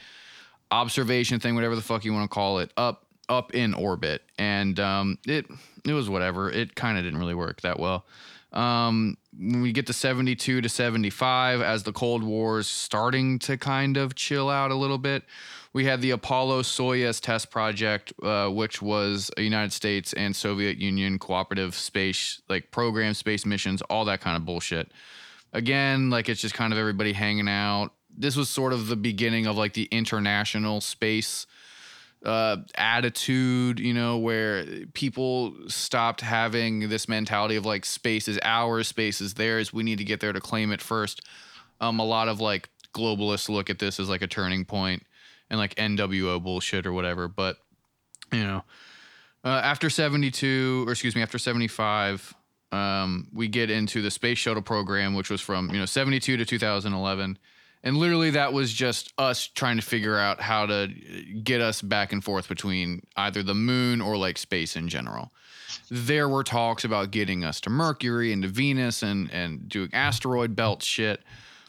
observation 0.70 1.40
thing, 1.40 1.54
whatever 1.54 1.74
the 1.74 1.82
fuck 1.82 2.04
you 2.04 2.12
want 2.12 2.30
to 2.30 2.34
call 2.34 2.58
it, 2.58 2.72
up 2.76 3.04
up 3.28 3.54
in 3.54 3.74
orbit. 3.74 4.22
And 4.38 4.78
um, 4.78 5.18
it 5.26 5.46
it 5.84 5.92
was 5.92 6.08
whatever. 6.08 6.50
It 6.50 6.74
kind 6.74 6.98
of 6.98 7.04
didn't 7.04 7.18
really 7.18 7.34
work 7.34 7.62
that 7.62 7.80
well. 7.80 8.06
Um, 8.52 9.18
when 9.36 9.60
we 9.60 9.72
get 9.72 9.86
to 9.88 9.92
72 9.92 10.62
to 10.62 10.68
75, 10.68 11.60
as 11.60 11.82
the 11.82 11.92
Cold 11.92 12.22
War's 12.22 12.66
starting 12.66 13.38
to 13.40 13.56
kind 13.58 13.96
of 13.96 14.14
chill 14.14 14.48
out 14.48 14.70
a 14.70 14.74
little 14.74 14.98
bit, 14.98 15.24
we 15.72 15.84
had 15.84 16.00
the 16.00 16.10
Apollo 16.10 16.62
Soyuz 16.62 17.20
test 17.20 17.50
project, 17.50 18.12
uh, 18.22 18.48
which 18.48 18.80
was 18.80 19.30
a 19.36 19.42
United 19.42 19.72
States 19.72 20.12
and 20.12 20.34
Soviet 20.34 20.78
Union 20.78 21.18
cooperative 21.18 21.74
space 21.74 22.40
like 22.48 22.70
program, 22.70 23.14
space 23.14 23.44
missions, 23.44 23.82
all 23.82 24.04
that 24.06 24.20
kind 24.20 24.36
of 24.36 24.44
bullshit. 24.44 24.90
Again, 25.52 26.10
like 26.10 26.28
it's 26.28 26.40
just 26.40 26.54
kind 26.54 26.72
of 26.72 26.78
everybody 26.78 27.12
hanging 27.12 27.48
out. 27.48 27.90
This 28.16 28.36
was 28.36 28.48
sort 28.48 28.72
of 28.72 28.88
the 28.88 28.96
beginning 28.96 29.46
of 29.46 29.56
like 29.56 29.74
the 29.74 29.84
international 29.90 30.80
space 30.80 31.46
uh, 32.24 32.56
attitude, 32.76 33.78
you 33.78 33.94
know, 33.94 34.18
where 34.18 34.64
people 34.94 35.54
stopped 35.68 36.20
having 36.20 36.88
this 36.88 37.08
mentality 37.08 37.56
of 37.56 37.64
like 37.64 37.84
space 37.84 38.26
is 38.26 38.38
ours, 38.42 38.88
space 38.88 39.20
is 39.20 39.34
theirs. 39.34 39.72
We 39.72 39.82
need 39.82 39.98
to 39.98 40.04
get 40.04 40.20
there 40.20 40.32
to 40.32 40.40
claim 40.40 40.72
it 40.72 40.80
first. 40.80 41.20
Um, 41.80 42.00
a 42.00 42.04
lot 42.04 42.28
of 42.28 42.40
like 42.40 42.68
globalists 42.92 43.48
look 43.48 43.70
at 43.70 43.78
this 43.78 44.00
as 44.00 44.08
like 44.08 44.22
a 44.22 44.26
turning 44.26 44.64
point 44.64 45.04
and 45.50 45.58
like 45.58 45.74
NWO 45.76 46.42
bullshit 46.42 46.86
or 46.86 46.92
whatever. 46.92 47.28
But 47.28 47.56
you 48.32 48.44
know, 48.44 48.64
uh, 49.44 49.60
after 49.64 49.88
72, 49.90 50.84
or 50.86 50.92
excuse 50.92 51.14
me, 51.14 51.22
after 51.22 51.38
75, 51.38 52.34
um, 52.72 53.28
we 53.32 53.48
get 53.48 53.70
into 53.70 54.02
the 54.02 54.10
space 54.10 54.38
shuttle 54.38 54.62
program, 54.62 55.14
which 55.14 55.30
was 55.30 55.40
from 55.40 55.70
you 55.70 55.78
know 55.78 55.86
72 55.86 56.36
to 56.36 56.44
2011. 56.44 57.38
And 57.84 57.96
literally, 57.96 58.30
that 58.30 58.52
was 58.52 58.72
just 58.72 59.12
us 59.18 59.46
trying 59.46 59.76
to 59.76 59.82
figure 59.82 60.18
out 60.18 60.40
how 60.40 60.66
to 60.66 60.88
get 61.42 61.60
us 61.60 61.80
back 61.80 62.12
and 62.12 62.22
forth 62.22 62.48
between 62.48 63.02
either 63.16 63.42
the 63.42 63.54
moon 63.54 64.00
or 64.00 64.16
like 64.16 64.36
space 64.36 64.74
in 64.74 64.88
general. 64.88 65.32
There 65.88 66.28
were 66.28 66.42
talks 66.42 66.84
about 66.84 67.12
getting 67.12 67.44
us 67.44 67.60
to 67.62 67.70
Mercury 67.70 68.32
and 68.32 68.42
to 68.42 68.48
Venus 68.48 69.02
and 69.02 69.30
and 69.32 69.68
doing 69.68 69.90
asteroid 69.92 70.56
belt 70.56 70.82
shit. 70.82 71.22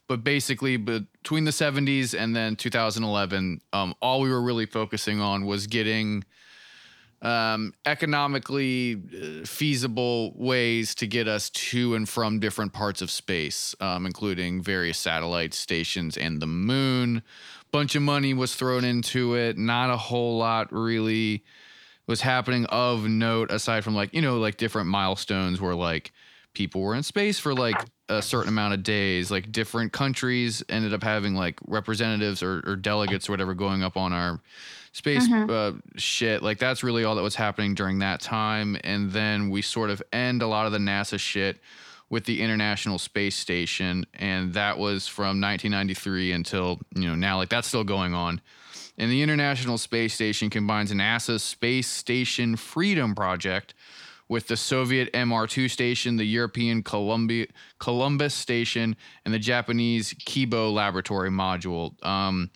But 0.10 0.24
basically, 0.24 0.76
between 0.76 1.46
the 1.46 1.52
70s 1.52 2.20
and 2.20 2.36
then 2.36 2.56
2011, 2.56 3.62
um, 3.72 3.94
all 4.02 4.22
we 4.22 4.32
were 4.32 4.42
really 4.42 4.66
focusing 4.66 5.22
on 5.22 5.46
was 5.46 5.68
getting 5.68 6.24
um, 7.22 7.76
economically 7.86 8.96
uh, 8.96 9.46
feasible 9.46 10.34
ways 10.36 10.96
to 10.96 11.06
get 11.06 11.28
us 11.28 11.52
to 11.52 11.94
and 11.94 12.10
from 12.10 12.40
different 12.40 12.74
parts 12.74 13.04
of 13.04 13.12
space, 13.12 13.76
um, 13.82 14.08
including 14.08 14.64
various 14.64 14.98
satellite 14.98 15.54
stations 15.54 16.18
and 16.18 16.42
the 16.42 16.48
moon. 16.48 17.18
A 17.18 17.70
bunch 17.72 17.96
of 17.96 18.02
money 18.02 18.34
was 18.34 18.56
thrown 18.56 18.84
into 18.84 19.36
it. 19.36 19.60
Not 19.60 19.92
a 19.92 19.98
whole 19.98 20.40
lot 20.40 20.74
really 20.74 21.44
was 22.08 22.22
happening 22.22 22.66
of 22.66 23.08
note 23.08 23.52
aside 23.52 23.84
from 23.84 23.94
like 23.94 24.12
you 24.16 24.24
know 24.24 24.40
like 24.40 24.58
different 24.58 24.90
milestones 24.90 25.62
where 25.62 25.76
like 25.76 26.12
people 26.56 26.82
were 26.82 26.96
in 26.96 27.04
space 27.04 27.38
for 27.38 27.54
like 27.54 27.80
a 28.10 28.22
certain 28.22 28.50
amount 28.50 28.74
of 28.74 28.84
days 28.84 29.30
like 29.32 29.52
different 29.52 29.92
countries 29.94 30.64
ended 30.70 30.94
up 30.94 31.04
having 31.04 31.36
like 31.36 31.60
representatives 31.68 32.42
or, 32.44 32.64
or 32.66 32.76
delegates 32.76 33.30
or 33.30 33.34
whatever 33.34 33.54
going 33.54 33.84
up 33.84 33.96
on 33.96 34.12
our 34.14 34.40
space 34.92 35.28
Mhm. 35.28 35.50
uh, 35.50 35.80
shit. 35.98 36.42
Like 36.42 36.58
that's 36.58 36.84
really 36.84 37.04
all 37.04 37.16
that 37.16 37.22
was 37.22 37.36
happening 37.36 37.76
during 37.76 38.00
that 38.00 38.20
time. 38.22 38.76
And 38.84 39.12
then 39.12 39.50
we 39.52 39.62
sort 39.62 39.90
of 39.92 40.02
end 40.12 40.42
a 40.42 40.48
lot 40.48 40.66
of 40.66 40.72
the 40.72 40.80
nasa 40.80 41.20
shit 41.20 41.62
with 42.10 42.26
the 42.26 42.42
international 42.42 42.98
space 42.98 43.36
station. 43.36 44.06
And 44.16 44.54
that 44.56 44.80
was 44.80 45.08
from 45.08 45.40
1993 45.40 46.32
until 46.32 46.80
you 46.96 47.08
know 47.08 47.16
now. 47.16 47.38
Like 47.38 47.50
that's 47.50 47.68
still 47.68 47.84
going 47.84 48.14
on. 48.16 48.42
And 48.98 49.10
the 49.10 49.22
International 49.22 49.78
Space 49.78 50.14
Station 50.14 50.50
combines 50.50 50.92
NASA's 50.92 51.42
Space 51.42 51.88
Station 51.88 52.58
Freedom 52.58 53.16
Project 53.16 53.74
with 54.30 54.48
the 54.48 54.56
Soviet 54.56 55.10
Mir-2 55.14 55.70
station, 55.70 56.16
the 56.16 56.24
European 56.24 56.84
Columbia, 56.84 57.48
Columbus 57.80 58.34
station, 58.36 58.96
and 59.26 59.34
the 59.34 59.40
Japanese 59.40 60.14
Kibo 60.14 60.72
laboratory 60.72 61.30
module. 61.32 62.02
Um, 62.06 62.52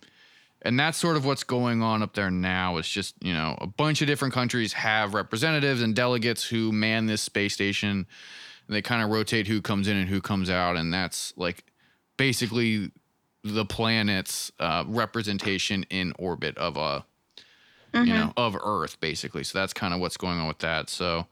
and 0.62 0.78
that's 0.80 0.96
sort 0.96 1.16
of 1.16 1.26
what's 1.26 1.44
going 1.44 1.82
on 1.82 2.02
up 2.02 2.14
there 2.14 2.30
now. 2.30 2.78
It's 2.78 2.88
just, 2.88 3.16
you 3.20 3.34
know, 3.34 3.58
a 3.60 3.66
bunch 3.66 4.00
of 4.00 4.06
different 4.06 4.32
countries 4.32 4.72
have 4.72 5.12
representatives 5.12 5.82
and 5.82 5.94
delegates 5.94 6.44
who 6.46 6.72
man 6.72 7.06
this 7.06 7.20
space 7.20 7.52
station. 7.52 8.06
And 8.66 8.74
they 8.74 8.80
kind 8.80 9.02
of 9.02 9.10
rotate 9.10 9.46
who 9.46 9.60
comes 9.60 9.88
in 9.88 9.96
and 9.96 10.08
who 10.08 10.22
comes 10.22 10.48
out. 10.48 10.76
And 10.76 10.94
that's 10.94 11.34
like 11.36 11.64
basically 12.16 12.92
the 13.42 13.66
planet's 13.66 14.50
uh, 14.58 14.84
representation 14.86 15.84
in 15.90 16.14
orbit 16.18 16.56
of 16.56 16.76
a 16.76 17.04
Mhm. 17.92 18.06
you 18.08 18.12
know 18.14 18.32
of 18.36 18.56
earth 18.60 18.98
basically 18.98 19.44
so 19.44 19.56
that's 19.56 19.72
kind 19.72 19.94
of 19.94 20.00
what's 20.00 20.16
going 20.16 20.36
on 20.40 20.48
with 20.48 20.58
that 20.58 20.90
so 20.90 21.28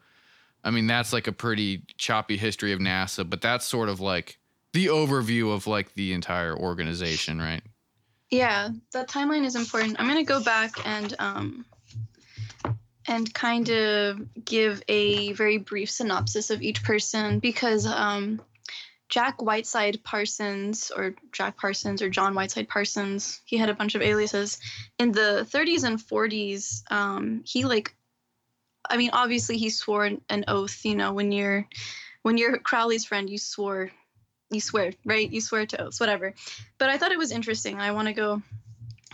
i 0.64 0.70
mean 0.70 0.86
that's 0.86 1.12
like 1.12 1.26
a 1.26 1.32
pretty 1.32 1.82
choppy 1.98 2.36
history 2.36 2.72
of 2.72 2.78
nasa 2.78 3.28
but 3.28 3.40
that's 3.40 3.66
sort 3.66 3.88
of 3.88 4.00
like 4.00 4.38
the 4.72 4.86
overview 4.86 5.54
of 5.54 5.66
like 5.66 5.94
the 5.94 6.12
entire 6.12 6.56
organization 6.56 7.38
right 7.40 7.62
Yeah, 8.30 8.70
that 8.92 9.10
timeline 9.10 9.44
is 9.44 9.56
important. 9.56 10.00
I'm 10.00 10.08
gonna 10.08 10.24
go 10.24 10.42
back 10.42 10.72
and 10.86 11.14
um 11.18 11.66
and 13.06 13.28
kind 13.34 13.68
of 13.68 14.18
give 14.44 14.82
a 14.88 15.32
very 15.34 15.58
brief 15.58 15.90
synopsis 15.90 16.48
of 16.48 16.62
each 16.62 16.82
person 16.82 17.40
because 17.40 17.84
um 17.86 18.40
Jack 19.10 19.42
Whiteside 19.42 20.02
Parsons 20.02 20.90
or 20.90 21.14
Jack 21.32 21.58
Parsons 21.58 22.00
or 22.00 22.08
John 22.08 22.34
Whiteside 22.34 22.70
Parsons, 22.70 23.42
he 23.44 23.58
had 23.58 23.68
a 23.68 23.74
bunch 23.74 23.94
of 23.94 24.00
aliases. 24.00 24.58
In 24.98 25.12
the 25.12 25.46
30s 25.52 25.84
and 25.84 25.98
40s, 25.98 26.82
um, 26.90 27.42
he 27.44 27.64
like 27.66 27.94
I 28.88 28.96
mean, 28.96 29.10
obviously 29.12 29.58
he 29.58 29.70
swore 29.70 30.04
an, 30.04 30.44
oath, 30.48 30.84
you 30.84 30.96
know, 30.96 31.12
when 31.12 31.32
you're 31.32 31.66
when 32.22 32.38
you're 32.38 32.58
Crowley's 32.58 33.04
friend, 33.04 33.28
you 33.28 33.38
swore 33.38 33.90
you 34.50 34.60
swear, 34.60 34.92
right? 35.04 35.30
You 35.30 35.40
swear 35.40 35.66
to 35.66 35.82
oaths, 35.82 35.98
whatever. 35.98 36.34
But 36.78 36.90
I 36.90 36.98
thought 36.98 37.12
it 37.12 37.18
was 37.18 37.32
interesting. 37.32 37.80
I 37.80 37.92
want 37.92 38.08
to 38.08 38.14
go 38.14 38.42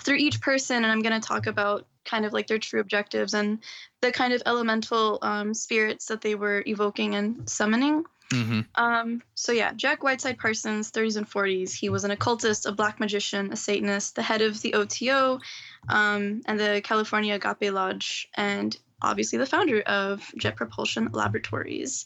through 0.01 0.17
each 0.17 0.41
person 0.41 0.77
and 0.77 0.87
I'm 0.87 1.03
going 1.03 1.19
to 1.19 1.27
talk 1.27 1.47
about 1.47 1.87
kind 2.05 2.25
of 2.25 2.33
like 2.33 2.47
their 2.47 2.59
true 2.59 2.81
objectives 2.81 3.35
and 3.35 3.59
the 4.01 4.11
kind 4.11 4.33
of 4.33 4.43
elemental 4.47 5.19
um, 5.23 5.55
spirits 5.55 6.07
that 6.07 6.21
they 6.21 6.35
were 6.35 6.63
evoking 6.67 7.15
and 7.15 7.49
summoning. 7.49 8.05
mm-hmm. 8.31 8.61
Um, 8.75 9.23
so 9.35 9.53
yeah, 9.53 9.73
Jack 9.75 10.03
Whiteside 10.03 10.39
Parsons, 10.39 10.91
30s 10.91 11.17
and 11.17 11.31
40s. 11.31 11.73
He 11.75 11.89
was 11.89 12.05
an 12.05 12.11
occultist, 12.11 12.67
a 12.67 12.73
black 12.73 13.01
magician, 13.01 13.53
a 13.53 13.57
Satanist, 13.57 14.15
the 14.15 14.23
head 14.23 14.43
of 14.43 14.61
the 14.61 14.75
OTO, 14.75 15.41
um, 15.89 16.43
and 16.47 16.59
the 16.59 16.81
California 16.83 17.35
Agape 17.35 17.73
Lodge, 17.73 18.29
and 18.35 18.77
obviously 19.03 19.39
the 19.39 19.47
founder 19.47 19.81
of 19.83 20.25
Jet 20.37 20.57
Propulsion 20.57 21.09
Laboratories. 21.13 22.05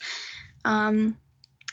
Um, 0.64 1.16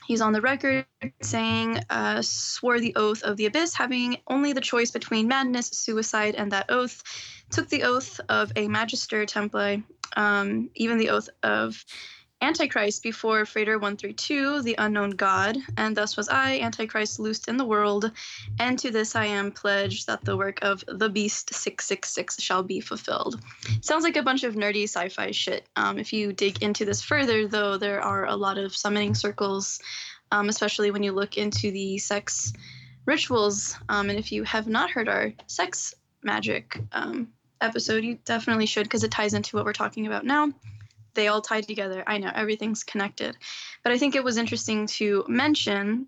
he's 0.07 0.21
on 0.21 0.33
the 0.33 0.41
record 0.41 0.85
saying, 1.21 1.79
uh, 1.89 2.21
swore 2.21 2.79
the 2.79 2.95
oath 2.95 3.21
of 3.23 3.37
the 3.37 3.45
abyss, 3.45 3.73
having 3.73 4.17
only 4.27 4.53
the 4.53 4.61
choice 4.61 4.91
between 4.91 5.27
madness, 5.27 5.67
suicide, 5.67 6.35
and 6.35 6.51
that 6.51 6.65
oath. 6.69 7.03
Took 7.51 7.69
the 7.69 7.83
oath 7.83 8.19
of 8.29 8.51
a 8.55 8.67
Magister 8.67 9.25
Templi, 9.25 9.83
um, 10.15 10.69
even 10.75 10.97
the 10.97 11.09
oath 11.09 11.29
of 11.43 11.83
Antichrist 12.41 13.03
before 13.03 13.45
Frater 13.45 13.73
132, 13.73 14.61
the 14.61 14.75
unknown 14.77 15.09
God, 15.09 15.57
and 15.75 15.95
thus 15.95 16.15
was 16.15 16.29
I, 16.29 16.59
Antichrist, 16.61 17.19
loosed 17.19 17.49
in 17.49 17.57
the 17.57 17.65
world, 17.65 18.11
and 18.59 18.79
to 18.79 18.91
this 18.91 19.13
I 19.13 19.25
am 19.25 19.51
pledged 19.51 20.07
that 20.07 20.23
the 20.23 20.37
work 20.37 20.59
of 20.61 20.83
the 20.87 21.09
Beast 21.09 21.53
666 21.53 22.41
shall 22.41 22.63
be 22.63 22.79
fulfilled. 22.79 23.41
Sounds 23.81 24.05
like 24.05 24.15
a 24.15 24.23
bunch 24.23 24.45
of 24.45 24.55
nerdy 24.55 24.83
sci 24.83 25.09
fi 25.09 25.31
shit. 25.31 25.67
Um, 25.75 25.99
if 25.99 26.13
you 26.13 26.31
dig 26.31 26.63
into 26.63 26.85
this 26.85 27.01
further, 27.01 27.45
though, 27.45 27.77
there 27.77 28.01
are 28.01 28.25
a 28.25 28.35
lot 28.37 28.57
of 28.57 28.73
summoning 28.73 29.15
circles, 29.15 29.81
um, 30.31 30.47
especially 30.47 30.91
when 30.91 31.03
you 31.03 31.11
look 31.11 31.37
into 31.37 31.71
the 31.71 31.97
sex 31.97 32.53
rituals. 33.05 33.75
Um, 33.89 34.09
and 34.09 34.17
if 34.17 34.31
you 34.31 34.43
have 34.43 34.67
not 34.67 34.91
heard 34.91 35.09
our 35.09 35.33
sex 35.47 35.93
magic 36.23 36.79
um, 36.93 37.33
episode, 37.59 38.05
you 38.05 38.17
definitely 38.23 38.65
should 38.65 38.83
because 38.83 39.03
it 39.03 39.11
ties 39.11 39.33
into 39.33 39.57
what 39.57 39.65
we're 39.65 39.73
talking 39.73 40.07
about 40.07 40.25
now 40.25 40.53
they 41.13 41.27
all 41.27 41.41
tie 41.41 41.61
together. 41.61 42.03
I 42.05 42.17
know 42.17 42.31
everything's 42.33 42.83
connected. 42.83 43.37
But 43.83 43.91
I 43.91 43.97
think 43.97 44.15
it 44.15 44.23
was 44.23 44.37
interesting 44.37 44.87
to 44.87 45.25
mention 45.27 46.07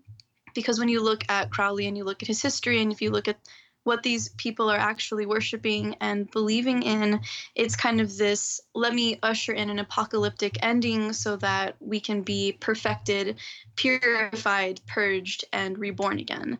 because 0.54 0.78
when 0.78 0.88
you 0.88 1.02
look 1.02 1.24
at 1.28 1.50
Crowley 1.50 1.86
and 1.86 1.96
you 1.96 2.04
look 2.04 2.22
at 2.22 2.28
his 2.28 2.42
history 2.42 2.80
and 2.82 2.92
if 2.92 3.00
you 3.00 3.10
look 3.10 3.28
at 3.28 3.38
what 3.84 4.02
these 4.02 4.28
people 4.30 4.70
are 4.70 4.78
actually 4.78 5.26
worshiping 5.26 5.96
and 6.00 6.30
believing 6.30 6.82
in, 6.82 7.20
it's 7.54 7.74
kind 7.74 8.00
of 8.00 8.16
this 8.16 8.60
let 8.74 8.94
me 8.94 9.18
usher 9.22 9.52
in 9.52 9.70
an 9.70 9.78
apocalyptic 9.78 10.56
ending 10.62 11.12
so 11.12 11.36
that 11.36 11.74
we 11.80 11.98
can 11.98 12.22
be 12.22 12.56
perfected, 12.60 13.38
purified, 13.74 14.80
purged, 14.86 15.44
and 15.52 15.78
reborn 15.78 16.18
again. 16.18 16.58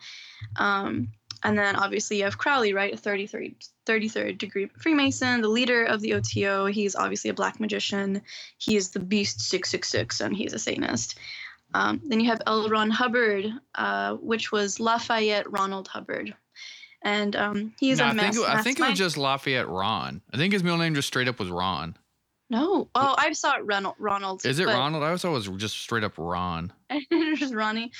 Um, 0.57 1.13
and 1.45 1.59
then 1.59 1.77
obviously 1.77 2.19
you 2.19 2.25
have 2.25 2.39
Crowley, 2.39 2.73
right? 2.73 2.95
A 2.95 2.97
33, 2.97 3.57
33rd 3.87 4.39
degree 4.39 4.67
Freemason, 4.79 5.41
the 5.41 5.49
leader 5.49 5.85
of 5.85 6.01
the 6.01 6.15
OTO. 6.15 6.67
He's 6.67 6.95
obviously 6.95 7.31
a 7.31 7.35
black 7.35 7.59
magician. 7.61 8.23
He 8.59 8.77
is 8.77 8.91
the 8.91 9.01
Beast 9.01 9.41
666, 9.41 10.21
and 10.21 10.37
he's 10.37 10.53
a 10.53 10.59
Satanist. 10.59 11.19
Um, 11.75 12.01
then 12.05 12.21
you 12.21 12.27
have 12.27 12.43
L. 12.47 12.69
Ron 12.69 12.91
Hubbard, 12.91 13.47
uh, 13.77 14.15
which 14.17 14.53
was 14.53 14.79
Lafayette 14.79 15.51
Ronald 15.51 15.89
Hubbard. 15.89 16.35
And 17.05 17.35
um, 17.35 17.75
he's 17.81 17.99
No, 17.99 18.05
a 18.05 18.09
I 18.09 18.13
mass, 18.13 18.35
think 18.37 18.47
it- 18.47 18.51
I 18.55 18.63
think 18.63 18.79
it 18.81 18.89
was 18.91 18.99
just 18.99 19.17
Lafayette 19.17 19.69
Ron. 19.69 20.21
I 20.33 20.37
think 20.37 20.53
his 20.53 20.63
middle 20.63 20.79
name 20.79 20.95
just 20.95 21.09
straight 21.09 21.29
up 21.29 21.39
was 21.41 21.49
Ron. 21.49 21.97
No. 22.51 22.91
Oh, 22.95 23.15
I 23.17 23.33
saw 23.33 23.57
it 23.57 23.65
Ronald. 23.65 23.95
Ronald. 23.99 24.45
Is 24.45 24.59
it 24.59 24.67
Ronald? 24.67 25.03
I 25.03 25.07
always 25.07 25.23
thought 25.23 25.31
it 25.35 25.49
was 25.49 25.61
just 25.61 25.79
straight 25.79 26.05
up 26.05 26.13
Ron. 26.19 26.71
just 27.37 27.55
Ronnie. 27.55 27.91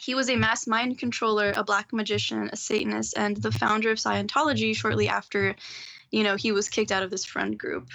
He 0.00 0.14
was 0.14 0.28
a 0.28 0.36
mass 0.36 0.66
mind 0.66 0.98
controller, 0.98 1.52
a 1.56 1.64
black 1.64 1.92
magician, 1.92 2.50
a 2.52 2.56
Satanist, 2.56 3.14
and 3.16 3.36
the 3.36 3.50
founder 3.50 3.90
of 3.90 3.98
Scientology 3.98 4.76
shortly 4.76 5.08
after, 5.08 5.56
you 6.10 6.22
know, 6.22 6.36
he 6.36 6.52
was 6.52 6.68
kicked 6.68 6.92
out 6.92 7.02
of 7.02 7.10
this 7.10 7.24
friend 7.24 7.58
group. 7.58 7.88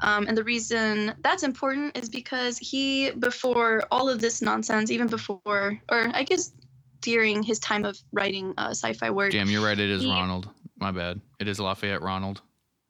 Um, 0.00 0.26
and 0.26 0.36
the 0.36 0.44
reason 0.44 1.14
that's 1.22 1.42
important 1.42 1.96
is 1.96 2.08
because 2.08 2.58
he, 2.58 3.10
before 3.12 3.84
all 3.90 4.08
of 4.10 4.20
this 4.20 4.42
nonsense, 4.42 4.90
even 4.90 5.06
before, 5.06 5.80
or 5.88 6.10
I 6.12 6.24
guess 6.24 6.52
during 7.00 7.42
his 7.42 7.58
time 7.58 7.84
of 7.84 7.98
writing 8.12 8.52
uh, 8.58 8.70
sci-fi 8.70 9.10
work, 9.10 9.32
Damn, 9.32 9.48
you're 9.48 9.64
right. 9.64 9.78
It 9.78 9.90
is 9.90 10.02
He- 10.02 10.10
Ronald. 10.10 10.50
My 10.78 10.90
bad. 10.90 11.22
It 11.38 11.48
is 11.48 11.58
Lafayette 11.58 12.02
Ronald. 12.02 12.42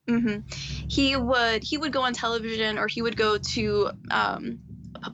Mm-hmm. 0.09 0.41
He 0.89 1.17
would 1.17 1.65
he 1.65 1.79
would 1.79 1.93
go 1.93 2.03
on 2.03 2.13
television 2.13 2.79
or 2.79 2.87
he 2.87 3.03
would 3.03 3.17
go 3.17 3.39
to 3.39 3.91
um, 4.11 4.61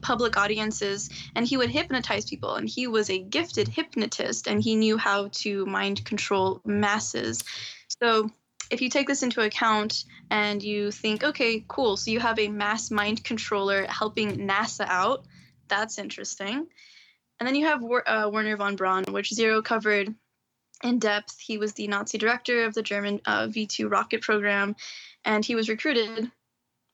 public 0.01 0.37
audiences 0.37 1.09
and 1.35 1.45
he 1.45 1.57
would 1.57 1.69
hypnotize 1.69 2.25
people. 2.25 2.55
And 2.55 2.67
he 2.67 2.87
was 2.87 3.09
a 3.09 3.19
gifted 3.19 3.67
hypnotist 3.67 4.47
and 4.47 4.61
he 4.61 4.75
knew 4.75 4.97
how 4.97 5.29
to 5.43 5.65
mind 5.65 6.05
control 6.05 6.61
masses. 6.65 7.43
So 8.01 8.29
if 8.69 8.81
you 8.81 8.89
take 8.89 9.07
this 9.07 9.23
into 9.23 9.41
account 9.41 10.05
and 10.29 10.61
you 10.63 10.91
think, 10.91 11.23
okay, 11.23 11.63
cool, 11.67 11.97
so 11.97 12.11
you 12.11 12.19
have 12.19 12.39
a 12.39 12.47
mass 12.47 12.89
mind 12.89 13.23
controller 13.23 13.85
helping 13.85 14.47
NASA 14.47 14.85
out, 14.87 15.25
that's 15.67 15.97
interesting. 15.97 16.67
And 17.39 17.47
then 17.47 17.55
you 17.55 17.65
have 17.65 17.83
uh, 17.83 18.29
Werner 18.31 18.57
von 18.57 18.75
Braun, 18.75 19.03
which 19.09 19.33
Zero 19.33 19.61
covered 19.61 20.13
in 20.83 20.99
depth. 20.99 21.39
He 21.39 21.57
was 21.57 21.73
the 21.73 21.87
Nazi 21.87 22.17
director 22.17 22.65
of 22.65 22.73
the 22.73 22.83
German 22.83 23.21
uh, 23.25 23.47
V 23.47 23.67
2 23.67 23.87
rocket 23.87 24.21
program, 24.21 24.75
and 25.25 25.43
he 25.43 25.55
was 25.55 25.69
recruited 25.69 26.31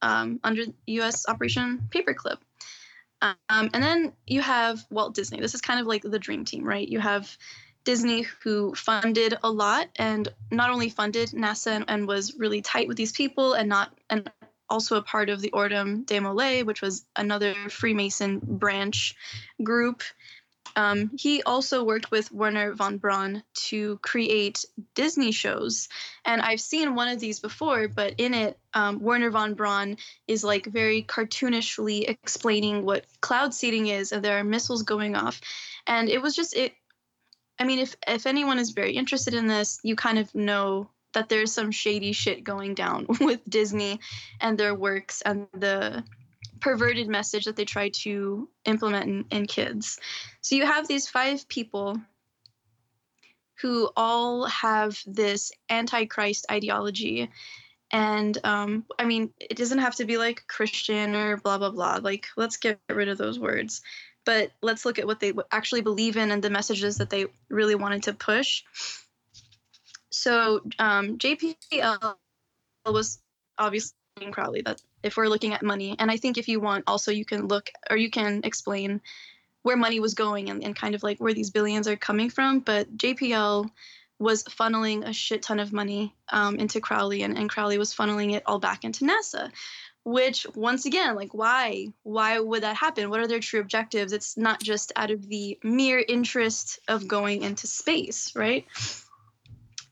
um, 0.01 0.39
under 0.43 0.63
U.S. 0.87 1.27
Operation 1.27 1.89
Paperclip. 1.89 2.37
Um, 3.21 3.35
and 3.49 3.83
then 3.83 4.13
you 4.25 4.41
have 4.41 4.85
Walt 4.89 5.13
Disney. 5.13 5.39
This 5.39 5.53
is 5.53 5.61
kind 5.61 5.79
of 5.79 5.87
like 5.87 6.03
the 6.03 6.19
dream 6.19 6.45
team, 6.45 6.63
right? 6.63 6.87
You 6.87 6.99
have 6.99 7.37
Disney, 7.83 8.25
who 8.43 8.75
funded 8.75 9.37
a 9.43 9.49
lot 9.49 9.87
and 9.95 10.27
not 10.51 10.69
only 10.69 10.89
funded 10.89 11.29
NASA 11.29 11.71
and, 11.71 11.85
and 11.87 12.07
was 12.07 12.35
really 12.37 12.61
tight 12.61 12.87
with 12.87 12.97
these 12.97 13.11
people, 13.11 13.53
and 13.53 13.67
not 13.67 13.93
and 14.09 14.31
also 14.69 14.97
a 14.97 15.01
part 15.01 15.29
of 15.29 15.41
the 15.41 15.51
Order 15.51 15.77
of 15.77 15.87
DeMolay, 15.87 16.65
which 16.65 16.81
was 16.81 17.05
another 17.15 17.55
Freemason 17.69 18.39
branch 18.43 19.15
group. 19.63 20.03
Um, 20.75 21.11
he 21.17 21.43
also 21.43 21.83
worked 21.83 22.11
with 22.11 22.31
Werner 22.31 22.73
von 22.73 22.97
Braun 22.97 23.43
to 23.67 23.97
create 23.97 24.65
Disney 24.95 25.31
shows. 25.31 25.89
And 26.25 26.41
I've 26.41 26.61
seen 26.61 26.95
one 26.95 27.07
of 27.07 27.19
these 27.19 27.39
before, 27.39 27.87
but 27.87 28.15
in 28.17 28.33
it, 28.33 28.57
um, 28.73 28.99
Werner 28.99 29.31
von 29.31 29.55
Braun 29.55 29.97
is 30.27 30.43
like 30.43 30.65
very 30.65 31.03
cartoonishly 31.03 32.09
explaining 32.09 32.85
what 32.85 33.05
cloud 33.21 33.53
seeding 33.53 33.87
is, 33.87 34.11
and 34.11 34.23
there 34.23 34.37
are 34.37 34.43
missiles 34.43 34.83
going 34.83 35.15
off. 35.15 35.41
And 35.87 36.09
it 36.09 36.21
was 36.21 36.35
just, 36.35 36.55
it. 36.55 36.73
I 37.59 37.65
mean, 37.65 37.79
if, 37.79 37.95
if 38.07 38.25
anyone 38.25 38.57
is 38.57 38.71
very 38.71 38.93
interested 38.93 39.33
in 39.33 39.47
this, 39.47 39.79
you 39.83 39.95
kind 39.95 40.17
of 40.17 40.33
know 40.33 40.89
that 41.13 41.29
there's 41.29 41.51
some 41.51 41.71
shady 41.71 42.13
shit 42.13 42.43
going 42.43 42.75
down 42.75 43.07
with 43.19 43.41
Disney 43.49 43.99
and 44.39 44.57
their 44.57 44.75
works 44.75 45.21
and 45.21 45.47
the 45.53 46.03
perverted 46.59 47.07
message 47.07 47.45
that 47.45 47.55
they 47.55 47.65
try 47.65 47.89
to 47.89 48.49
implement 48.65 49.05
in, 49.05 49.25
in 49.31 49.45
kids. 49.45 49.99
So 50.41 50.55
you 50.55 50.65
have 50.65 50.87
these 50.87 51.07
five 51.07 51.47
people 51.47 51.97
who 53.61 53.89
all 53.95 54.45
have 54.45 55.01
this 55.05 55.51
antichrist 55.69 56.45
ideology. 56.49 57.29
And 57.91 58.37
um, 58.43 58.85
I 58.97 59.05
mean, 59.05 59.33
it 59.39 59.57
doesn't 59.57 59.79
have 59.79 59.95
to 59.95 60.05
be 60.05 60.17
like 60.17 60.47
Christian 60.47 61.15
or 61.15 61.37
blah, 61.37 61.57
blah, 61.57 61.71
blah. 61.71 61.99
Like, 62.01 62.27
let's 62.37 62.57
get 62.57 62.79
rid 62.89 63.09
of 63.09 63.17
those 63.17 63.39
words. 63.39 63.81
But 64.25 64.51
let's 64.61 64.85
look 64.85 64.99
at 64.99 65.07
what 65.07 65.19
they 65.19 65.33
actually 65.51 65.81
believe 65.81 66.15
in 66.15 66.31
and 66.31 66.43
the 66.43 66.49
messages 66.49 66.97
that 66.97 67.09
they 67.09 67.27
really 67.49 67.75
wanted 67.75 68.03
to 68.03 68.13
push. 68.13 68.63
So 70.11 70.61
um, 70.77 71.17
JPL 71.17 72.15
was 72.85 73.19
obviously 73.57 73.95
Crowley. 74.31 74.61
That 74.61 74.81
if 75.03 75.17
we're 75.17 75.27
looking 75.27 75.53
at 75.53 75.63
money, 75.63 75.95
and 75.99 76.11
I 76.11 76.17
think 76.17 76.37
if 76.37 76.47
you 76.47 76.59
want, 76.59 76.85
also 76.87 77.11
you 77.11 77.25
can 77.25 77.47
look 77.47 77.69
or 77.89 77.97
you 77.97 78.09
can 78.09 78.41
explain 78.43 79.01
where 79.61 79.77
money 79.77 79.99
was 79.99 80.13
going 80.13 80.49
and, 80.49 80.63
and 80.63 80.75
kind 80.75 80.95
of 80.95 81.03
like 81.03 81.19
where 81.19 81.33
these 81.33 81.51
billions 81.51 81.87
are 81.87 81.95
coming 81.95 82.29
from. 82.29 82.59
But 82.59 82.95
JPL 82.97 83.69
was 84.19 84.43
funneling 84.43 85.07
a 85.07 85.13
shit 85.13 85.41
ton 85.41 85.59
of 85.59 85.71
money 85.73 86.13
um, 86.29 86.57
into 86.57 86.81
Crowley, 86.81 87.23
and, 87.23 87.37
and 87.37 87.49
Crowley 87.49 87.77
was 87.77 87.93
funneling 87.93 88.33
it 88.33 88.43
all 88.45 88.59
back 88.59 88.83
into 88.83 89.05
NASA. 89.05 89.51
Which, 90.05 90.47
once 90.55 90.85
again, 90.85 91.15
like, 91.15 91.33
why? 91.33 91.87
Why 92.03 92.39
would 92.39 92.63
that 92.63 92.75
happen? 92.77 93.09
What 93.09 93.19
are 93.19 93.27
their 93.27 93.41
true 93.41 93.59
objectives? 93.59 94.13
It's 94.13 94.37
not 94.37 94.61
just 94.61 94.91
out 94.95 95.11
of 95.11 95.27
the 95.27 95.59
mere 95.63 96.03
interest 96.05 96.79
of 96.87 97.07
going 97.07 97.43
into 97.43 97.67
space, 97.67 98.33
right? 98.35 98.65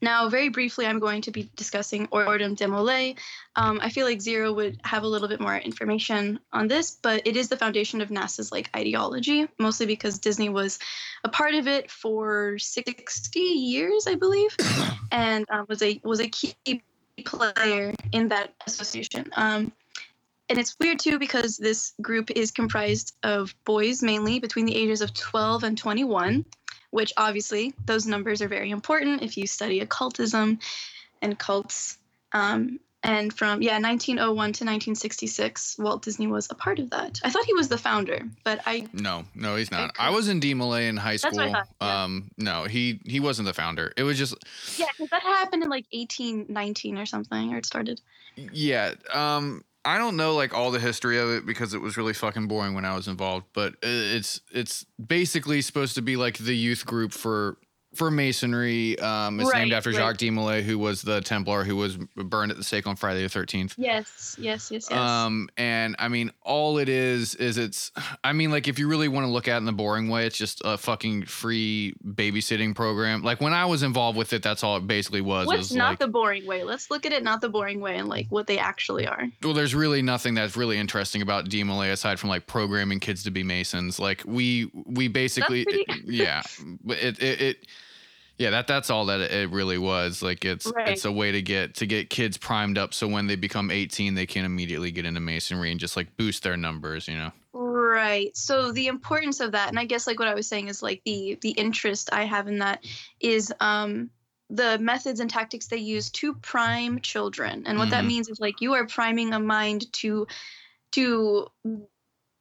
Now, 0.00 0.28
very 0.28 0.48
briefly, 0.48 0.86
I'm 0.86 0.98
going 0.98 1.22
to 1.22 1.30
be 1.30 1.50
discussing 1.56 2.08
Order 2.10 2.44
of 2.44 2.52
DeMolay. 2.52 3.18
Um, 3.56 3.80
I 3.82 3.90
feel 3.90 4.06
like 4.06 4.20
Zero 4.20 4.52
would 4.52 4.78
have 4.84 5.02
a 5.02 5.06
little 5.06 5.28
bit 5.28 5.40
more 5.40 5.56
information 5.56 6.38
on 6.52 6.68
this, 6.68 6.96
but 7.02 7.26
it 7.26 7.36
is 7.36 7.48
the 7.48 7.56
foundation 7.56 8.00
of 8.00 8.08
NASA's 8.08 8.52
like 8.52 8.70
ideology, 8.76 9.48
mostly 9.58 9.86
because 9.86 10.18
Disney 10.18 10.48
was 10.48 10.78
a 11.24 11.28
part 11.28 11.54
of 11.54 11.66
it 11.66 11.90
for 11.90 12.58
60 12.58 13.40
years, 13.40 14.06
I 14.06 14.14
believe, 14.14 14.56
and 15.12 15.44
um, 15.50 15.66
was 15.68 15.82
a 15.82 16.00
was 16.04 16.20
a 16.20 16.28
key 16.28 16.82
player 17.24 17.94
in 18.12 18.28
that 18.28 18.54
association. 18.66 19.30
Um, 19.36 19.72
and 20.48 20.58
it's 20.58 20.76
weird 20.80 20.98
too 20.98 21.18
because 21.18 21.56
this 21.56 21.92
group 22.00 22.30
is 22.30 22.50
comprised 22.50 23.14
of 23.22 23.54
boys 23.64 24.02
mainly 24.02 24.38
between 24.38 24.64
the 24.64 24.76
ages 24.76 25.02
of 25.02 25.12
12 25.12 25.64
and 25.64 25.76
21 25.76 26.44
which 26.90 27.12
obviously 27.16 27.74
those 27.86 28.06
numbers 28.06 28.42
are 28.42 28.48
very 28.48 28.70
important 28.70 29.22
if 29.22 29.36
you 29.36 29.46
study 29.46 29.80
occultism 29.80 30.58
and 31.22 31.38
cults. 31.38 31.98
Um, 32.32 32.80
and 33.04 33.32
from 33.32 33.62
yeah 33.62 33.78
1901 33.78 34.34
to 34.34 34.64
1966, 34.64 35.76
Walt 35.78 36.02
Disney 36.02 36.26
was 36.26 36.48
a 36.50 36.54
part 36.54 36.80
of 36.80 36.90
that. 36.90 37.20
I 37.22 37.30
thought 37.30 37.44
he 37.44 37.54
was 37.54 37.68
the 37.68 37.78
founder, 37.78 38.22
but 38.42 38.60
I 38.66 38.86
No, 38.92 39.24
no, 39.36 39.54
he's 39.54 39.70
not. 39.70 39.90
Okay. 39.90 39.92
I 39.98 40.10
was 40.10 40.28
in 40.28 40.40
DeMolay 40.40 40.88
in 40.88 40.96
high 40.96 41.12
I 41.12 41.16
school. 41.16 41.32
thought, 41.32 41.68
yeah. 41.80 42.02
Um, 42.04 42.30
no, 42.36 42.64
he 42.64 43.00
he 43.06 43.20
wasn't 43.20 43.46
the 43.46 43.54
founder. 43.54 43.92
It 43.96 44.02
was 44.02 44.18
just 44.18 44.34
yeah 44.76 44.86
that 45.10 45.22
happened 45.22 45.62
in 45.62 45.70
like 45.70 45.86
1819 45.92 46.98
or 46.98 47.06
something, 47.06 47.54
or 47.54 47.58
it 47.58 47.66
started. 47.66 48.00
yeah. 48.36 48.94
Um, 49.12 49.64
I 49.84 49.96
don't 49.98 50.16
know 50.16 50.34
like 50.34 50.54
all 50.54 50.70
the 50.70 50.80
history 50.80 51.18
of 51.18 51.30
it 51.30 51.46
because 51.46 51.72
it 51.72 51.80
was 51.80 51.96
really 51.96 52.12
fucking 52.12 52.48
boring 52.48 52.74
when 52.74 52.84
I 52.84 52.94
was 52.94 53.08
involved, 53.08 53.46
but 53.52 53.74
it's 53.82 54.40
it's 54.52 54.84
basically 55.04 55.60
supposed 55.62 55.94
to 55.94 56.02
be 56.02 56.16
like 56.16 56.38
the 56.38 56.56
youth 56.56 56.84
group 56.84 57.12
for 57.12 57.58
for 57.98 58.10
masonry. 58.10 58.98
Um, 59.00 59.40
it's 59.40 59.50
Right, 59.50 59.60
named 59.62 59.72
after 59.72 59.90
right. 59.90 59.96
Jacques 59.96 60.18
de 60.18 60.30
Molay, 60.30 60.62
who 60.62 60.78
was 60.78 61.02
the 61.02 61.20
Templar 61.20 61.64
who 61.64 61.74
was 61.76 61.96
burned 61.96 62.52
at 62.52 62.56
the 62.56 62.64
stake 62.64 62.86
on 62.86 62.94
Friday 62.96 63.22
the 63.22 63.28
Thirteenth. 63.28 63.74
Yes, 63.76 64.36
yes, 64.38 64.70
yes, 64.70 64.86
yes. 64.88 64.92
Um, 64.92 65.48
and 65.56 65.96
I 65.98 66.08
mean, 66.08 66.30
all 66.42 66.78
it 66.78 66.88
is 66.88 67.34
is 67.34 67.58
it's. 67.58 67.90
I 68.22 68.32
mean, 68.32 68.50
like 68.50 68.68
if 68.68 68.78
you 68.78 68.88
really 68.88 69.08
want 69.08 69.24
to 69.26 69.30
look 69.30 69.48
at 69.48 69.54
it 69.54 69.58
in 69.58 69.64
the 69.64 69.72
boring 69.72 70.08
way, 70.08 70.26
it's 70.26 70.38
just 70.38 70.62
a 70.64 70.78
fucking 70.78 71.24
free 71.26 71.94
babysitting 72.06 72.74
program. 72.74 73.22
Like 73.22 73.40
when 73.40 73.52
I 73.52 73.66
was 73.66 73.82
involved 73.82 74.16
with 74.16 74.32
it, 74.32 74.42
that's 74.42 74.62
all 74.62 74.76
it 74.76 74.86
basically 74.86 75.20
was. 75.20 75.46
What's 75.46 75.58
was 75.58 75.74
not 75.74 75.90
like, 75.90 75.98
the 75.98 76.08
boring 76.08 76.46
way? 76.46 76.62
Let's 76.62 76.90
look 76.90 77.04
at 77.04 77.12
it 77.12 77.24
not 77.24 77.40
the 77.40 77.48
boring 77.48 77.80
way 77.80 77.96
and 77.98 78.08
like 78.08 78.26
what 78.30 78.46
they 78.46 78.58
actually 78.58 79.06
are. 79.06 79.24
well, 79.42 79.54
there's 79.54 79.74
really 79.74 80.02
nothing 80.02 80.34
that's 80.34 80.56
really 80.56 80.78
interesting 80.78 81.20
about 81.20 81.48
DeMolay 81.48 81.90
aside 81.90 82.20
from 82.20 82.30
like 82.30 82.46
programming 82.46 83.00
kids 83.00 83.24
to 83.24 83.30
be 83.32 83.42
masons. 83.42 83.98
Like 83.98 84.22
we 84.24 84.70
we 84.86 85.08
basically 85.08 85.64
pretty- 85.64 85.84
yeah, 86.04 86.42
but 86.84 86.98
it, 86.98 87.20
it 87.20 87.40
it 87.40 87.66
yeah 88.38 88.50
that 88.50 88.66
that's 88.66 88.88
all 88.90 89.06
that 89.06 89.20
it 89.20 89.50
really 89.50 89.78
was. 89.78 90.22
Like 90.22 90.44
it's 90.44 90.66
Right. 90.66 90.88
it's 90.88 91.04
a 91.04 91.12
way 91.12 91.32
to 91.32 91.42
get 91.42 91.74
to 91.76 91.86
get 91.86 92.08
kids 92.10 92.36
primed 92.38 92.78
up 92.78 92.94
so 92.94 93.06
when 93.08 93.26
they 93.26 93.36
become 93.36 93.70
18 93.70 94.14
they 94.14 94.26
can 94.26 94.44
immediately 94.44 94.90
get 94.90 95.04
into 95.04 95.20
masonry 95.20 95.70
and 95.70 95.78
just 95.80 95.96
like 95.96 96.16
boost 96.16 96.42
their 96.42 96.56
numbers. 96.56 97.08
You 97.08 97.16
know. 97.16 97.32
Right. 97.52 98.36
So 98.36 98.70
the 98.72 98.86
importance 98.86 99.40
of 99.40 99.52
that, 99.52 99.68
and 99.68 99.78
I 99.78 99.84
guess 99.84 100.06
like 100.06 100.18
what 100.18 100.28
I 100.28 100.34
was 100.34 100.46
saying 100.46 100.68
is 100.68 100.82
like 100.82 101.02
the 101.04 101.38
the 101.42 101.50
interest 101.50 102.10
I 102.12 102.24
have 102.24 102.46
in 102.48 102.58
that 102.60 102.84
is 103.20 103.52
um 103.60 104.10
the 104.50 104.78
methods 104.78 105.20
and 105.20 105.28
tactics 105.28 105.66
they 105.66 105.76
use 105.76 106.08
to 106.10 106.32
prime 106.34 107.00
children. 107.00 107.64
And 107.66 107.78
what 107.78 107.90
that 107.90 108.04
Mhm. 108.04 108.08
means 108.08 108.28
is 108.28 108.40
like 108.40 108.60
you 108.60 108.74
are 108.74 108.86
priming 108.86 109.32
a 109.34 109.40
mind 109.40 109.92
to 109.94 110.26
to 110.92 111.48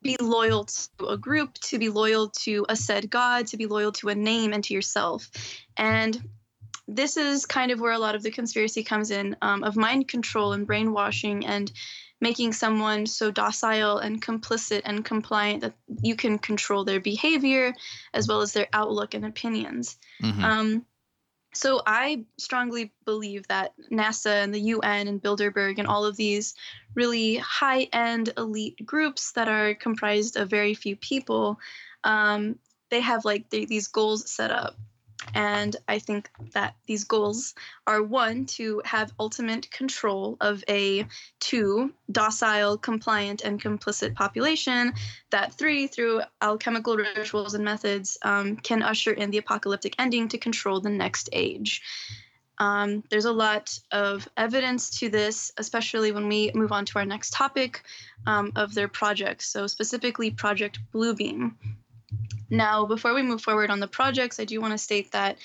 be 0.08 0.18
loyal 0.22 0.64
to 0.64 1.06
a 1.08 1.18
group, 1.18 1.54
to 1.56 1.78
be 1.78 1.90
loyal 1.90 2.30
to 2.30 2.66
a 2.70 2.76
said 2.76 3.10
god, 3.10 3.48
to 3.48 3.58
be 3.58 3.66
loyal 3.66 3.92
to 3.92 4.10
a 4.10 4.16
name 4.16 4.54
and 4.54 4.64
to 4.64 4.74
yourself. 4.74 5.30
And 5.76 6.18
this 6.88 7.18
is 7.18 7.46
kind 7.46 7.72
of 7.72 7.82
where 7.82 7.92
a 7.92 8.00
lot 8.00 8.16
of 8.16 8.24
the 8.24 8.32
conspiracy 8.32 8.84
comes 8.84 9.12
in 9.12 9.36
um, 9.42 9.64
of 9.64 9.76
mind 9.76 10.08
control 10.08 10.54
and 10.54 10.66
brainwashing 10.66 11.46
and 11.46 11.72
making 12.22 12.54
someone 12.54 13.06
so 13.06 13.30
docile 13.30 13.98
and 14.00 14.22
complicit 14.22 14.82
and 14.86 15.04
compliant 15.04 15.62
that 15.62 15.74
you 16.02 16.16
can 16.16 16.40
control 16.40 16.86
their 16.86 17.02
behavior 17.02 17.74
as 18.14 18.28
well 18.28 18.42
as 18.42 18.54
their 18.54 18.68
outlook 18.74 19.14
and 19.14 19.26
opinions. 19.26 19.98
Mhm. 20.24 20.42
Um, 20.42 20.86
so 21.58 21.82
I 21.86 22.24
strongly 22.38 22.92
believe 23.04 23.48
that 23.48 23.74
NASA 23.92 24.44
and 24.44 24.54
the 24.54 24.60
UN 24.60 25.08
and 25.08 25.22
Bilderberg 25.22 25.80
and 25.80 25.88
all 25.88 26.06
of 26.06 26.16
these 26.16 26.54
really 26.94 27.38
high-end 27.38 28.32
elite 28.38 28.86
groups 28.86 29.32
that 29.32 29.50
are 29.50 29.74
comprised 29.74 30.38
of 30.38 30.50
very 30.50 30.76
few 30.76 30.96
people, 30.96 31.60
um, 32.04 32.60
they 32.90 33.02
have 33.02 33.26
like 33.26 33.50
these 33.50 33.88
goals 33.88 34.30
set 34.30 34.52
up. 34.52 34.78
And 35.34 35.76
I 35.88 36.00
think 36.00 36.30
that 36.54 36.76
these 36.86 37.04
goals 37.04 37.54
are 37.86 38.02
one, 38.02 38.46
to 38.58 38.82
have 38.86 39.12
ultimate 39.20 39.70
control 39.72 40.38
of 40.42 40.64
a 40.70 41.06
two, 41.40 41.94
docile, 42.12 42.78
compliant, 42.78 43.42
and 43.42 43.62
complicit 43.62 44.16
population. 44.16 44.94
That 45.32 45.54
three, 45.54 45.88
through 45.88 46.22
alchemical 46.42 46.98
rituals 46.98 47.54
and 47.54 47.66
methods, 47.66 48.18
um, 48.22 48.58
can 48.58 48.84
usher 48.84 49.12
in 49.12 49.32
the 49.32 49.38
apocalyptic 49.38 49.96
ending 50.00 50.30
to 50.30 50.38
control 50.38 50.80
the 50.80 50.90
next 50.90 51.30
age. 51.34 51.82
Um, 52.60 53.04
there's 53.10 53.26
a 53.26 53.32
lot 53.32 53.80
of 53.92 54.28
evidence 54.36 54.90
to 55.00 55.10
this, 55.10 55.52
especially 55.58 56.12
when 56.12 56.28
we 56.28 56.52
move 56.56 56.72
on 56.72 56.86
to 56.86 57.00
our 57.00 57.06
next 57.06 57.34
topic 57.34 57.84
um, 58.26 58.52
of 58.56 58.74
their 58.74 58.88
projects. 58.88 59.48
So, 59.48 59.68
specifically, 59.68 60.32
Project 60.32 60.80
Bluebeam. 60.92 61.54
Mm-hmm. 62.48 62.58
Now, 62.58 62.86
before 62.86 63.14
we 63.14 63.24
move 63.24 63.42
forward 63.42 63.70
on 63.70 63.80
the 63.80 63.88
projects, 63.88 64.40
I 64.40 64.46
do 64.46 64.60
want 64.62 64.74
to 64.74 64.78
state 64.78 65.12
that 65.12 65.38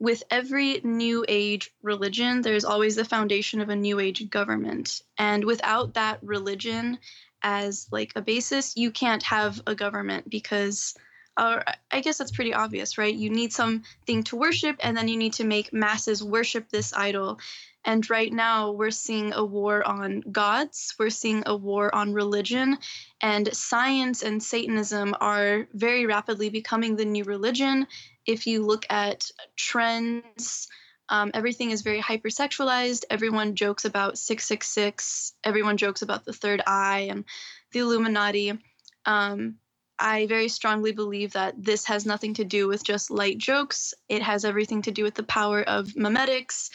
with 0.00 0.22
every 0.30 0.80
new 0.84 1.24
age 1.28 1.72
religion, 1.82 2.42
there's 2.42 2.64
always 2.64 2.94
the 2.94 3.04
foundation 3.04 3.60
of 3.60 3.68
a 3.68 3.76
new 3.76 3.98
age 3.98 4.28
government. 4.30 5.02
And 5.18 5.44
without 5.44 5.94
that 5.94 6.20
religion 6.22 6.98
as 7.42 7.88
like 7.90 8.12
a 8.14 8.22
basis, 8.22 8.76
you 8.76 8.90
can't 8.90 9.22
have 9.24 9.60
a 9.66 9.74
government 9.74 10.28
because 10.30 10.94
or 11.38 11.62
I 11.90 12.00
guess 12.00 12.18
that's 12.18 12.32
pretty 12.32 12.52
obvious, 12.52 12.98
right? 12.98 13.14
You 13.14 13.30
need 13.30 13.52
something 13.52 14.24
to 14.24 14.36
worship, 14.36 14.76
and 14.80 14.96
then 14.96 15.08
you 15.08 15.16
need 15.16 15.34
to 15.34 15.44
make 15.44 15.72
masses 15.72 16.22
worship 16.22 16.68
this 16.68 16.92
idol. 16.92 17.38
And 17.84 18.08
right 18.10 18.32
now, 18.32 18.72
we're 18.72 18.90
seeing 18.90 19.32
a 19.32 19.44
war 19.44 19.86
on 19.86 20.20
gods, 20.32 20.94
we're 20.98 21.10
seeing 21.10 21.44
a 21.46 21.56
war 21.56 21.94
on 21.94 22.12
religion, 22.12 22.78
and 23.20 23.54
science 23.56 24.22
and 24.22 24.42
Satanism 24.42 25.14
are 25.20 25.68
very 25.72 26.06
rapidly 26.06 26.50
becoming 26.50 26.96
the 26.96 27.04
new 27.04 27.24
religion. 27.24 27.86
If 28.26 28.46
you 28.46 28.66
look 28.66 28.84
at 28.90 29.30
trends, 29.56 30.68
um, 31.08 31.30
everything 31.32 31.70
is 31.70 31.82
very 31.82 32.02
hypersexualized. 32.02 33.04
Everyone 33.08 33.54
jokes 33.54 33.84
about 33.84 34.18
666, 34.18 35.34
everyone 35.44 35.76
jokes 35.76 36.02
about 36.02 36.24
the 36.24 36.32
third 36.32 36.60
eye 36.66 37.08
and 37.10 37.24
the 37.72 37.78
Illuminati. 37.78 38.58
Um, 39.06 39.56
I 39.98 40.26
very 40.26 40.48
strongly 40.48 40.92
believe 40.92 41.32
that 41.32 41.54
this 41.62 41.84
has 41.86 42.06
nothing 42.06 42.34
to 42.34 42.44
do 42.44 42.68
with 42.68 42.84
just 42.84 43.10
light 43.10 43.38
jokes. 43.38 43.94
It 44.08 44.22
has 44.22 44.44
everything 44.44 44.82
to 44.82 44.90
do 44.90 45.02
with 45.02 45.14
the 45.14 45.22
power 45.24 45.62
of 45.62 45.88
memetics 45.88 46.70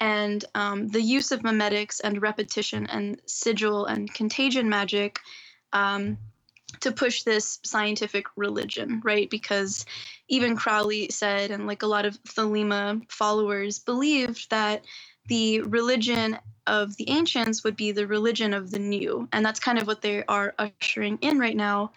and 0.00 0.44
um, 0.54 0.88
the 0.88 1.00
use 1.00 1.32
of 1.32 1.42
memetics 1.42 2.00
and 2.02 2.20
repetition 2.20 2.86
and 2.86 3.20
sigil 3.26 3.86
and 3.86 4.12
contagion 4.12 4.68
magic 4.68 5.20
um, 5.72 6.18
to 6.80 6.90
push 6.90 7.22
this 7.22 7.60
scientific 7.62 8.26
religion, 8.36 9.00
right? 9.04 9.28
Because 9.30 9.84
even 10.28 10.56
Crowley 10.56 11.08
said, 11.10 11.50
and 11.50 11.66
like 11.66 11.82
a 11.82 11.86
lot 11.86 12.06
of 12.06 12.20
Thelema 12.24 13.02
followers 13.10 13.78
believed 13.78 14.50
that 14.50 14.84
the 15.28 15.60
religion 15.60 16.38
of 16.66 16.96
the 16.96 17.08
ancients 17.10 17.62
would 17.62 17.76
be 17.76 17.92
the 17.92 18.06
religion 18.06 18.54
of 18.54 18.70
the 18.70 18.78
new. 18.78 19.28
And 19.32 19.44
that's 19.44 19.60
kind 19.60 19.78
of 19.78 19.86
what 19.86 20.02
they 20.02 20.24
are 20.24 20.54
ushering 20.58 21.18
in 21.20 21.38
right 21.38 21.56
now 21.56 21.92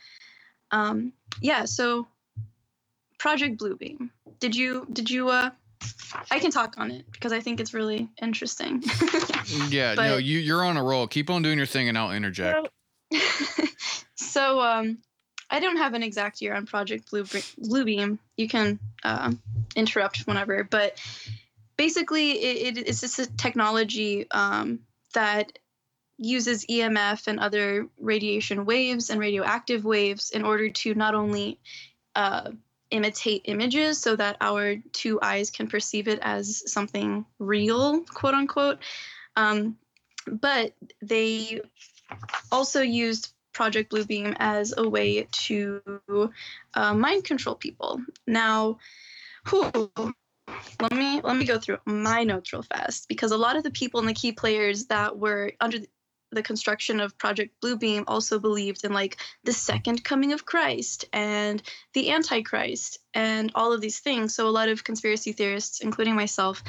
um 0.71 1.13
yeah 1.41 1.65
so 1.65 2.07
project 3.17 3.57
bluebeam 3.59 4.09
did 4.39 4.55
you 4.55 4.85
did 4.91 5.09
you 5.09 5.29
uh 5.29 5.49
i 6.31 6.39
can 6.39 6.51
talk 6.51 6.75
on 6.77 6.91
it 6.91 7.05
because 7.11 7.31
i 7.33 7.39
think 7.39 7.59
it's 7.59 7.73
really 7.73 8.09
interesting 8.21 8.83
Yeah, 9.69 9.93
no, 9.93 10.17
you 10.17 10.39
you're 10.39 10.63
on 10.63 10.77
a 10.77 10.83
roll. 10.83 11.07
Keep 11.07 11.29
on 11.29 11.41
doing 11.43 11.57
your 11.57 11.67
thing, 11.67 11.87
and 11.87 11.97
I'll 11.97 12.11
interject. 12.11 12.67
so 14.15 14.59
um 14.61 14.97
i 15.51 15.59
don't 15.59 15.77
have 15.77 15.93
an 15.93 16.01
exact 16.01 16.41
year 16.41 16.55
on 16.55 16.65
project 16.65 17.11
blue 17.11 17.23
bluebeam 17.23 18.17
you 18.35 18.49
can 18.49 18.79
uh, 19.03 19.31
interrupt 19.75 20.21
whenever 20.21 20.63
but 20.63 20.99
basically 21.77 22.31
it, 22.31 22.77
it, 22.77 22.87
it's 22.87 23.01
just 23.01 23.19
a 23.19 23.27
technology 23.37 24.25
um, 24.31 24.79
that 25.13 25.59
uses 26.17 26.65
EMF 26.65 27.27
and 27.27 27.39
other 27.39 27.87
radiation 27.99 28.65
waves 28.65 29.09
and 29.09 29.19
radioactive 29.19 29.83
waves 29.83 30.31
in 30.31 30.43
order 30.43 30.69
to 30.69 30.93
not 30.95 31.15
only 31.15 31.59
uh, 32.15 32.51
imitate 32.91 33.41
images 33.45 33.99
so 33.99 34.15
that 34.15 34.37
our 34.41 34.75
two 34.93 35.19
eyes 35.21 35.49
can 35.49 35.67
perceive 35.67 36.07
it 36.07 36.19
as 36.21 36.71
something 36.71 37.25
real, 37.39 38.01
quote 38.01 38.33
unquote, 38.33 38.79
um, 39.35 39.77
but 40.27 40.73
they 41.01 41.61
also 42.51 42.81
used 42.81 43.33
Project 43.53 43.91
Bluebeam 43.91 44.35
as 44.39 44.73
a 44.77 44.87
way 44.87 45.27
to 45.31 45.81
uh, 46.73 46.93
mind 46.93 47.23
control 47.23 47.55
people. 47.55 48.01
Now, 48.27 48.79
whew, 49.49 49.91
let 50.81 50.91
me 50.91 51.21
let 51.21 51.37
me 51.37 51.45
go 51.45 51.57
through 51.57 51.79
my 51.85 52.23
notes 52.23 52.53
real 52.53 52.63
fast 52.63 53.07
because 53.07 53.31
a 53.31 53.37
lot 53.37 53.55
of 53.55 53.63
the 53.63 53.71
people 53.71 53.99
and 53.99 54.09
the 54.09 54.13
key 54.13 54.31
players 54.31 54.85
that 54.87 55.17
were 55.17 55.53
under 55.59 55.79
the- 56.35 56.43
construction 56.43 56.99
of 56.99 57.17
Project 57.17 57.59
Bluebeam 57.61 58.03
also 58.07 58.39
believed 58.39 58.85
in 58.85 58.93
like 58.93 59.17
the 59.43 59.51
second 59.53 60.03
coming 60.03 60.31
of 60.31 60.45
Christ 60.45 61.05
and 61.11 61.61
the 61.93 62.11
Antichrist 62.11 62.99
and 63.13 63.51
all 63.55 63.73
of 63.73 63.81
these 63.81 63.99
things. 63.99 64.35
So 64.35 64.47
a 64.47 64.49
lot 64.49 64.69
of 64.69 64.83
conspiracy 64.83 65.31
theorists, 65.31 65.81
including 65.81 66.15
myself, 66.15 66.63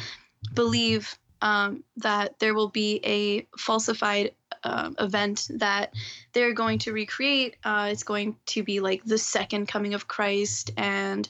believe 0.55 1.19
um, 1.43 1.85
that 1.99 2.39
there 2.39 2.55
will 2.55 2.69
be 2.69 3.01
a 3.05 3.47
falsified 3.59 4.33
um, 4.65 4.97
event 4.99 5.49
that 5.55 5.93
they're 6.33 6.55
going 6.55 6.79
to 6.81 6.93
recreate. 6.93 7.57
Uh, 7.63 7.89
it's 7.93 8.03
going 8.03 8.37
to 8.47 8.63
be 8.63 8.81
like 8.81 9.05
the 9.05 9.19
second 9.19 9.67
coming 9.69 9.95
of 9.95 10.09
Christ 10.09 10.71
and 10.77 11.29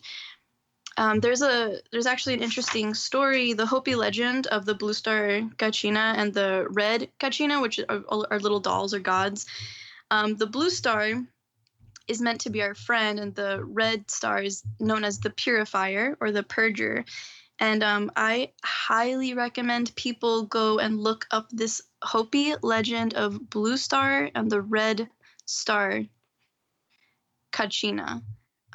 um, 0.96 1.20
there's 1.20 1.42
a 1.42 1.80
there's 1.92 2.06
actually 2.06 2.34
an 2.34 2.42
interesting 2.42 2.94
story, 2.94 3.52
the 3.52 3.66
Hopi 3.66 3.94
legend 3.94 4.46
of 4.48 4.64
the 4.64 4.74
blue 4.74 4.94
star 4.94 5.40
Kachina 5.58 6.14
and 6.16 6.32
the 6.32 6.66
red 6.70 7.10
Kachina, 7.20 7.60
which 7.60 7.80
are, 7.88 8.02
are 8.30 8.40
little 8.40 8.60
dolls 8.60 8.94
or 8.94 9.00
gods. 9.00 9.46
Um, 10.10 10.36
the 10.36 10.46
blue 10.46 10.70
star 10.70 11.12
is 12.08 12.22
meant 12.22 12.40
to 12.42 12.50
be 12.50 12.62
our 12.62 12.74
friend, 12.74 13.18
and 13.18 13.34
the 13.34 13.62
red 13.64 14.10
star 14.10 14.40
is 14.40 14.62
known 14.80 15.04
as 15.04 15.18
the 15.18 15.30
purifier 15.30 16.16
or 16.20 16.32
the 16.32 16.44
purger. 16.44 17.04
And 17.58 17.82
um, 17.82 18.10
I 18.16 18.52
highly 18.62 19.34
recommend 19.34 19.96
people 19.96 20.44
go 20.44 20.78
and 20.78 21.00
look 21.00 21.26
up 21.30 21.48
this 21.50 21.82
Hopi 22.02 22.54
legend 22.62 23.14
of 23.14 23.50
Blue 23.50 23.78
Star 23.78 24.30
and 24.34 24.50
the 24.50 24.60
Red 24.60 25.08
Star 25.46 26.02
Kachina. 27.52 28.22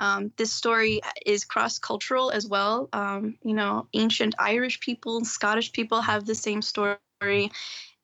Um, 0.02 0.32
this 0.36 0.52
story 0.52 1.00
is 1.28 1.46
cross 1.46 1.78
cultural 1.78 2.32
as 2.32 2.48
well. 2.48 2.90
Um, 2.92 3.38
you 3.44 3.54
know, 3.54 3.88
ancient 3.94 4.34
Irish 4.40 4.80
people, 4.80 5.24
Scottish 5.24 5.72
people 5.72 6.02
have 6.02 6.26
the 6.26 6.36
same 6.36 6.64
story. 6.64 6.98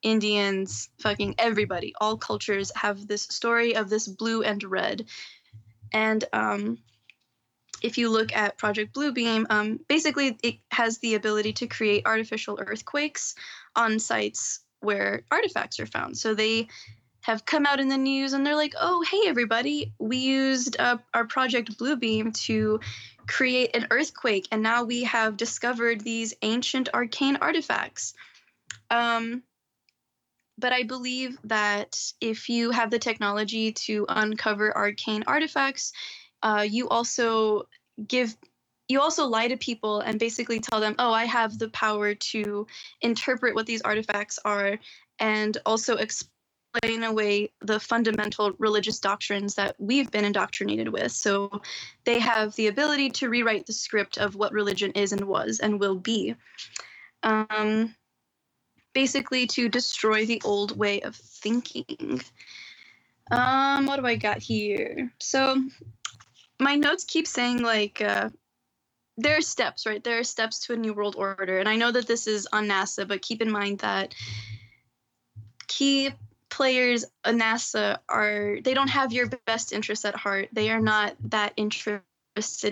Indians, 0.00 0.90
fucking 1.00 1.34
everybody, 1.38 1.92
all 2.00 2.16
cultures 2.16 2.70
have 2.76 3.08
this 3.08 3.22
story 3.22 3.74
of 3.74 3.90
this 3.90 4.06
blue 4.06 4.44
and 4.44 4.62
red. 4.62 5.06
And 5.92 6.24
um, 6.32 6.78
if 7.82 7.98
you 7.98 8.08
look 8.08 8.32
at 8.32 8.58
Project 8.58 8.94
Bluebeam, 8.94 9.46
um, 9.50 9.80
basically 9.88 10.38
it 10.44 10.58
has 10.70 10.98
the 10.98 11.16
ability 11.16 11.52
to 11.54 11.66
create 11.66 12.06
artificial 12.06 12.60
earthquakes 12.64 13.34
on 13.74 13.98
sites 13.98 14.60
where 14.78 15.24
artifacts 15.32 15.80
are 15.80 15.86
found. 15.86 16.16
So 16.16 16.32
they 16.32 16.68
have 17.28 17.44
come 17.44 17.66
out 17.66 17.78
in 17.78 17.88
the 17.88 17.98
news 17.98 18.32
and 18.32 18.44
they're 18.44 18.56
like, 18.56 18.74
oh, 18.80 19.02
hey, 19.02 19.24
everybody, 19.26 19.92
we 19.98 20.16
used 20.16 20.80
uh, 20.80 20.96
our 21.12 21.26
Project 21.26 21.76
Bluebeam 21.76 22.32
to 22.46 22.80
create 23.26 23.76
an 23.76 23.86
earthquake, 23.90 24.48
and 24.50 24.62
now 24.62 24.84
we 24.84 25.02
have 25.04 25.36
discovered 25.36 26.00
these 26.00 26.32
ancient 26.40 26.88
arcane 26.94 27.36
artifacts. 27.36 28.14
Um, 28.90 29.42
but 30.56 30.72
I 30.72 30.84
believe 30.84 31.36
that 31.44 32.00
if 32.22 32.48
you 32.48 32.70
have 32.70 32.90
the 32.90 32.98
technology 32.98 33.72
to 33.72 34.06
uncover 34.08 34.74
arcane 34.74 35.24
artifacts, 35.26 35.92
uh, 36.42 36.64
you 36.68 36.88
also 36.88 37.68
give 38.06 38.34
you 38.88 39.02
also 39.02 39.26
lie 39.26 39.48
to 39.48 39.58
people 39.58 40.00
and 40.00 40.18
basically 40.18 40.60
tell 40.60 40.80
them, 40.80 40.94
oh, 40.98 41.12
I 41.12 41.26
have 41.26 41.58
the 41.58 41.68
power 41.68 42.14
to 42.14 42.66
interpret 43.02 43.54
what 43.54 43.66
these 43.66 43.82
artifacts 43.82 44.38
are 44.46 44.78
and 45.18 45.58
also 45.66 45.96
explain 46.74 47.02
away 47.04 47.50
the 47.60 47.80
fundamental 47.80 48.52
religious 48.58 48.98
doctrines 48.98 49.54
that 49.54 49.74
we've 49.78 50.10
been 50.10 50.24
indoctrinated 50.24 50.88
with. 50.88 51.12
So 51.12 51.62
they 52.04 52.18
have 52.18 52.54
the 52.54 52.66
ability 52.66 53.10
to 53.10 53.28
rewrite 53.28 53.66
the 53.66 53.72
script 53.72 54.18
of 54.18 54.34
what 54.34 54.52
religion 54.52 54.92
is 54.92 55.12
and 55.12 55.22
was 55.22 55.60
and 55.60 55.80
will 55.80 55.96
be. 55.96 56.34
Um, 57.22 57.94
basically, 58.94 59.46
to 59.48 59.68
destroy 59.68 60.26
the 60.26 60.42
old 60.44 60.76
way 60.76 61.00
of 61.00 61.16
thinking. 61.16 62.20
Um, 63.30 63.86
what 63.86 64.00
do 64.00 64.06
I 64.06 64.16
got 64.16 64.38
here? 64.38 65.12
So 65.20 65.62
my 66.60 66.76
notes 66.76 67.04
keep 67.04 67.26
saying 67.26 67.62
like 67.62 68.00
uh, 68.00 68.30
there 69.16 69.36
are 69.36 69.42
steps, 69.42 69.86
right? 69.86 70.02
There 70.02 70.18
are 70.18 70.24
steps 70.24 70.60
to 70.66 70.72
a 70.72 70.76
new 70.76 70.94
world 70.94 71.16
order, 71.16 71.58
and 71.58 71.68
I 71.68 71.76
know 71.76 71.90
that 71.90 72.06
this 72.06 72.26
is 72.26 72.48
on 72.52 72.68
NASA, 72.68 73.06
but 73.06 73.22
keep 73.22 73.42
in 73.42 73.50
mind 73.50 73.80
that 73.80 74.14
key 75.66 76.10
players 76.58 77.04
on 77.24 77.38
NASA 77.38 77.98
are 78.08 78.58
they 78.64 78.74
don't 78.74 78.90
have 78.90 79.12
your 79.12 79.28
best 79.46 79.72
interests 79.72 80.04
at 80.04 80.16
heart. 80.16 80.48
They 80.52 80.70
are 80.70 80.80
not 80.80 81.14
that 81.30 81.52
interested 81.56 82.02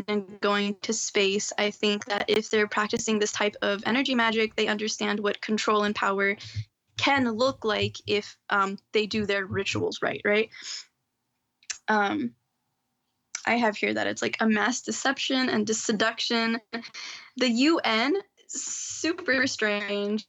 in 0.08 0.38
going 0.40 0.74
to 0.82 0.92
space. 0.92 1.52
I 1.56 1.70
think 1.70 2.04
that 2.06 2.24
if 2.26 2.50
they're 2.50 2.66
practicing 2.66 3.20
this 3.20 3.30
type 3.30 3.54
of 3.62 3.84
energy 3.86 4.16
magic, 4.16 4.56
they 4.56 4.66
understand 4.66 5.20
what 5.20 5.40
control 5.40 5.84
and 5.84 5.94
power 5.94 6.36
can 6.98 7.30
look 7.30 7.64
like 7.64 7.96
if 8.08 8.36
um, 8.50 8.76
they 8.92 9.06
do 9.06 9.24
their 9.24 9.46
rituals 9.46 10.00
right, 10.02 10.20
right? 10.24 10.50
Um, 11.86 12.32
I 13.46 13.54
have 13.54 13.76
here 13.76 13.94
that 13.94 14.08
it's 14.08 14.20
like 14.20 14.36
a 14.40 14.48
mass 14.48 14.82
deception 14.82 15.48
and 15.48 15.68
seduction. 15.68 16.60
The 17.36 17.50
UN, 17.50 18.16
super 18.48 19.46
strange. 19.46 20.26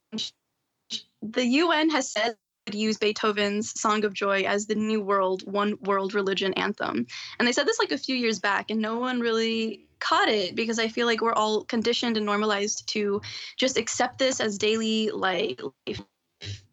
The 1.23 1.45
UN 1.45 1.89
has 1.89 2.11
said 2.11 2.35
use 2.75 2.97
Beethoven's 2.97 3.79
Song 3.79 4.05
of 4.05 4.13
Joy 4.13 4.41
as 4.41 4.65
the 4.65 4.75
New 4.75 5.01
World 5.01 5.43
One 5.51 5.77
World 5.81 6.13
Religion 6.13 6.53
anthem. 6.53 7.07
And 7.37 7.47
they 7.47 7.51
said 7.51 7.67
this 7.67 7.79
like 7.79 7.91
a 7.91 7.97
few 7.97 8.15
years 8.15 8.39
back, 8.39 8.71
and 8.71 8.81
no 8.81 8.99
one 8.99 9.19
really 9.19 9.87
caught 9.99 10.29
it 10.29 10.55
because 10.55 10.79
I 10.79 10.87
feel 10.87 11.07
like 11.07 11.21
we're 11.21 11.33
all 11.33 11.63
conditioned 11.63 12.17
and 12.17 12.25
normalized 12.25 12.87
to 12.89 13.21
just 13.57 13.77
accept 13.77 14.19
this 14.19 14.39
as 14.39 14.57
daily 14.57 15.09
life. 15.09 15.59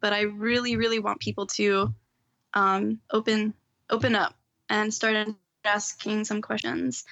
But 0.01 0.13
I 0.13 0.23
really, 0.23 0.77
really 0.77 0.99
want 0.99 1.21
people 1.21 1.47
to 1.49 1.95
um, 2.53 3.01
open 3.11 3.55
open 3.91 4.15
up 4.15 4.35
and 4.69 4.93
start 4.93 5.29
asking 5.65 6.25
some 6.25 6.43
questions. 6.43 7.05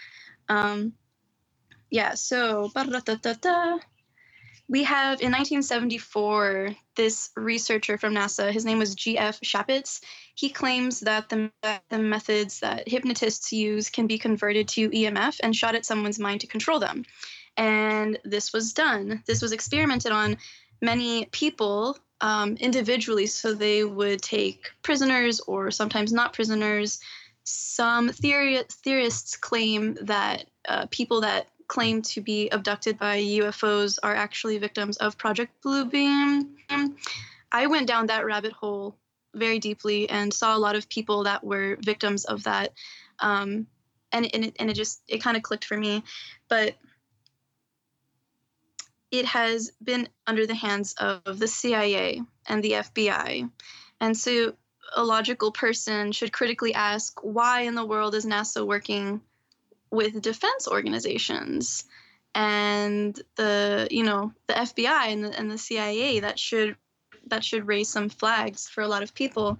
Um, 0.49 0.95
yeah, 1.91 2.15
so 2.15 2.71
we 4.73 4.85
have 4.85 5.21
in 5.21 5.31
1974 5.31 6.71
this 6.97 7.29
researcher 7.37 7.99
from 7.99 8.15
NASA. 8.15 8.51
His 8.51 8.65
name 8.65 8.79
was 8.79 8.95
G.F. 8.95 9.39
Schapitz. 9.43 10.01
He 10.35 10.49
claims 10.49 11.01
that 11.01 11.29
the, 11.29 11.53
the 11.91 11.99
methods 11.99 12.61
that 12.61 12.89
hypnotists 12.89 13.53
use 13.53 13.91
can 13.91 14.07
be 14.07 14.17
converted 14.17 14.67
to 14.69 14.89
EMF 14.89 15.41
and 15.43 15.55
shot 15.55 15.75
at 15.75 15.85
someone's 15.85 16.19
mind 16.19 16.41
to 16.41 16.47
control 16.47 16.79
them. 16.79 17.05
And 17.59 18.19
this 18.25 18.55
was 18.55 18.73
done. 18.73 19.23
This 19.27 19.43
was 19.43 19.53
experimented 19.53 20.11
on 20.11 20.39
many 20.81 21.27
people 21.27 21.99
um, 22.23 22.57
individually. 22.57 23.27
So 23.27 23.53
they 23.53 23.85
would 23.85 24.23
take 24.23 24.71
prisoners 24.81 25.39
or 25.41 25.71
sometimes 25.71 26.15
not 26.15 26.33
prisoners 26.33 26.99
some 27.45 28.11
theory, 28.11 28.63
theorists 28.71 29.37
claim 29.37 29.99
that 30.03 30.47
uh, 30.69 30.87
people 30.91 31.23
that 31.23 31.49
claim 31.73 32.03
to 32.03 32.21
be 32.21 32.51
abducted 32.51 32.99
by 32.99 33.19
UFOs 33.19 33.99
are 34.03 34.15
actually 34.15 34.59
victims 34.59 34.99
of 34.99 35.17
Project 35.17 35.53
Bluebeam. 35.65 36.49
I 37.51 37.67
went 37.67 37.87
down 37.87 38.09
that 38.09 38.27
rabbit 38.27 38.53
hole 38.53 38.95
very 39.35 39.59
deeply 39.59 40.07
and 40.11 40.35
saw 40.35 40.55
a 40.55 40.61
lot 40.61 40.77
of 40.77 40.87
people 40.91 41.25
that 41.25 41.43
were 41.43 41.79
victims 41.81 42.27
of 42.27 42.43
that. 42.43 42.75
Um, 43.21 43.67
and, 44.13 44.29
and, 44.35 44.45
it, 44.45 44.57
and 44.59 44.69
it 44.69 44.75
just, 44.75 45.01
it 45.09 45.23
kind 45.23 45.35
of 45.35 45.43
clicked 45.43 45.65
for 45.65 45.79
me. 45.79 46.05
But 46.47 46.75
it 49.11 49.25
has 49.25 49.73
been 49.83 50.11
under 50.27 50.47
the 50.47 50.55
hands 50.55 50.95
of 50.99 51.39
the 51.39 51.49
CIA 51.49 52.21
and 52.47 52.63
the 52.63 52.73
FBI. 52.73 53.51
And 53.99 54.15
so 54.15 54.53
a 54.95 55.03
logical 55.03 55.53
person 55.53 56.13
should 56.13 56.35
critically 56.35 56.75
ask 56.75 57.19
why 57.23 57.63
in 57.63 57.75
the 57.75 57.87
world 57.87 58.15
is 58.15 58.27
NASA 58.27 58.67
working 58.67 59.23
with 59.93 60.23
defense 60.23 60.67
organizations 60.67 61.85
and 62.35 63.21
the 63.37 63.87
you 63.91 64.03
know 64.03 64.33
the 64.47 64.55
FBI 64.55 65.13
and 65.13 65.25
the, 65.25 65.39
and 65.39 65.51
the 65.51 65.59
CIA 65.59 66.21
that 66.21 66.39
should 66.39 66.77
that 67.27 67.45
should 67.45 67.69
raise 67.69 67.89
some 67.89 68.09
flags 68.09 68.69
for 68.69 68.83
a 68.83 68.89
lot 68.89 69.03
of 69.03 69.15
people. 69.15 69.59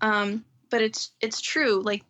Um, 0.00 0.44
but 0.68 0.82
it's 0.82 1.10
it's 1.20 1.40
true 1.40 1.82
like 1.82 2.04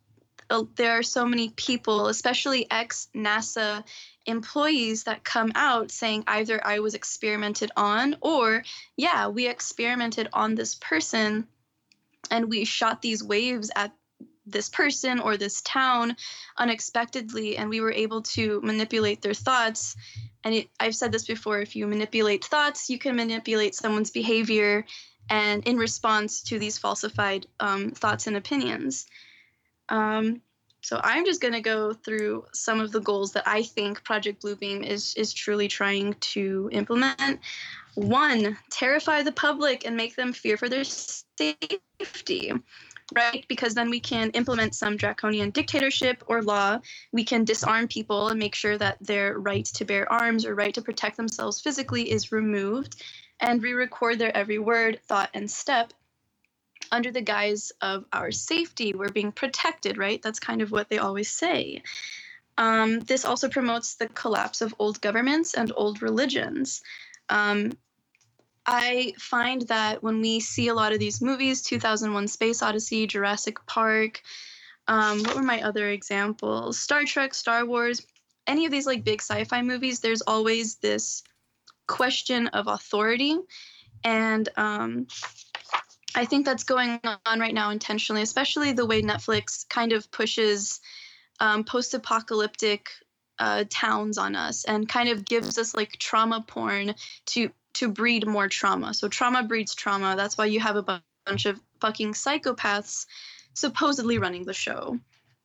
uh, 0.50 0.64
there 0.74 0.98
are 0.98 1.02
so 1.02 1.24
many 1.24 1.50
people 1.50 2.08
especially 2.08 2.66
ex 2.70 3.08
NASA 3.14 3.84
employees 4.26 5.04
that 5.04 5.24
come 5.24 5.52
out 5.54 5.90
saying 5.90 6.24
either 6.26 6.60
I 6.64 6.80
was 6.80 6.94
experimented 6.94 7.70
on 7.76 8.16
or 8.20 8.64
yeah 8.96 9.28
we 9.28 9.48
experimented 9.48 10.28
on 10.32 10.56
this 10.56 10.74
person 10.74 11.46
and 12.30 12.50
we 12.50 12.64
shot 12.64 13.00
these 13.00 13.24
waves 13.24 13.70
at 13.74 13.92
this 14.53 14.68
person 14.68 15.20
or 15.20 15.36
this 15.36 15.61
town 15.62 16.16
unexpectedly 16.57 17.57
and 17.57 17.70
we 17.70 17.80
were 17.80 17.92
able 17.92 18.22
to 18.22 18.61
manipulate 18.62 19.22
their 19.22 19.34
thoughts. 19.34 19.96
And 20.44 20.55
it, 20.55 20.68
i've 20.78 20.96
said 20.96 21.12
this 21.12 21.26
before 21.26 21.61
if 21.61 21.76
you 21.76 21.86
manipulate 21.86 22.44
thoughts 22.44 22.88
you 22.88 22.98
can 22.98 23.16
manipulate 23.16 23.74
someone's 23.74 24.11
behavior 24.11 24.84
and 25.28 25.66
in 25.66 25.76
response 25.76 26.42
to 26.42 26.59
these 26.59 26.78
falsified 26.78 27.46
um, 27.61 27.90
thoughts 27.92 28.26
and 28.26 28.36
opinions. 28.36 29.07
Um, 29.88 30.42
so 30.82 31.01
i'm 31.05 31.24
just 31.26 31.40
going 31.40 31.55
to 31.55 31.61
go 31.61 31.92
through 31.92 32.44
some 32.53 32.80
of 32.80 32.90
the 32.90 33.01
goals 33.01 33.32
that 33.32 33.46
i 33.46 33.62
think 33.62 34.03
project 34.03 34.42
bluebeam 34.42 34.82
is 34.82 35.14
is 35.14 35.32
truly 35.32 35.68
trying 35.68 36.14
to 36.20 36.68
implement. 36.72 37.40
One 37.94 38.57
terrify 38.70 39.22
the 39.22 39.32
public 39.32 39.84
and 39.84 39.96
make 39.96 40.16
them 40.16 40.32
fear 40.32 40.57
for 40.57 40.68
their 40.68 40.84
safety 40.84 42.53
right? 43.14 43.44
Because 43.48 43.74
then 43.74 43.90
we 43.90 44.00
can 44.00 44.30
implement 44.30 44.74
some 44.74 44.96
draconian 44.96 45.50
dictatorship 45.50 46.22
or 46.26 46.42
law. 46.42 46.80
We 47.12 47.24
can 47.24 47.44
disarm 47.44 47.88
people 47.88 48.28
and 48.28 48.38
make 48.38 48.54
sure 48.54 48.76
that 48.78 48.98
their 49.00 49.38
right 49.38 49.64
to 49.64 49.84
bear 49.84 50.11
arms 50.11 50.44
or 50.46 50.54
right 50.54 50.74
to 50.74 50.82
protect 50.82 51.16
themselves 51.16 51.61
physically 51.61 52.11
is 52.11 52.32
removed. 52.32 53.02
And 53.40 53.62
we 53.62 53.72
record 53.72 54.18
their 54.18 54.36
every 54.36 54.58
word, 54.58 55.00
thought, 55.06 55.30
and 55.34 55.50
step 55.50 55.92
under 56.92 57.11
the 57.11 57.20
guise 57.20 57.72
of 57.80 58.04
our 58.12 58.30
safety. 58.30 58.92
We're 58.94 59.11
being 59.11 59.32
protected, 59.32 59.96
right? 59.96 60.20
That's 60.20 60.40
kind 60.40 60.62
of 60.62 60.70
what 60.70 60.88
they 60.88 60.98
always 60.98 61.30
say. 61.30 61.82
Um, 62.58 63.00
this 63.00 63.24
also 63.24 63.48
promotes 63.48 63.94
the 63.94 64.08
collapse 64.08 64.61
of 64.61 64.74
old 64.78 65.00
governments 65.00 65.54
and 65.54 65.72
old 65.74 66.02
religions. 66.02 66.82
Um, 67.28 67.72
I 68.72 69.14
find 69.18 69.62
that 69.62 70.00
when 70.00 70.20
we 70.20 70.38
see 70.38 70.68
a 70.68 70.74
lot 70.74 70.92
of 70.92 71.00
these 71.00 71.20
movies 71.20 71.60
2001 71.62 72.28
Space 72.28 72.62
Odyssey, 72.62 73.08
Jurassic 73.08 73.58
Park, 73.66 74.22
um, 74.86 75.24
what 75.24 75.34
were 75.34 75.42
my 75.42 75.62
other 75.62 75.88
examples? 75.88 76.78
Star 76.78 77.02
Trek, 77.04 77.34
Star 77.34 77.66
Wars, 77.66 78.06
any 78.46 78.66
of 78.66 78.70
these 78.70 78.86
like 78.86 79.02
big 79.02 79.20
sci 79.20 79.42
fi 79.42 79.62
movies, 79.62 79.98
there's 79.98 80.22
always 80.22 80.76
this 80.76 81.24
question 81.88 82.46
of 82.48 82.68
authority. 82.68 83.36
And 84.04 84.48
um, 84.56 85.08
I 86.14 86.24
think 86.24 86.46
that's 86.46 86.62
going 86.62 87.00
on 87.26 87.40
right 87.40 87.54
now 87.54 87.70
intentionally, 87.70 88.22
especially 88.22 88.72
the 88.72 88.86
way 88.86 89.02
Netflix 89.02 89.68
kind 89.68 89.92
of 89.92 90.08
pushes 90.12 90.80
um, 91.40 91.64
post 91.64 91.92
apocalyptic 91.94 92.88
uh, 93.40 93.64
towns 93.68 94.16
on 94.16 94.36
us 94.36 94.64
and 94.64 94.88
kind 94.88 95.08
of 95.08 95.24
gives 95.24 95.58
us 95.58 95.74
like 95.74 95.98
trauma 95.98 96.44
porn 96.46 96.94
to 97.26 97.50
to 97.74 97.88
breed 97.88 98.26
more 98.26 98.48
trauma. 98.48 98.94
So 98.94 99.08
trauma 99.08 99.42
breeds 99.42 99.74
trauma. 99.74 100.14
That's 100.16 100.36
why 100.36 100.46
you 100.46 100.60
have 100.60 100.76
a 100.76 101.02
bunch 101.26 101.46
of 101.46 101.60
fucking 101.80 102.12
psychopaths 102.12 103.06
supposedly 103.54 104.18
running 104.18 104.44
the 104.44 104.54
show. 104.54 104.98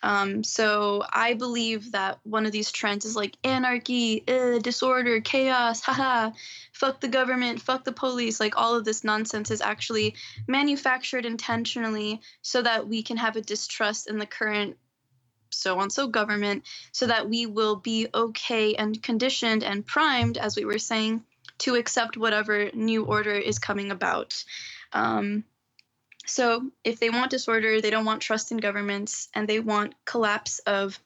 Um, 0.04 0.44
so 0.44 1.04
I 1.12 1.34
believe 1.34 1.94
that 1.94 2.20
one 2.24 2.46
of 2.46 2.52
these 2.52 2.72
trends 2.72 3.06
is 3.06 3.16
like 3.16 3.36
anarchy, 3.44 4.24
uh, 4.28 4.60
disorder, 4.60 5.20
chaos, 5.20 5.82
haha, 5.84 6.32
fuck 6.74 7.02
the 7.02 7.08
government, 7.08 7.62
fuck 7.62 7.84
the 7.84 7.92
police. 7.92 8.40
Like 8.40 8.56
all 8.56 8.76
of 8.76 8.86
this 8.86 9.04
nonsense 9.04 9.50
is 9.50 9.62
actually 9.62 10.16
manufactured 10.48 11.26
intentionally 11.26 12.22
so 12.44 12.62
that 12.62 12.88
we 12.88 13.02
can 13.02 13.18
have 13.18 13.36
a 13.36 13.42
distrust 13.42 14.08
in 14.08 14.20
the 14.20 14.28
current 14.28 14.78
so 15.50 15.80
on 15.80 15.90
so 15.90 16.08
government 16.08 16.64
so 16.92 17.08
that 17.08 17.30
we 17.30 17.46
will 17.46 17.78
be 17.78 18.08
okay 18.14 18.76
and 18.76 19.02
conditioned 19.02 19.64
and 19.64 19.86
primed, 19.86 20.38
as 20.38 20.56
we 20.56 20.66
were 20.66 20.78
saying, 20.78 21.24
to 21.60 21.76
accept 21.76 22.18
whatever 22.18 22.70
new 22.74 23.06
order 23.06 23.34
is 23.34 23.60
coming 23.60 23.92
about. 23.92 24.44
Um, 24.94 25.44
so 26.26 26.72
if 26.84 27.00
they 27.00 27.10
want 27.10 27.32
disorder, 27.32 27.82
they 27.82 27.92
don't 27.92 28.06
want 28.06 28.22
trust 28.22 28.52
in 28.52 28.58
governments, 28.58 29.30
and 29.34 29.48
they 29.48 29.60
want 29.60 29.94
collapse 30.06 30.60
of 30.60 31.00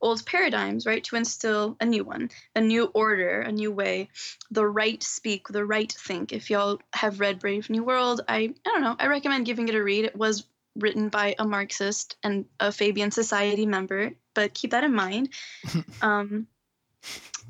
old 0.00 0.24
paradigms, 0.26 0.86
right? 0.86 1.02
To 1.04 1.16
instill 1.16 1.76
a 1.80 1.84
new 1.84 2.04
one, 2.04 2.30
a 2.54 2.60
new 2.60 2.86
order, 2.86 3.40
a 3.40 3.50
new 3.50 3.72
way, 3.72 4.10
the 4.50 4.66
right 4.66 5.02
speak, 5.02 5.48
the 5.48 5.64
right 5.64 5.90
think. 5.90 6.32
If 6.32 6.50
y'all 6.50 6.80
have 6.92 7.20
read 7.20 7.40
Brave 7.40 7.70
New 7.70 7.82
World, 7.82 8.20
I 8.28 8.38
I 8.38 8.52
don't 8.64 8.82
know, 8.82 8.96
I 8.98 9.06
recommend 9.06 9.46
giving 9.46 9.68
it 9.68 9.74
a 9.74 9.82
read. 9.82 10.04
It 10.04 10.16
was 10.16 10.44
written 10.76 11.08
by 11.08 11.34
a 11.38 11.44
Marxist 11.44 12.16
and 12.22 12.44
a 12.60 12.70
Fabian 12.70 13.10
Society 13.10 13.66
member, 13.66 14.12
but 14.34 14.54
keep 14.54 14.70
that 14.70 14.84
in 14.84 14.94
mind. 14.94 15.30
um, 16.02 16.46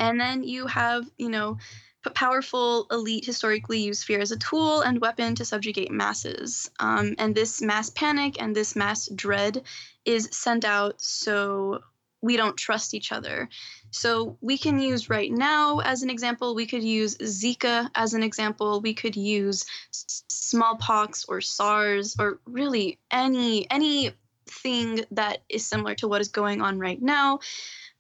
and 0.01 0.21
then 0.21 0.45
you 0.45 0.67
have, 0.67 1.05
you 1.19 1.29
know, 1.29 1.59
powerful 2.15 2.87
elite 2.91 3.25
historically 3.25 3.81
use 3.81 4.03
fear 4.03 4.21
as 4.21 4.33
a 4.33 4.39
tool 4.39 4.81
and 4.81 5.01
weapon 5.01 5.35
to 5.37 5.45
subjugate 5.45 5.91
masses. 5.91 6.71
Um, 6.79 7.15
and 7.19 7.35
this 7.35 7.61
mass 7.61 7.91
panic 7.91 8.41
and 8.41 8.55
this 8.55 8.77
mass 8.77 9.09
dread 9.09 9.63
is 10.05 10.29
sent 10.33 10.65
out 10.65 11.01
so 11.01 11.81
we 12.21 12.37
don't 12.37 12.57
trust 12.57 12.95
each 12.95 13.13
other. 13.13 13.49
So 13.91 14.37
we 14.41 14.59
can 14.59 14.81
use 14.81 15.09
right 15.09 15.31
now 15.31 15.79
as 15.81 16.03
an 16.03 16.11
example, 16.11 16.55
we 16.55 16.67
could 16.67 16.83
use 16.83 17.17
Zika 17.19 17.91
as 17.95 18.15
an 18.15 18.23
example, 18.23 18.81
we 18.81 18.95
could 18.95 19.17
use 19.17 19.65
smallpox 19.91 21.25
or 21.29 21.41
SARS 21.41 22.17
or 22.19 22.41
really 22.47 22.99
any 23.11 23.71
anything 23.71 25.05
that 25.13 25.39
is 25.49 25.67
similar 25.67 25.95
to 25.97 26.09
what 26.09 26.21
is 26.21 26.29
going 26.29 26.61
on 26.61 26.79
right 26.79 27.01
now. 27.01 27.41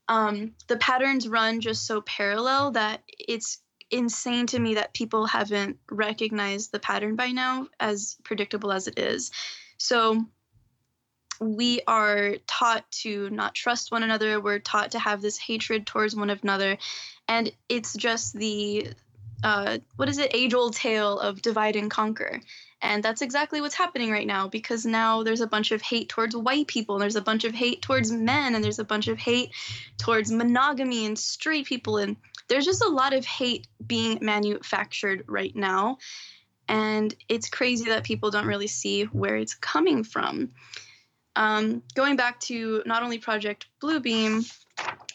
Um, 0.08 0.54
the 0.68 0.78
patterns 0.78 1.28
run 1.28 1.60
just 1.60 1.86
so 1.86 2.00
parallel 2.00 2.72
that 2.72 3.02
it's 3.06 3.60
insane 3.90 4.46
to 4.48 4.58
me 4.58 4.74
that 4.74 4.94
people 4.94 5.26
haven't 5.26 5.78
recognized 5.90 6.72
the 6.72 6.78
pattern 6.78 7.16
by 7.16 7.30
now, 7.30 7.68
as 7.80 8.16
predictable 8.24 8.72
as 8.72 8.86
it 8.86 8.98
is. 8.98 9.30
So 9.78 10.24
we 11.40 11.80
are 11.86 12.36
taught 12.46 12.90
to 12.90 13.30
not 13.30 13.54
trust 13.54 13.92
one 13.92 14.02
another. 14.02 14.40
We're 14.40 14.58
taught 14.58 14.92
to 14.92 14.98
have 14.98 15.22
this 15.22 15.38
hatred 15.38 15.86
towards 15.86 16.16
one 16.16 16.30
another. 16.30 16.78
And 17.28 17.52
it's 17.68 17.94
just 17.94 18.34
the, 18.34 18.88
uh, 19.42 19.78
what 19.96 20.08
is 20.08 20.18
it, 20.18 20.34
age 20.34 20.54
old 20.54 20.74
tale 20.74 21.18
of 21.18 21.42
divide 21.42 21.76
and 21.76 21.90
conquer. 21.90 22.40
And 22.80 23.02
that's 23.02 23.22
exactly 23.22 23.60
what's 23.60 23.74
happening 23.74 24.10
right 24.10 24.26
now 24.26 24.46
because 24.48 24.86
now 24.86 25.22
there's 25.22 25.40
a 25.40 25.46
bunch 25.46 25.72
of 25.72 25.82
hate 25.82 26.08
towards 26.08 26.36
white 26.36 26.68
people, 26.68 26.94
and 26.94 27.02
there's 27.02 27.16
a 27.16 27.20
bunch 27.20 27.44
of 27.44 27.54
hate 27.54 27.82
towards 27.82 28.12
men, 28.12 28.54
and 28.54 28.62
there's 28.62 28.78
a 28.78 28.84
bunch 28.84 29.08
of 29.08 29.18
hate 29.18 29.50
towards 29.98 30.30
monogamy 30.30 31.06
and 31.06 31.18
straight 31.18 31.66
people. 31.66 31.98
And 31.98 32.16
there's 32.48 32.64
just 32.64 32.84
a 32.84 32.88
lot 32.88 33.14
of 33.14 33.24
hate 33.24 33.66
being 33.84 34.18
manufactured 34.22 35.24
right 35.26 35.54
now. 35.54 35.98
And 36.68 37.14
it's 37.28 37.48
crazy 37.48 37.86
that 37.86 38.04
people 38.04 38.30
don't 38.30 38.46
really 38.46 38.66
see 38.66 39.04
where 39.04 39.36
it's 39.36 39.54
coming 39.54 40.04
from. 40.04 40.50
Um, 41.34 41.82
going 41.94 42.16
back 42.16 42.40
to 42.40 42.82
not 42.84 43.02
only 43.02 43.18
Project 43.18 43.66
Bluebeam, 43.80 44.44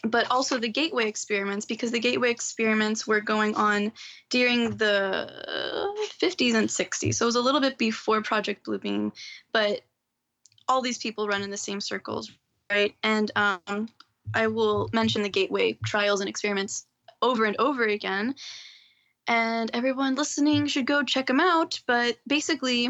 but 0.04 0.30
also 0.30 0.58
the 0.58 0.68
Gateway 0.68 1.08
experiments, 1.08 1.66
because 1.66 1.90
the 1.90 2.00
Gateway 2.00 2.30
experiments 2.30 3.06
were 3.06 3.20
going 3.20 3.54
on 3.54 3.92
during 4.30 4.76
the 4.76 5.30
50s 6.20 6.54
and 6.54 6.68
60s. 6.68 7.14
So 7.14 7.24
it 7.24 7.26
was 7.26 7.36
a 7.36 7.40
little 7.40 7.60
bit 7.60 7.78
before 7.78 8.22
Project 8.22 8.66
Bluebeam, 8.66 9.12
but 9.52 9.80
all 10.68 10.82
these 10.82 10.98
people 10.98 11.28
run 11.28 11.42
in 11.42 11.50
the 11.50 11.56
same 11.56 11.80
circles, 11.80 12.30
right? 12.70 12.94
And 13.02 13.30
um, 13.36 13.88
I 14.34 14.46
will 14.46 14.88
mention 14.92 15.22
the 15.22 15.28
Gateway 15.28 15.78
trials 15.84 16.20
and 16.20 16.28
experiments 16.28 16.86
over 17.20 17.44
and 17.44 17.56
over 17.58 17.84
again. 17.84 18.34
And 19.26 19.70
everyone 19.72 20.16
listening 20.16 20.66
should 20.66 20.86
go 20.86 21.02
check 21.02 21.26
them 21.26 21.40
out. 21.40 21.80
But 21.86 22.18
basically, 22.26 22.88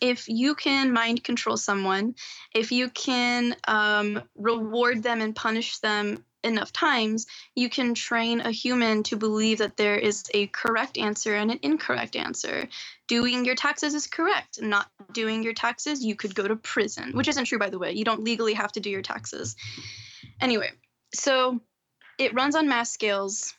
if 0.00 0.28
you 0.28 0.54
can 0.54 0.92
mind 0.92 1.22
control 1.24 1.56
someone, 1.56 2.14
if 2.54 2.72
you 2.72 2.88
can 2.90 3.54
um, 3.66 4.22
reward 4.36 5.02
them 5.02 5.20
and 5.20 5.36
punish 5.36 5.78
them 5.78 6.24
enough 6.42 6.72
times, 6.72 7.26
you 7.54 7.68
can 7.68 7.94
train 7.94 8.40
a 8.40 8.50
human 8.50 9.02
to 9.02 9.16
believe 9.16 9.58
that 9.58 9.76
there 9.76 9.96
is 9.96 10.24
a 10.32 10.46
correct 10.48 10.96
answer 10.96 11.34
and 11.34 11.50
an 11.50 11.58
incorrect 11.62 12.16
answer. 12.16 12.68
Doing 13.08 13.44
your 13.44 13.54
taxes 13.54 13.94
is 13.94 14.06
correct. 14.06 14.62
Not 14.62 14.88
doing 15.12 15.42
your 15.42 15.52
taxes, 15.52 16.04
you 16.04 16.14
could 16.14 16.34
go 16.34 16.48
to 16.48 16.56
prison, 16.56 17.12
which 17.12 17.28
isn't 17.28 17.44
true, 17.44 17.58
by 17.58 17.70
the 17.70 17.78
way. 17.78 17.92
You 17.92 18.04
don't 18.04 18.24
legally 18.24 18.54
have 18.54 18.72
to 18.72 18.80
do 18.80 18.90
your 18.90 19.02
taxes. 19.02 19.56
Anyway, 20.40 20.70
so 21.12 21.60
it 22.18 22.34
runs 22.34 22.56
on 22.56 22.68
mass 22.68 22.90
scales. 22.90 23.54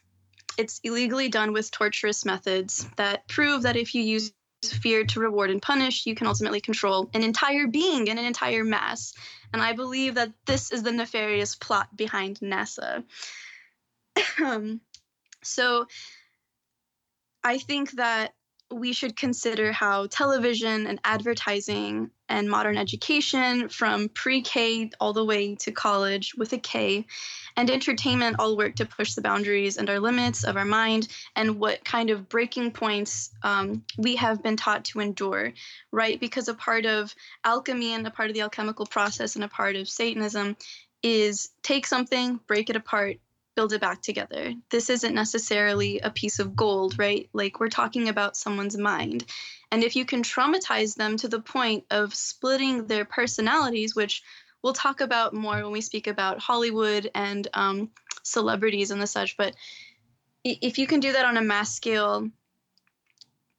It's 0.58 0.80
illegally 0.84 1.30
done 1.30 1.54
with 1.54 1.72
torturous 1.72 2.26
methods 2.26 2.88
that 2.98 3.28
prove 3.28 3.64
that 3.64 3.78
if 3.78 3.96
you 3.96 4.02
use 4.02 4.34
fear 4.64 5.04
to 5.06 5.20
reward 5.20 5.50
and 5.50 5.62
punish, 5.62 6.06
you 6.06 6.16
can 6.16 6.28
ultimately 6.28 6.62
control 6.62 7.10
an 7.14 7.24
entire 7.24 7.68
being 7.68 8.10
and 8.10 8.20
an 8.20 8.26
entire 8.26 8.64
mass. 8.64 9.14
And 9.54 9.62
I 9.62 9.74
believe 9.74 10.16
that 10.16 10.32
this 10.46 10.72
is 10.72 10.84
the 10.84 10.92
nefarious 10.92 11.56
plot 11.56 11.96
behind 11.96 12.40
NASA. 12.40 13.04
so 15.44 15.88
I 17.44 17.58
think 17.58 17.92
that 17.92 18.34
we 18.72 18.94
should 18.94 19.16
consider 19.16 19.72
how 19.72 20.08
television 20.08 20.88
and 20.88 21.00
advertising 21.04 22.10
and 22.30 22.50
modern 22.50 22.78
education 22.78 23.68
from 23.70 24.10
pre 24.10 24.42
K 24.42 24.90
all 25.00 25.14
the 25.14 25.26
way 25.26 25.56
to 25.56 25.72
college 25.72 26.34
with 26.36 26.54
a 26.54 26.58
K 26.58 27.06
and 27.58 27.70
entertainment 27.70 28.38
all 28.40 28.56
work 28.56 28.76
to 28.76 28.86
push 28.86 29.14
the 29.14 29.22
boundaries 29.22 29.78
and 29.78 29.90
our 29.90 30.00
limits 30.00 30.44
of 30.44 30.56
our 30.58 30.66
mind 30.66 31.08
and 31.36 31.60
what 31.60 31.84
kind 31.84 32.10
of 32.10 32.30
breaking 32.30 32.72
points 32.72 33.32
um, 33.44 33.84
we 33.98 34.16
have 34.16 34.42
been 34.42 34.56
taught 34.56 34.86
to 34.86 35.00
endure, 35.00 35.52
right? 35.92 36.20
Because 36.20 36.48
a 36.48 36.54
part 36.54 36.86
of 36.86 37.14
alchemy 37.44 37.94
and 37.94 38.08
a 38.08 38.12
part 38.12 38.30
of 38.30 38.34
the 38.34 38.42
alchemical 38.42 38.86
process 38.86 39.36
and 39.36 39.44
a 39.44 39.50
part 39.50 39.76
of 39.76 39.90
Satanism 39.90 40.56
is 41.04 41.50
take 41.64 41.86
something, 41.86 42.40
break 42.48 42.70
it 42.70 42.76
apart, 42.76 43.18
build 43.56 43.74
it 43.74 43.82
back 43.82 44.02
together. 44.02 44.54
This 44.70 44.90
isn't 44.90 45.14
necessarily 45.14 46.00
a 46.00 46.10
piece 46.10 46.40
of 46.40 46.56
gold, 46.56 46.98
right? 46.98 47.30
Like 47.34 47.60
we're 47.60 47.70
talking 47.70 48.10
about 48.10 48.38
someone's 48.38 48.78
mind. 48.78 49.26
And 49.72 49.84
if 49.84 49.96
you 49.96 50.06
can 50.06 50.24
traumatize 50.24 50.96
them 50.96 51.18
to 51.18 51.28
the 51.28 51.42
point 51.42 51.86
of 51.92 52.14
splitting 52.14 52.88
their 52.88 53.06
personalities, 53.06 53.96
which 53.96 54.24
we'll 54.62 54.74
talk 54.74 55.02
about 55.02 55.34
more 55.34 55.56
when 55.56 55.72
we 55.72 55.82
speak 55.82 56.08
about 56.08 56.40
Hollywood 56.40 57.10
and 57.14 57.48
um, 57.54 57.90
celebrities 58.24 58.92
and 58.92 59.02
the 59.02 59.08
such, 59.08 59.38
but 59.38 59.56
if 60.44 60.78
you 60.78 60.88
can 60.88 61.00
do 61.00 61.12
that 61.12 61.26
on 61.26 61.38
a 61.38 61.42
mass 61.42 61.74
scale, 61.76 62.30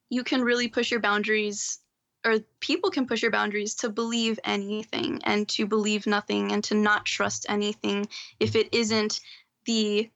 you 0.09 0.23
can 0.23 0.41
really 0.41 0.67
push 0.67 0.91
your 0.91 0.99
boundaries 0.99 1.79
or 2.25 2.39
people 2.59 2.89
can 2.89 3.05
push 3.05 3.21
your 3.21 3.31
boundaries 3.31 3.75
to 3.75 3.89
believe 3.89 4.39
anything 4.43 5.19
and 5.23 5.47
to 5.49 5.65
believe 5.65 6.07
nothing 6.07 6.51
and 6.51 6.63
to 6.63 6.75
not 6.75 7.05
trust 7.05 7.45
anything 7.49 8.07
if 8.39 8.55
it 8.55 8.69
isn't 8.73 9.19
the 9.65 10.09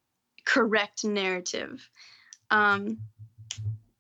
correct 0.46 1.04
narrative. 1.04 1.90
Um, 2.50 3.00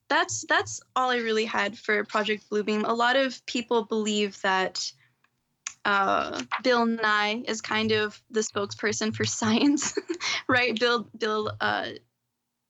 that's 0.09 0.45
that's 0.47 0.81
all 0.95 1.09
I 1.09 1.17
really 1.17 1.45
had 1.45 1.77
for 1.77 2.03
Project 2.05 2.49
Bluebeam. 2.49 2.87
A 2.87 2.93
lot 2.93 3.15
of 3.15 3.45
people 3.45 3.83
believe 3.83 4.41
that 4.41 4.91
uh, 5.83 6.41
Bill 6.63 6.85
Nye 6.85 7.43
is 7.47 7.61
kind 7.61 7.91
of 7.91 8.21
the 8.29 8.41
spokesperson 8.41 9.13
for 9.15 9.25
science, 9.25 9.97
right? 10.47 10.77
Bill 10.79 11.09
Bill 11.17 11.51
uh, 11.59 11.89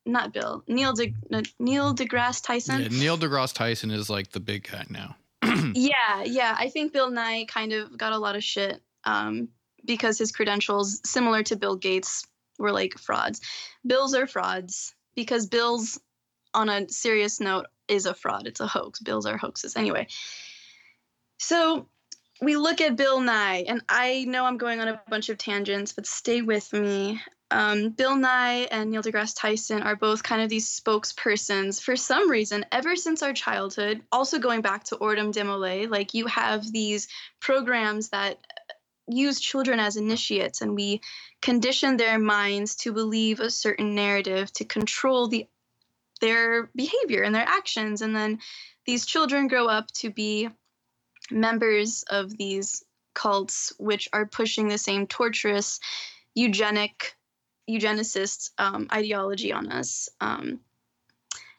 not 0.06 0.32
Bill 0.32 0.64
Neil 0.66 0.92
De, 0.92 1.14
Neil 1.58 1.94
deGrasse 1.94 2.42
Tyson. 2.42 2.80
Yeah, 2.80 2.88
Neil 2.88 3.18
deGrasse 3.18 3.54
Tyson 3.54 3.90
is 3.90 4.10
like 4.10 4.30
the 4.32 4.40
big 4.40 4.68
guy 4.70 4.84
now. 4.88 5.16
yeah, 5.74 6.24
yeah. 6.24 6.56
I 6.58 6.68
think 6.70 6.92
Bill 6.92 7.10
Nye 7.10 7.44
kind 7.46 7.72
of 7.72 7.96
got 7.96 8.12
a 8.12 8.18
lot 8.18 8.36
of 8.36 8.42
shit 8.42 8.80
um, 9.04 9.48
because 9.84 10.18
his 10.18 10.32
credentials, 10.32 11.00
similar 11.04 11.42
to 11.44 11.56
Bill 11.56 11.76
Gates, 11.76 12.26
were 12.58 12.72
like 12.72 12.98
frauds. 12.98 13.40
Bills 13.86 14.14
are 14.14 14.26
frauds. 14.26 14.94
because 15.14 15.46
Bill's 15.46 16.00
on 16.54 16.68
a 16.68 16.88
serious 16.88 17.40
note 17.40 17.66
is 17.88 18.06
a 18.06 18.14
fraud. 18.14 18.46
It's 18.46 18.60
a 18.60 18.68
hoax. 18.68 19.00
Bills 19.00 19.26
are 19.26 19.36
hoaxes. 19.36 19.76
Anyway, 19.76 20.06
so 21.38 21.88
we 22.40 22.56
look 22.56 22.80
at 22.80 22.96
Bill 22.96 23.20
Nye, 23.20 23.64
and 23.66 23.82
I 23.88 24.24
know 24.28 24.44
I'm 24.44 24.58
going 24.58 24.80
on 24.80 24.86
a 24.86 25.00
bunch 25.08 25.28
of 25.28 25.38
tangents, 25.38 25.92
but 25.92 26.06
stay 26.06 26.42
with 26.42 26.72
me. 26.72 27.20
Um, 27.50 27.90
Bill 27.90 28.14
Nye 28.14 28.68
and 28.70 28.90
Neil 28.90 29.02
deGrasse 29.02 29.34
Tyson 29.36 29.82
are 29.82 29.96
both 29.96 30.22
kind 30.22 30.42
of 30.42 30.48
these 30.50 30.68
spokespersons 30.68 31.82
for 31.82 31.96
some 31.96 32.30
reason 32.30 32.64
ever 32.70 32.94
since 32.94 33.22
our 33.22 33.32
childhood. 33.32 34.02
Also, 34.12 34.38
going 34.38 34.60
back 34.60 34.84
to 34.84 34.96
Order 34.96 35.22
of 35.22 35.34
DeMolay, 35.34 35.90
like 35.90 36.14
you 36.14 36.26
have 36.26 36.70
these 36.70 37.08
programs 37.40 38.10
that 38.10 38.38
use 39.08 39.40
children 39.40 39.80
as 39.80 39.96
initiates, 39.96 40.60
and 40.60 40.74
we 40.74 41.00
condition 41.40 41.96
their 41.96 42.18
minds 42.18 42.76
to 42.76 42.92
believe 42.92 43.40
a 43.40 43.50
certain 43.50 43.94
narrative 43.94 44.52
to 44.54 44.64
control 44.64 45.28
the 45.28 45.46
their 46.20 46.68
behavior 46.74 47.22
and 47.22 47.34
their 47.34 47.48
actions, 47.48 48.02
and 48.02 48.14
then 48.14 48.40
these 48.86 49.06
children 49.06 49.48
grow 49.48 49.68
up 49.68 49.90
to 49.92 50.10
be 50.10 50.48
members 51.30 52.04
of 52.10 52.36
these 52.36 52.84
cults, 53.14 53.72
which 53.78 54.08
are 54.12 54.26
pushing 54.26 54.68
the 54.68 54.78
same 54.78 55.06
torturous 55.06 55.80
eugenic 56.34 57.16
eugenicist 57.68 58.50
um, 58.58 58.88
ideology 58.92 59.52
on 59.52 59.70
us. 59.70 60.08
Um, 60.20 60.60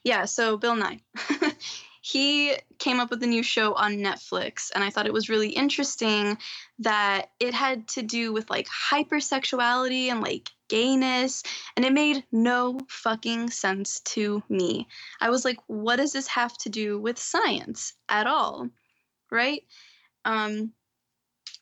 yeah, 0.03 0.25
so 0.25 0.57
Bill 0.57 0.75
Nye. 0.75 1.01
he 2.11 2.55
came 2.79 2.99
up 2.99 3.11
with 3.11 3.21
a 3.23 3.27
new 3.27 3.43
show 3.43 3.73
on 3.73 3.97
Netflix, 3.97 4.71
and 4.73 4.83
I 4.83 4.89
thought 4.89 5.05
it 5.05 5.13
was 5.13 5.29
really 5.29 5.49
interesting 5.49 6.37
that 6.79 7.29
it 7.39 7.53
had 7.53 7.87
to 7.89 8.01
do 8.01 8.33
with 8.33 8.49
like 8.49 8.67
hypersexuality 8.67 10.07
and 10.07 10.21
like 10.21 10.49
gayness, 10.69 11.43
and 11.75 11.85
it 11.85 11.93
made 11.93 12.23
no 12.31 12.79
fucking 12.87 13.51
sense 13.51 13.99
to 14.01 14.41
me. 14.49 14.87
I 15.21 15.29
was 15.29 15.45
like, 15.45 15.59
what 15.67 15.97
does 15.97 16.13
this 16.13 16.27
have 16.27 16.57
to 16.59 16.69
do 16.69 16.99
with 16.99 17.19
science 17.19 17.93
at 18.07 18.25
all? 18.25 18.69
Right? 19.31 19.63
Um, 20.25 20.73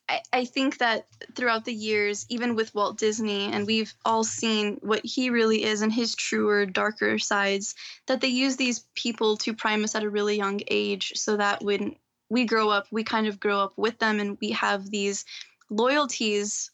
I, 0.09 0.21
I 0.31 0.45
think 0.45 0.77
that 0.77 1.07
throughout 1.35 1.65
the 1.65 1.73
years, 1.73 2.25
even 2.29 2.55
with 2.55 2.73
Walt 2.73 2.97
Disney, 2.97 3.51
and 3.51 3.67
we've 3.67 3.93
all 4.05 4.23
seen 4.23 4.77
what 4.81 5.05
he 5.05 5.29
really 5.29 5.63
is 5.63 5.81
and 5.81 5.91
his 5.91 6.15
truer, 6.15 6.65
darker 6.65 7.19
sides, 7.19 7.75
that 8.07 8.21
they 8.21 8.27
use 8.27 8.55
these 8.55 8.85
people 8.95 9.37
to 9.37 9.53
prime 9.53 9.83
us 9.83 9.95
at 9.95 10.03
a 10.03 10.09
really 10.09 10.37
young 10.37 10.61
age 10.69 11.13
so 11.15 11.37
that 11.37 11.63
when 11.63 11.95
we 12.29 12.45
grow 12.45 12.69
up, 12.69 12.87
we 12.91 13.03
kind 13.03 13.27
of 13.27 13.39
grow 13.39 13.59
up 13.59 13.73
with 13.77 13.99
them 13.99 14.19
and 14.19 14.37
we 14.41 14.51
have 14.51 14.89
these 14.89 15.25
loyalties 15.69 16.71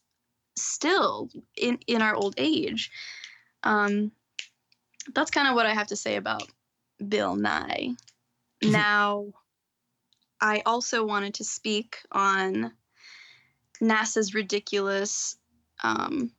still 0.55 1.29
in, 1.57 1.79
in 1.87 2.01
our 2.01 2.15
old 2.15 2.35
age. 2.37 2.91
Um, 3.63 4.11
that's 5.13 5.31
kind 5.31 5.47
of 5.47 5.55
what 5.55 5.65
I 5.65 5.73
have 5.73 5.87
to 5.87 5.95
say 5.95 6.15
about 6.15 6.43
Bill 7.05 7.35
Nye. 7.35 7.91
now, 8.63 9.27
I 10.39 10.61
also 10.65 11.05
wanted 11.05 11.35
to 11.35 11.43
speak 11.43 11.99
on 12.11 12.73
NASA's 13.81 14.33
ridiculous, 14.33 15.35
um, 15.83 16.31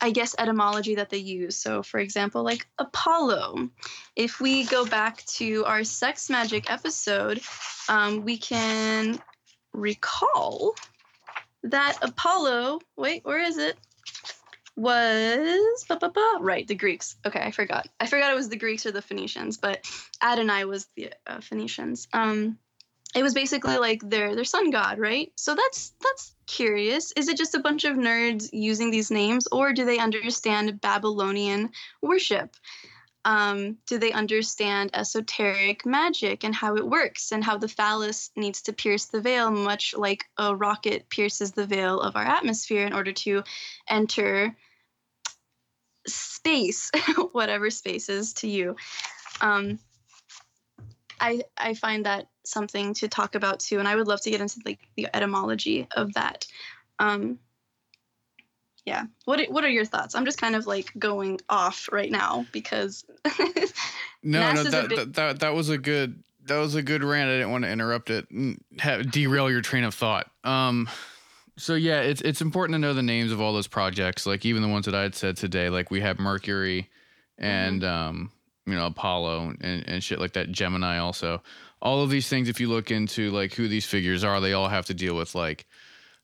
I 0.00 0.10
guess, 0.10 0.34
etymology 0.38 0.96
that 0.96 1.10
they 1.10 1.18
use. 1.18 1.56
So, 1.56 1.82
for 1.82 1.98
example, 1.98 2.42
like 2.42 2.66
Apollo. 2.78 3.70
If 4.14 4.40
we 4.40 4.64
go 4.64 4.84
back 4.84 5.24
to 5.36 5.64
our 5.64 5.84
sex 5.84 6.28
magic 6.30 6.70
episode, 6.70 7.40
um, 7.88 8.24
we 8.24 8.36
can 8.36 9.18
recall 9.72 10.74
that 11.62 11.98
Apollo, 12.02 12.80
wait, 12.96 13.24
where 13.24 13.42
is 13.42 13.58
it? 13.58 13.76
Was 14.76 15.84
ba, 15.88 15.96
ba, 15.96 16.10
ba, 16.10 16.38
right 16.40 16.66
the 16.68 16.74
Greeks. 16.74 17.16
Okay, 17.24 17.40
I 17.40 17.50
forgot. 17.50 17.88
I 17.98 18.06
forgot 18.06 18.30
it 18.30 18.36
was 18.36 18.50
the 18.50 18.58
Greeks 18.58 18.84
or 18.84 18.92
the 18.92 19.00
Phoenicians, 19.00 19.56
but 19.56 19.90
Adonai 20.22 20.66
was 20.66 20.86
the 20.96 21.12
uh, 21.26 21.40
Phoenicians. 21.40 22.08
Um, 22.12 22.58
it 23.16 23.22
was 23.22 23.32
basically 23.32 23.78
like 23.78 24.08
their 24.08 24.34
their 24.34 24.44
sun 24.44 24.70
god, 24.70 24.98
right? 24.98 25.32
So 25.36 25.54
that's 25.54 25.94
that's 26.02 26.34
curious. 26.46 27.12
Is 27.12 27.28
it 27.28 27.38
just 27.38 27.54
a 27.54 27.60
bunch 27.60 27.84
of 27.84 27.96
nerds 27.96 28.50
using 28.52 28.90
these 28.90 29.10
names, 29.10 29.48
or 29.50 29.72
do 29.72 29.86
they 29.86 29.98
understand 29.98 30.80
Babylonian 30.82 31.70
worship? 32.02 32.54
Um, 33.24 33.78
do 33.88 33.98
they 33.98 34.12
understand 34.12 34.90
esoteric 34.94 35.84
magic 35.84 36.44
and 36.44 36.54
how 36.54 36.76
it 36.76 36.86
works, 36.86 37.32
and 37.32 37.42
how 37.42 37.56
the 37.56 37.68
phallus 37.68 38.30
needs 38.36 38.60
to 38.62 38.74
pierce 38.74 39.06
the 39.06 39.22
veil, 39.22 39.50
much 39.50 39.94
like 39.96 40.26
a 40.36 40.54
rocket 40.54 41.08
pierces 41.08 41.52
the 41.52 41.66
veil 41.66 42.00
of 42.00 42.16
our 42.16 42.24
atmosphere 42.24 42.86
in 42.86 42.92
order 42.92 43.12
to 43.12 43.42
enter 43.88 44.54
space, 46.06 46.90
whatever 47.32 47.70
space 47.70 48.10
is 48.10 48.34
to 48.34 48.46
you. 48.46 48.76
Um, 49.40 49.78
I 51.20 51.42
I 51.56 51.74
find 51.74 52.06
that 52.06 52.28
something 52.44 52.94
to 52.94 53.08
talk 53.08 53.34
about 53.34 53.60
too, 53.60 53.78
and 53.78 53.88
I 53.88 53.96
would 53.96 54.06
love 54.06 54.20
to 54.22 54.30
get 54.30 54.40
into 54.40 54.60
like 54.64 54.80
the 54.96 55.08
etymology 55.14 55.86
of 55.96 56.14
that. 56.14 56.46
Um, 56.98 57.38
yeah, 58.84 59.04
what 59.24 59.40
what 59.50 59.64
are 59.64 59.68
your 59.68 59.84
thoughts? 59.84 60.14
I'm 60.14 60.24
just 60.24 60.40
kind 60.40 60.54
of 60.54 60.66
like 60.66 60.92
going 60.98 61.40
off 61.48 61.88
right 61.90 62.10
now 62.10 62.46
because 62.52 63.04
no, 64.22 64.52
no, 64.52 64.64
that, 64.64 64.88
big- 64.88 64.98
that 64.98 65.14
that 65.14 65.40
that 65.40 65.54
was 65.54 65.68
a 65.68 65.78
good 65.78 66.22
that 66.46 66.58
was 66.58 66.74
a 66.74 66.82
good 66.82 67.02
rant. 67.02 67.28
I 67.28 67.34
didn't 67.34 67.50
want 67.50 67.64
to 67.64 67.70
interrupt 67.70 68.10
it, 68.10 68.26
have, 68.78 69.10
derail 69.10 69.50
your 69.50 69.60
train 69.60 69.84
of 69.84 69.94
thought. 69.94 70.30
Um, 70.44 70.88
so 71.56 71.74
yeah, 71.74 72.00
it's 72.00 72.20
it's 72.20 72.40
important 72.40 72.74
to 72.74 72.78
know 72.78 72.94
the 72.94 73.02
names 73.02 73.32
of 73.32 73.40
all 73.40 73.52
those 73.52 73.66
projects, 73.66 74.26
like 74.26 74.44
even 74.44 74.62
the 74.62 74.68
ones 74.68 74.86
that 74.86 74.94
I 74.94 75.02
had 75.02 75.14
said 75.14 75.36
today. 75.36 75.68
Like 75.70 75.90
we 75.90 76.00
have 76.02 76.18
Mercury, 76.18 76.88
and 77.38 77.82
mm-hmm. 77.82 78.08
um, 78.08 78.32
you 78.66 78.74
know 78.74 78.86
Apollo 78.86 79.54
and, 79.60 79.88
and 79.88 80.02
shit 80.02 80.20
like 80.20 80.32
that. 80.34 80.50
Gemini 80.50 80.98
also. 80.98 81.42
All 81.82 82.02
of 82.02 82.10
these 82.10 82.28
things, 82.28 82.48
if 82.48 82.60
you 82.60 82.68
look 82.68 82.90
into 82.90 83.30
like 83.30 83.52
who 83.54 83.68
these 83.68 83.84
figures 83.84 84.24
are, 84.24 84.40
they 84.40 84.54
all 84.54 84.68
have 84.68 84.86
to 84.86 84.94
deal 84.94 85.14
with 85.14 85.34
like 85.34 85.66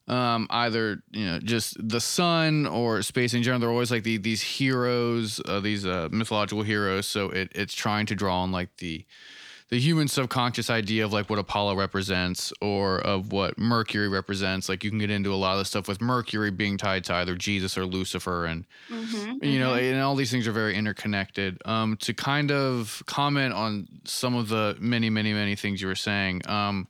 um, 0.08 0.46
either 0.50 1.02
you 1.12 1.26
know 1.26 1.38
just 1.38 1.76
the 1.88 2.00
sun 2.00 2.66
or 2.66 3.02
space 3.02 3.34
in 3.34 3.42
general. 3.42 3.60
They're 3.60 3.70
always 3.70 3.90
like 3.90 4.02
the, 4.02 4.16
these 4.16 4.42
heroes, 4.42 5.40
uh, 5.46 5.60
these 5.60 5.86
uh, 5.86 6.08
mythological 6.10 6.62
heroes. 6.62 7.06
So 7.06 7.30
it, 7.30 7.52
it's 7.54 7.74
trying 7.74 8.06
to 8.06 8.14
draw 8.14 8.42
on 8.42 8.52
like 8.52 8.76
the 8.78 9.04
the 9.72 9.80
human 9.80 10.06
subconscious 10.06 10.68
idea 10.68 11.02
of 11.02 11.14
like 11.14 11.30
what 11.30 11.38
Apollo 11.38 11.76
represents 11.76 12.52
or 12.60 12.98
of 12.98 13.32
what 13.32 13.58
Mercury 13.58 14.06
represents. 14.06 14.68
Like 14.68 14.84
you 14.84 14.90
can 14.90 14.98
get 14.98 15.08
into 15.08 15.32
a 15.32 15.34
lot 15.34 15.52
of 15.52 15.60
the 15.60 15.64
stuff 15.64 15.88
with 15.88 16.02
Mercury 16.02 16.50
being 16.50 16.76
tied 16.76 17.04
to 17.04 17.14
either 17.14 17.36
Jesus 17.36 17.78
or 17.78 17.86
Lucifer, 17.86 18.44
and 18.44 18.66
mm-hmm, 18.90 19.42
you 19.42 19.58
know, 19.58 19.70
mm-hmm. 19.70 19.94
and 19.94 20.02
all 20.02 20.14
these 20.14 20.30
things 20.30 20.46
are 20.46 20.52
very 20.52 20.76
interconnected. 20.76 21.56
Um, 21.64 21.96
to 22.00 22.12
kind 22.12 22.52
of 22.52 23.02
comment 23.06 23.54
on 23.54 23.88
some 24.04 24.34
of 24.34 24.50
the 24.50 24.76
many, 24.78 25.08
many, 25.08 25.32
many 25.32 25.56
things 25.56 25.80
you 25.80 25.88
were 25.88 25.94
saying. 25.94 26.42
Um, 26.46 26.86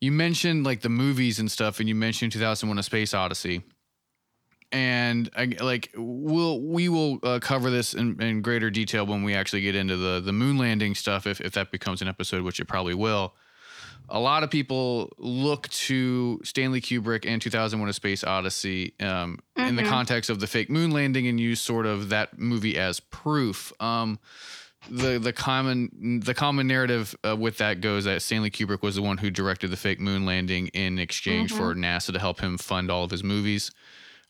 you 0.00 0.10
mentioned 0.10 0.66
like 0.66 0.80
the 0.80 0.88
movies 0.88 1.38
and 1.38 1.48
stuff, 1.48 1.78
and 1.78 1.88
you 1.88 1.94
mentioned 1.94 2.32
2001: 2.32 2.78
A 2.78 2.82
Space 2.82 3.14
Odyssey 3.14 3.62
and 4.72 5.30
I, 5.36 5.54
like 5.60 5.90
we'll 5.94 6.60
we 6.60 6.88
will 6.88 7.18
uh, 7.22 7.38
cover 7.40 7.70
this 7.70 7.94
in, 7.94 8.20
in, 8.20 8.42
greater 8.42 8.70
detail 8.70 9.06
when 9.06 9.22
we 9.22 9.34
actually 9.34 9.60
get 9.60 9.76
into 9.76 9.96
the 9.96 10.20
the 10.20 10.32
moon 10.32 10.58
landing 10.58 10.94
stuff 10.94 11.26
if 11.26 11.40
if 11.40 11.52
that 11.52 11.70
becomes 11.70 12.02
an 12.02 12.08
episode 12.08 12.42
which 12.42 12.58
it 12.58 12.64
probably 12.64 12.94
will 12.94 13.34
a 14.08 14.18
lot 14.18 14.42
of 14.42 14.50
people 14.50 15.12
look 15.18 15.68
to 15.68 16.40
Stanley 16.42 16.80
Kubrick 16.80 17.24
and 17.26 17.40
2001 17.40 17.88
A 17.88 17.92
Space 17.92 18.24
Odyssey 18.24 18.94
um, 19.00 19.38
mm-hmm. 19.56 19.68
in 19.68 19.76
the 19.76 19.82
mm-hmm. 19.82 19.90
context 19.90 20.28
of 20.28 20.40
the 20.40 20.46
fake 20.46 20.70
moon 20.70 20.90
landing 20.90 21.26
and 21.28 21.38
use 21.38 21.60
sort 21.60 21.86
of 21.86 22.08
that 22.08 22.38
movie 22.38 22.76
as 22.76 23.00
proof 23.00 23.72
um, 23.80 24.18
the 24.90 25.18
the 25.18 25.32
common 25.32 26.20
the 26.24 26.34
common 26.34 26.66
narrative 26.66 27.14
uh, 27.24 27.36
with 27.36 27.58
that 27.58 27.80
goes 27.80 28.04
that 28.04 28.20
Stanley 28.22 28.50
Kubrick 28.50 28.82
was 28.82 28.96
the 28.96 29.02
one 29.02 29.18
who 29.18 29.30
directed 29.30 29.68
the 29.68 29.76
fake 29.76 30.00
moon 30.00 30.26
landing 30.26 30.68
in 30.68 30.98
exchange 30.98 31.52
mm-hmm. 31.52 31.62
for 31.62 31.74
NASA 31.74 32.12
to 32.12 32.18
help 32.18 32.40
him 32.40 32.58
fund 32.58 32.90
all 32.90 33.04
of 33.04 33.10
his 33.10 33.22
movies 33.22 33.70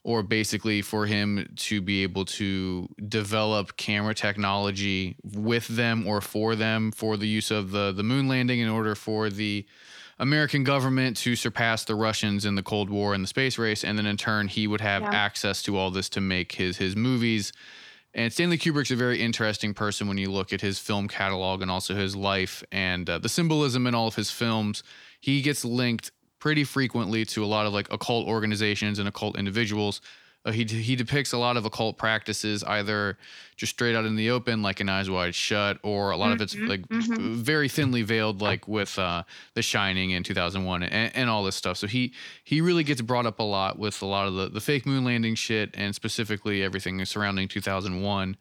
or 0.03 0.21
basically 0.21 0.81
for 0.81 1.05
him 1.05 1.49
to 1.55 1.81
be 1.81 2.03
able 2.03 2.25
to 2.25 2.87
develop 3.07 3.77
camera 3.77 4.13
technology 4.13 5.15
with 5.23 5.67
them 5.67 6.05
or 6.05 6.19
for 6.19 6.55
them 6.55 6.91
for 6.91 7.15
the 7.15 7.27
use 7.27 7.51
of 7.51 7.71
the 7.71 7.91
the 7.91 8.03
moon 8.03 8.27
landing 8.27 8.59
in 8.59 8.69
order 8.69 8.95
for 8.95 9.29
the 9.29 9.65
American 10.19 10.63
government 10.63 11.17
to 11.17 11.35
surpass 11.35 11.85
the 11.85 11.95
Russians 11.95 12.45
in 12.45 12.55
the 12.55 12.63
Cold 12.63 12.89
War 12.89 13.13
and 13.13 13.23
the 13.23 13.27
space 13.27 13.57
race, 13.57 13.83
and 13.83 13.97
then 13.97 14.05
in 14.05 14.17
turn 14.17 14.47
he 14.47 14.67
would 14.67 14.81
have 14.81 15.01
yeah. 15.01 15.09
access 15.11 15.63
to 15.63 15.77
all 15.77 15.89
this 15.89 16.09
to 16.09 16.21
make 16.21 16.53
his 16.53 16.77
his 16.77 16.95
movies. 16.95 17.51
And 18.13 18.31
Stanley 18.31 18.59
Kubrick's 18.59 18.91
a 18.91 18.95
very 18.95 19.19
interesting 19.19 19.73
person 19.73 20.07
when 20.07 20.19
you 20.19 20.29
look 20.29 20.53
at 20.53 20.61
his 20.61 20.77
film 20.77 21.07
catalog 21.07 21.63
and 21.63 21.71
also 21.71 21.95
his 21.95 22.15
life 22.15 22.63
and 22.71 23.09
uh, 23.09 23.17
the 23.17 23.29
symbolism 23.29 23.87
in 23.87 23.95
all 23.95 24.07
of 24.07 24.15
his 24.15 24.29
films. 24.29 24.83
He 25.19 25.41
gets 25.41 25.65
linked 25.65 26.11
pretty 26.43 26.65
frequently 26.65 27.23
to 27.23 27.41
a 27.41 27.47
lot 27.47 27.65
of 27.65 27.71
like 27.71 27.87
occult 27.89 28.27
organizations 28.27 28.99
and 28.99 29.07
occult 29.07 29.37
individuals. 29.37 30.01
Uh, 30.43 30.51
he 30.51 30.65
he 30.65 30.93
depicts 30.93 31.31
a 31.31 31.37
lot 31.37 31.55
of 31.55 31.63
occult 31.63 31.97
practices 31.97 32.65
either 32.65 33.17
just 33.55 33.69
straight 33.69 33.95
out 33.95 34.03
in 34.03 34.17
the 34.17 34.29
open, 34.29 34.61
like 34.61 34.81
an 34.81 34.89
Eyes 34.89 35.09
Wide 35.09 35.33
Shut, 35.33 35.77
or 35.83 36.11
a 36.11 36.17
lot 36.17 36.25
mm-hmm, 36.25 36.33
of 36.33 36.41
it's 36.41 36.53
mm-hmm, 36.53 36.67
like 36.67 36.81
mm-hmm. 36.89 37.35
very 37.35 37.69
thinly 37.69 38.01
veiled, 38.01 38.41
like 38.41 38.67
with 38.67 38.99
uh, 38.99 39.23
The 39.53 39.61
Shining 39.61 40.11
in 40.11 40.23
2001 40.23 40.83
and, 40.83 41.15
and, 41.15 41.29
all 41.29 41.45
this 41.45 41.55
stuff. 41.55 41.77
So 41.77 41.87
he 41.87 42.11
he 42.43 42.59
really 42.59 42.83
gets 42.83 43.01
brought 43.01 43.25
up 43.25 43.39
a 43.39 43.43
lot 43.43 43.79
with 43.79 44.01
a 44.01 44.05
lot 44.05 44.27
of 44.27 44.33
the 44.33 44.49
the 44.49 44.59
fake 44.59 44.85
moon 44.85 45.05
landing 45.05 45.35
shit 45.35 45.69
and 45.75 45.95
specifically 45.95 46.61
everything 46.61 47.05
surrounding 47.05 47.47
2001. 47.47 48.35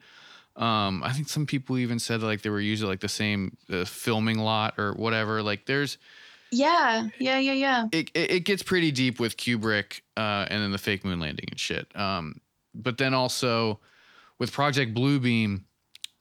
Um, 0.57 1.03
I 1.05 1.13
think 1.13 1.29
some 1.29 1.47
people 1.47 1.79
even 1.79 2.01
said 2.01 2.21
like 2.21 2.43
they 2.43 2.51
were 2.51 2.61
using 2.61 2.89
like 2.89 2.99
the 2.99 3.09
same 3.09 3.57
uh, 3.73 3.85
filming 3.85 4.39
lot 4.41 4.75
or 4.77 4.93
whatever. 4.95 5.41
Like 5.41 5.67
there's 5.67 5.99
Yeah, 6.53 7.09
yeah, 7.19 7.39
yeah, 7.39 7.53
yeah. 7.53 7.87
it, 7.93 8.11
it, 8.15 8.31
it 8.31 8.41
gets 8.41 8.63
pretty 8.63 8.93
deep 8.93 9.19
with 9.19 9.37
Kubrick 9.37 10.03
uh, 10.17 10.47
and 10.51 10.63
then 10.63 10.71
the 10.71 10.79
fake 10.79 11.05
moon 11.05 11.19
landing 11.19 11.47
and 11.51 11.59
shit. 11.59 11.91
Um, 11.97 12.41
but 12.75 12.99
then 12.99 13.15
also 13.15 13.81
with 14.39 14.53
Project 14.53 14.95
Bluebeam, 14.95 15.63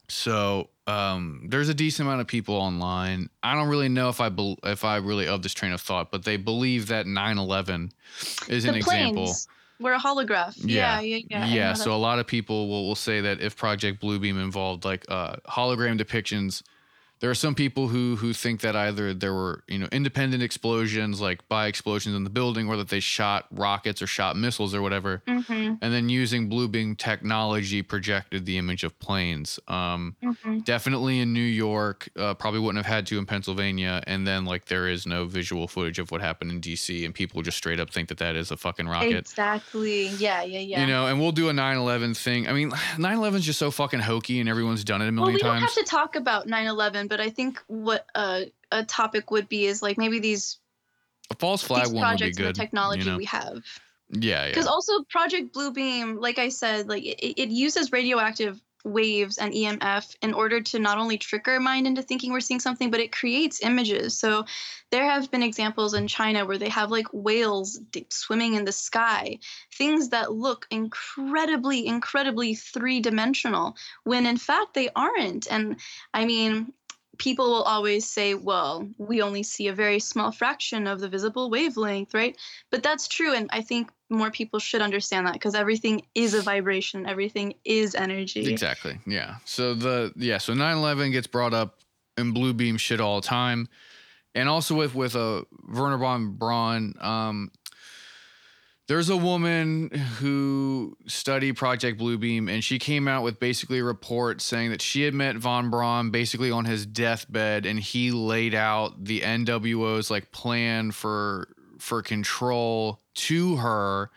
so 0.08 0.70
um, 0.88 1.48
there's 1.50 1.70
a 1.70 1.74
decent 1.74 2.08
amount 2.08 2.22
of 2.22 2.28
people 2.28 2.56
online. 2.56 3.30
I 3.44 3.56
don't 3.56 3.68
really 3.68 3.90
know 3.90 4.10
if 4.10 4.20
I 4.22 4.30
bel 4.30 4.58
if 4.64 4.84
I 4.84 4.98
really 4.98 5.28
of 5.28 5.44
this 5.44 5.54
train 5.54 5.74
of 5.74 5.82
thought, 5.82 6.12
but 6.12 6.24
they 6.24 6.38
believe 6.38 6.88
that 6.88 7.06
9/11 7.06 7.92
is 8.48 8.66
an 8.66 8.72
the 8.72 8.78
example. 8.78 9.24
planes 9.24 9.48
were 9.80 9.94
a 9.94 10.00
holograph. 10.00 10.56
Yeah. 10.58 11.00
Yeah, 11.00 11.18
yeah, 11.18 11.26
yeah. 11.30 11.46
Yeah, 11.46 11.74
so 11.74 11.94
a 11.94 11.98
lot 11.98 12.20
of 12.20 12.28
people 12.28 12.70
will, 12.70 12.88
will 12.88 12.96
say 12.96 13.22
that 13.22 13.42
if 13.42 13.56
Project 13.56 14.02
Bluebeam 14.02 14.42
involved 14.42 14.86
like 14.86 15.06
uh, 15.10 15.38
hologram 15.48 16.00
depictions, 16.00 16.62
there 17.22 17.30
are 17.30 17.36
some 17.36 17.54
people 17.54 17.88
who 17.88 18.16
who 18.16 18.34
think 18.34 18.62
that 18.62 18.76
either 18.76 19.14
there 19.14 19.34
were 19.34 19.64
you 19.68 19.78
know 19.78 19.88
independent 19.92 20.42
explosions 20.42 21.22
like 21.22 21.48
by 21.48 21.68
explosions 21.68 22.16
in 22.16 22.24
the 22.24 22.30
building, 22.30 22.68
or 22.68 22.76
that 22.78 22.90
they 22.90 23.00
shot 23.00 23.46
rockets 23.52 24.02
or 24.02 24.08
shot 24.08 24.36
missiles 24.36 24.74
or 24.74 24.82
whatever. 24.82 25.22
Mhm, 25.28 25.78
and 25.82 25.94
then 25.94 26.10
using 26.10 26.50
Bluebeam 26.50 26.98
technology 26.98 27.84
projected 27.84 28.46
the 28.46 28.58
image 28.58 28.84
of 28.84 28.98
planes. 29.00 29.60
Um, 29.68 30.16
mhm. 30.24 30.66
definitely 30.66 31.20
in 31.20 31.32
New 31.32 31.40
York, 31.42 32.10
uh, 32.18 32.34
probably 32.34 32.60
wouldn't 32.60 32.84
have 32.84 32.92
had 32.92 33.06
to 33.08 33.20
in 33.20 33.28
Pennsylvania, 33.28 34.02
and 34.08 34.26
then 34.26 34.46
like 34.46 34.66
there 34.66 34.88
is 34.88 35.06
no 35.06 35.26
visual 35.26 35.68
footage 35.68 36.00
of 36.00 36.12
what 36.12 36.22
happened 36.22 36.50
in 36.50 36.60
D.C. 36.60 37.06
and 37.06 37.14
people 37.14 37.42
just 37.44 37.58
straight 37.58 37.80
up 37.80 37.92
think 37.92 38.10
that 38.10 38.18
that 38.18 38.36
is 38.36 38.50
a 38.50 38.58
fucking 38.58 38.88
rocket. 38.88 39.16
Exactly. 39.16 40.08
Yeah, 40.08 40.42
yeah, 40.42 40.60
yeah. 40.60 40.82
You 40.82 40.88
know, 40.88 41.06
and 41.06 41.20
we'll 41.20 41.32
do 41.32 41.50
a 41.50 41.54
9/11 41.54 42.18
thing. 42.18 42.48
I 42.48 42.54
mean, 42.54 42.72
9/11 42.98 43.36
is 43.36 43.46
just 43.46 43.60
so 43.60 43.70
fucking 43.70 44.00
hokey, 44.00 44.40
and 44.40 44.50
everyone's 44.50 44.84
done 44.84 45.04
it 45.04 45.08
a 45.08 45.12
million 45.12 45.22
well, 45.22 45.44
million 45.44 45.56
we 45.56 45.60
don't 45.60 45.62
have 45.62 45.76
to 45.76 45.84
talk 45.84 46.16
about 46.16 46.48
9/11, 46.48 47.11
but 47.12 47.20
I 47.20 47.30
think 47.30 47.62
what 47.68 48.06
uh, 48.16 48.44
a 48.72 48.86
topic 48.86 49.32
would 49.32 49.50
be 49.50 49.66
is 49.66 49.82
like 49.82 49.98
maybe 49.98 50.20
these 50.20 50.60
a 51.30 51.36
false 51.36 51.62
flag 51.62 51.84
these 51.84 51.94
one 51.94 51.96
would 51.96 52.00
be 52.00 52.08
projects 52.08 52.38
and 52.38 52.46
good. 52.48 52.56
the 52.56 52.60
technology 52.60 53.04
you 53.04 53.12
know? 53.12 53.18
we 53.18 53.26
have. 53.26 53.62
yeah, 54.12 54.48
Because 54.48 54.64
yeah, 54.64 54.72
also 54.72 55.04
Project 55.10 55.54
Bluebeam, 55.54 56.22
like 56.22 56.40
I 56.40 56.48
said, 56.48 56.88
like 56.88 57.04
it, 57.04 57.42
it 57.42 57.50
uses 57.50 57.92
radioactive 57.92 58.62
waves 58.84 59.38
and 59.38 59.54
EMF 59.54 60.16
in 60.22 60.34
order 60.34 60.62
to 60.62 60.80
not 60.80 60.98
only 60.98 61.18
trick 61.18 61.48
our 61.48 61.60
mind 61.60 61.88
into 61.88 62.02
thinking 62.02 62.32
we're 62.32 62.40
seeing 62.40 62.60
something, 62.60 62.90
but 62.90 63.00
it 63.00 63.12
creates 63.12 63.62
images. 63.62 64.18
So 64.18 64.46
there 64.90 65.06
have 65.06 65.32
been 65.32 65.44
examples 65.44 65.94
in 65.94 66.08
China 66.08 66.46
where 66.46 66.58
they 66.58 66.70
have 66.70 66.92
like 66.92 67.08
whales 67.14 67.80
swimming 68.10 68.56
in 68.56 68.66
the 68.66 68.72
sky, 68.72 69.40
things 69.74 70.10
that 70.10 70.34
look 70.34 70.68
incredibly, 70.72 71.86
incredibly 71.88 72.56
three 72.56 73.00
dimensional, 73.00 73.76
when 74.04 74.26
in 74.26 74.38
fact 74.38 74.74
they 74.74 74.90
aren't. 74.96 75.52
And 75.52 75.78
I 76.14 76.26
mean, 76.26 76.74
people 77.18 77.46
will 77.50 77.64
always 77.64 78.08
say, 78.08 78.34
well, 78.34 78.88
we 78.98 79.22
only 79.22 79.44
see 79.44 79.68
a 79.68 79.74
very 79.74 80.00
small 80.00 80.32
fraction 80.32 80.88
of 80.88 81.00
the 81.00 81.10
visible 81.10 81.50
wavelength, 81.50 82.14
right? 82.14 82.38
But 82.70 82.84
that's 82.84 83.08
true. 83.08 83.34
And 83.34 83.50
I 83.52 83.62
think 83.62 83.92
more 84.10 84.32
people 84.32 84.60
should 84.60 84.82
understand 84.82 85.28
that 85.28 85.34
because 85.34 85.56
everything 85.56 86.04
is 86.16 86.34
a 86.34 86.42
vibration, 86.42 87.08
everything 87.08 87.56
is 87.66 87.96
energy. 87.96 88.52
exactly. 88.52 89.00
Yeah. 89.06 89.36
So 89.46 89.74
the 89.74 90.14
yeah, 90.16 90.38
so 90.38 90.54
9/11 90.54 91.12
gets 91.12 91.28
brought 91.28 91.54
up 91.54 91.80
in 92.18 92.34
blue 92.34 92.54
beam 92.54 92.78
shit 92.78 93.00
all 93.00 93.22
the 93.22 93.28
time, 93.28 93.68
and 94.36 94.50
also 94.50 94.76
with 94.76 94.96
with 94.96 95.16
a 95.16 95.20
uh, 95.20 95.42
Wernher 95.68 95.98
von 95.98 96.36
Braun. 96.36 96.96
Um, 97.00 97.52
there's 98.92 99.10
a 99.10 99.16
woman 99.16 99.90
who 100.20 100.98
studied 101.08 101.54
Project 101.54 101.98
Bluebeam, 101.98 102.50
and 102.50 102.62
she 102.62 102.78
came 102.78 103.08
out 103.08 103.24
with 103.24 103.40
basically 103.40 103.80
a 103.80 103.86
report 103.86 104.42
saying 104.42 104.72
that 104.72 104.82
she 104.82 105.04
had 105.04 105.14
met 105.14 105.38
von 105.38 105.70
Braun 105.70 106.10
basically 106.10 106.52
on 106.52 106.66
his 106.66 106.86
deathbed, 106.86 107.66
and 107.66 107.80
he 107.80 108.12
laid 108.12 108.54
out 108.54 109.06
the 109.06 109.22
NWO's 109.22 110.12
like 110.12 110.34
plan 110.34 110.92
for 110.92 111.48
for 111.80 112.02
control 112.02 113.00
to 113.14 113.56
her. 113.56 114.10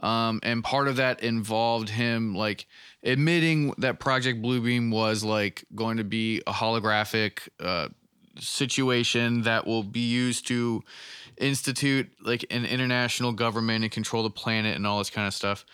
Um, 0.00 0.40
and 0.42 0.62
part 0.62 0.86
of 0.86 0.96
that 0.96 1.22
involved 1.22 1.88
him 1.88 2.34
like 2.34 2.66
admitting 3.02 3.72
that 3.78 4.00
Project 4.00 4.42
Bluebeam 4.42 4.92
was 4.92 5.24
like 5.24 5.64
going 5.74 5.96
to 5.96 6.04
be 6.04 6.42
a 6.46 6.52
holographic 6.52 7.48
uh, 7.58 7.88
situation 8.38 9.42
that 9.42 9.66
will 9.66 9.82
be 9.82 10.00
used 10.00 10.46
to 10.48 10.82
institute 11.40 12.10
like 12.22 12.44
an 12.50 12.64
international 12.64 13.32
government 13.32 13.84
and 13.84 13.92
control 13.92 14.22
the 14.22 14.30
planet 14.30 14.76
and 14.76 14.86
all 14.86 14.98
this 14.98 15.10
kind 15.10 15.26
of 15.26 15.34
stuff. 15.34 15.64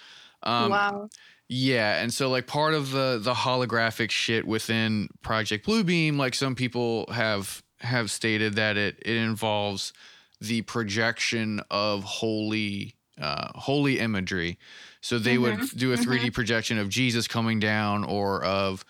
Um, 0.42 0.70
wow. 0.70 1.08
yeah, 1.48 2.02
and 2.02 2.12
so 2.12 2.28
like 2.30 2.46
part 2.46 2.74
of 2.74 2.90
the 2.90 3.18
the 3.22 3.34
holographic 3.34 4.10
shit 4.10 4.46
within 4.46 5.08
Project 5.22 5.66
Bluebeam, 5.66 6.16
like 6.16 6.34
some 6.34 6.54
people 6.54 7.06
have 7.12 7.62
have 7.80 8.10
stated 8.10 8.54
that 8.54 8.76
it 8.76 8.98
it 9.04 9.16
involves 9.16 9.92
the 10.40 10.62
projection 10.62 11.60
of 11.70 12.02
holy 12.04 12.96
uh, 13.20 13.48
holy 13.54 13.98
imagery. 14.00 14.58
So 15.00 15.18
they 15.18 15.38
would 15.38 15.60
Mhm, 15.60 15.76
do 15.76 15.92
a 15.92 15.96
3D 15.96 16.30
projection 16.30 16.78
of 16.78 16.88
Jesus 16.88 17.28
coming 17.28 17.60
down 17.60 18.04
or 18.04 18.42
of 18.44 18.84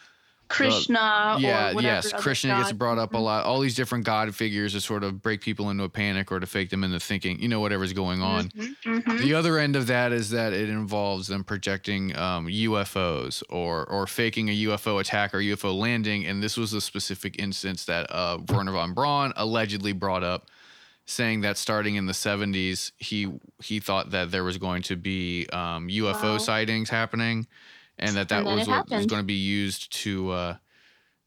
Krishna. 0.48 1.36
yeah, 1.40 1.72
or 1.74 1.80
yes, 1.82 2.12
Krishna 2.12 2.56
gets 2.58 2.72
brought 2.72 2.98
up 2.98 3.14
a 3.14 3.16
Mhm. 3.16 3.22
lot. 3.22 3.44
All 3.44 3.60
these 3.60 3.74
different 3.74 4.04
god 4.04 4.34
figures 4.34 4.72
to 4.72 4.80
sort 4.80 5.02
of 5.04 5.20
break 5.22 5.40
people 5.40 5.70
into 5.70 5.84
a 5.84 5.88
panic 5.88 6.30
or 6.30 6.38
to 6.40 6.46
fake 6.46 6.70
them 6.70 6.84
into 6.84 7.00
thinking, 7.00 7.40
you 7.40 7.48
know, 7.48 7.60
whatever's 7.60 7.92
going 7.92 8.22
on. 8.22 8.48
Mhm, 8.50 8.76
mhm. 8.84 9.18
The 9.20 9.34
other 9.34 9.58
end 9.58 9.76
of 9.76 9.86
that 9.88 10.12
is 10.12 10.30
that 10.30 10.52
it 10.52 10.68
involves 10.68 11.26
them 11.28 11.42
projecting 11.44 12.16
um, 12.16 12.46
UFOs 12.48 13.42
or 13.50 13.84
or 13.86 14.06
faking 14.06 14.48
a 14.48 14.52
UFO 14.52 14.98
attack 15.00 15.34
or 15.34 15.38
UFO 15.40 15.72
landing, 15.76 16.24
and 16.26 16.42
this 16.42 16.56
was 16.56 16.72
a 16.72 16.80
specific 16.80 17.36
instance 17.40 17.84
that 17.86 18.06
uh, 18.12 18.38
Wernher 18.48 18.72
von 18.72 18.92
Braun 18.94 19.32
allegedly 19.36 19.92
brought 19.92 20.22
up, 20.22 20.48
saying 21.06 21.40
that 21.42 21.56
starting 21.56 21.94
in 21.96 22.06
the 22.06 22.12
70s, 22.12 22.92
he 22.98 23.28
he 23.62 23.80
thought 23.80 24.10
that 24.10 24.30
there 24.30 24.44
was 24.44 24.58
going 24.58 24.82
to 24.82 24.96
be 24.96 25.46
um, 25.52 25.88
UFO 25.88 26.32
Wow. 26.32 26.38
sightings 26.38 26.90
happening, 26.90 27.46
and 27.98 28.16
that 28.16 28.28
that 28.28 28.46
And 28.46 28.56
was 28.58 28.68
what 28.68 28.90
was 28.90 29.06
going 29.06 29.20
to 29.22 29.26
be 29.26 29.34
used 29.34 29.92
to. 30.02 30.30
Uh, 30.30 30.56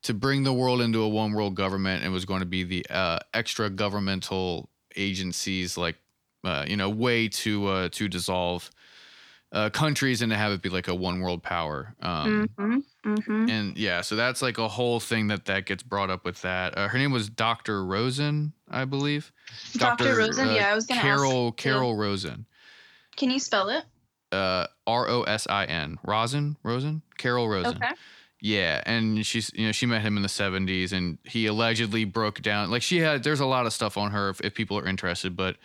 to 0.04 0.14
bring 0.14 0.44
the 0.44 0.54
world 0.54 0.82
into 0.82 1.02
a 1.02 1.10
one 1.10 1.34
world 1.34 1.56
government 1.56 2.04
and 2.04 2.14
was 2.14 2.24
going 2.26 2.40
to 2.40 2.46
be 2.46 2.64
the 2.64 2.86
uh, 2.90 3.20
extra 3.34 3.70
governmental 3.70 4.70
agencies 4.96 5.78
like 5.78 5.98
uh, 6.46 6.66
you 6.68 6.78
know 6.78 6.90
way 6.90 7.28
to 7.28 7.68
uh, 7.68 7.90
to 7.92 8.08
dissolve 8.08 8.70
uh, 9.52 9.70
countries 9.70 10.22
and 10.22 10.32
to 10.32 10.38
have 10.38 10.52
it 10.52 10.62
be 10.62 10.70
like 10.70 10.88
a 10.88 10.96
one 10.96 11.20
world 11.20 11.44
power 11.44 11.96
um, 12.02 12.50
Mhm, 12.58 12.84
mhm. 13.06 13.50
and 13.50 13.78
yeah 13.78 14.02
so 14.02 14.16
that's 14.16 14.42
like 14.42 14.58
a 14.58 14.68
whole 14.68 15.00
thing 15.00 15.28
that 15.28 15.46
that 15.46 15.66
gets 15.66 15.84
brought 15.84 16.10
up 16.10 16.24
with 16.24 16.42
that 16.44 16.78
uh, 16.78 16.88
her 16.88 16.98
name 16.98 17.12
was 17.12 17.30
dr 17.30 17.84
rosin 17.86 18.54
i 18.70 18.86
believe 18.86 19.32
Dr. 19.78 20.16
Rosin, 20.16 20.48
uh, 20.48 20.54
yeah, 20.54 20.70
I 20.70 20.76
was 20.76 20.86
gonna 20.86 21.02
carol 21.02 21.48
ask. 21.48 21.58
carol 21.58 21.96
rosin 21.96 22.46
Can 23.16 23.30
you 23.30 23.40
spell 23.40 23.70
it? 23.70 23.84
Uh, 24.32 24.68
r-o-s-i-n 24.86 25.98
rosin 26.04 26.56
rosin 26.62 27.02
carol 27.18 27.50
rosin 27.50 27.78
Okay. 27.78 27.94
Yeah, 28.42 28.82
and 28.86 29.26
she's 29.26 29.52
you 29.54 29.66
know 29.66 29.72
she 29.74 29.86
met 29.86 30.02
him 30.02 30.16
in 30.16 30.24
the 30.24 30.30
'70s, 30.30 30.94
and 30.94 31.18
he 31.26 31.48
allegedly 31.48 32.06
broke 32.06 32.42
down. 32.42 32.72
Like 32.72 32.82
she 32.82 33.00
had, 33.00 33.24
there's 33.24 33.42
a 33.42 33.46
lot 33.46 33.66
of 33.66 33.74
stuff 33.74 33.98
on 33.98 34.12
her 34.12 34.30
if, 34.30 34.40
if 34.42 34.54
people 34.54 34.78
are 34.78 34.88
interested, 34.88 35.36
but 35.36 35.58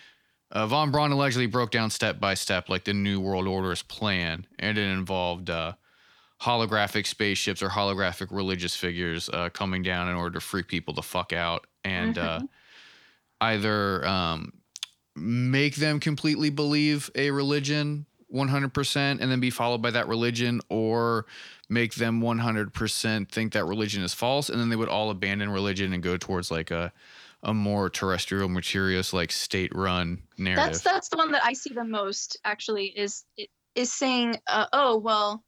uh, 0.50 0.66
von 0.66 0.90
Braun 0.90 1.12
allegedly 1.12 1.46
broke 1.46 1.70
down 1.70 1.90
step 1.90 2.18
by 2.18 2.34
step 2.34 2.68
like 2.68 2.84
the 2.84 2.92
New 2.92 3.20
World 3.20 3.46
Order's 3.46 3.82
plan, 3.82 4.46
and 4.58 4.76
it 4.76 4.88
involved 4.88 5.50
uh, 5.50 5.74
holographic 6.42 7.06
spaceships 7.06 7.62
or 7.62 7.68
holographic 7.68 8.28
religious 8.30 8.74
figures 8.74 9.28
uh, 9.28 9.50
coming 9.50 9.82
down 9.82 10.08
in 10.08 10.16
order 10.16 10.34
to 10.34 10.40
freak 10.40 10.66
people 10.66 10.94
the 10.94 11.02
fuck 11.02 11.32
out, 11.32 11.68
and 11.84 12.18
uh, 12.18 12.40
either 13.40 14.04
um, 14.04 14.52
make 15.14 15.76
them 15.76 16.00
completely 16.00 16.50
believe 16.50 17.08
a 17.14 17.30
religion 17.30 18.06
100% 18.34 18.96
and 18.96 19.30
then 19.30 19.40
be 19.40 19.50
followed 19.50 19.80
by 19.80 19.90
that 19.90 20.08
religion 20.08 20.60
or 20.68 21.26
make 21.68 21.94
them 21.94 22.20
100% 22.20 23.28
think 23.28 23.52
that 23.52 23.64
religion 23.64 24.02
is 24.02 24.12
false 24.12 24.48
and 24.48 24.60
then 24.60 24.68
they 24.68 24.76
would 24.76 24.88
all 24.88 25.10
abandon 25.10 25.50
religion 25.50 25.92
and 25.92 26.02
go 26.02 26.16
towards 26.16 26.50
like 26.50 26.70
a 26.70 26.92
a 27.44 27.52
more 27.52 27.90
terrestrial 27.90 28.48
materialist 28.48 29.12
like 29.12 29.30
state 29.30 29.70
run 29.74 30.22
narrative. 30.38 30.64
That's 30.64 30.80
that's 30.80 31.08
the 31.10 31.18
one 31.18 31.30
that 31.32 31.44
I 31.44 31.52
see 31.52 31.74
the 31.74 31.84
most 31.84 32.38
actually 32.44 32.86
is 32.86 33.24
is 33.74 33.92
saying, 33.92 34.36
uh, 34.46 34.66
oh 34.72 34.96
well, 34.96 35.44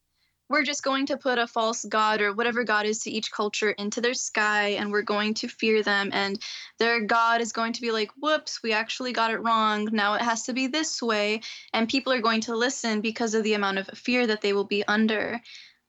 we're 0.48 0.62
just 0.62 0.82
going 0.82 1.06
to 1.06 1.16
put 1.16 1.38
a 1.38 1.46
false 1.46 1.84
god 1.84 2.20
or 2.20 2.32
whatever 2.32 2.64
god 2.64 2.86
is 2.86 3.00
to 3.00 3.10
each 3.10 3.32
culture 3.32 3.70
into 3.70 4.00
their 4.00 4.14
sky, 4.14 4.70
and 4.70 4.90
we're 4.90 5.02
going 5.02 5.34
to 5.34 5.48
fear 5.48 5.82
them, 5.82 6.10
and 6.12 6.38
their 6.78 7.00
god 7.00 7.40
is 7.40 7.52
going 7.52 7.72
to 7.72 7.80
be 7.80 7.90
like, 7.90 8.10
whoops, 8.20 8.62
we 8.62 8.72
actually 8.72 9.12
got 9.12 9.30
it 9.30 9.42
wrong. 9.42 9.88
Now 9.92 10.14
it 10.14 10.22
has 10.22 10.44
to 10.44 10.52
be 10.52 10.66
this 10.66 11.02
way, 11.02 11.40
and 11.72 11.88
people 11.88 12.12
are 12.12 12.20
going 12.20 12.42
to 12.42 12.56
listen 12.56 13.00
because 13.00 13.34
of 13.34 13.42
the 13.42 13.54
amount 13.54 13.78
of 13.78 13.86
fear 13.88 14.26
that 14.26 14.40
they 14.40 14.52
will 14.52 14.64
be 14.64 14.86
under. 14.86 15.40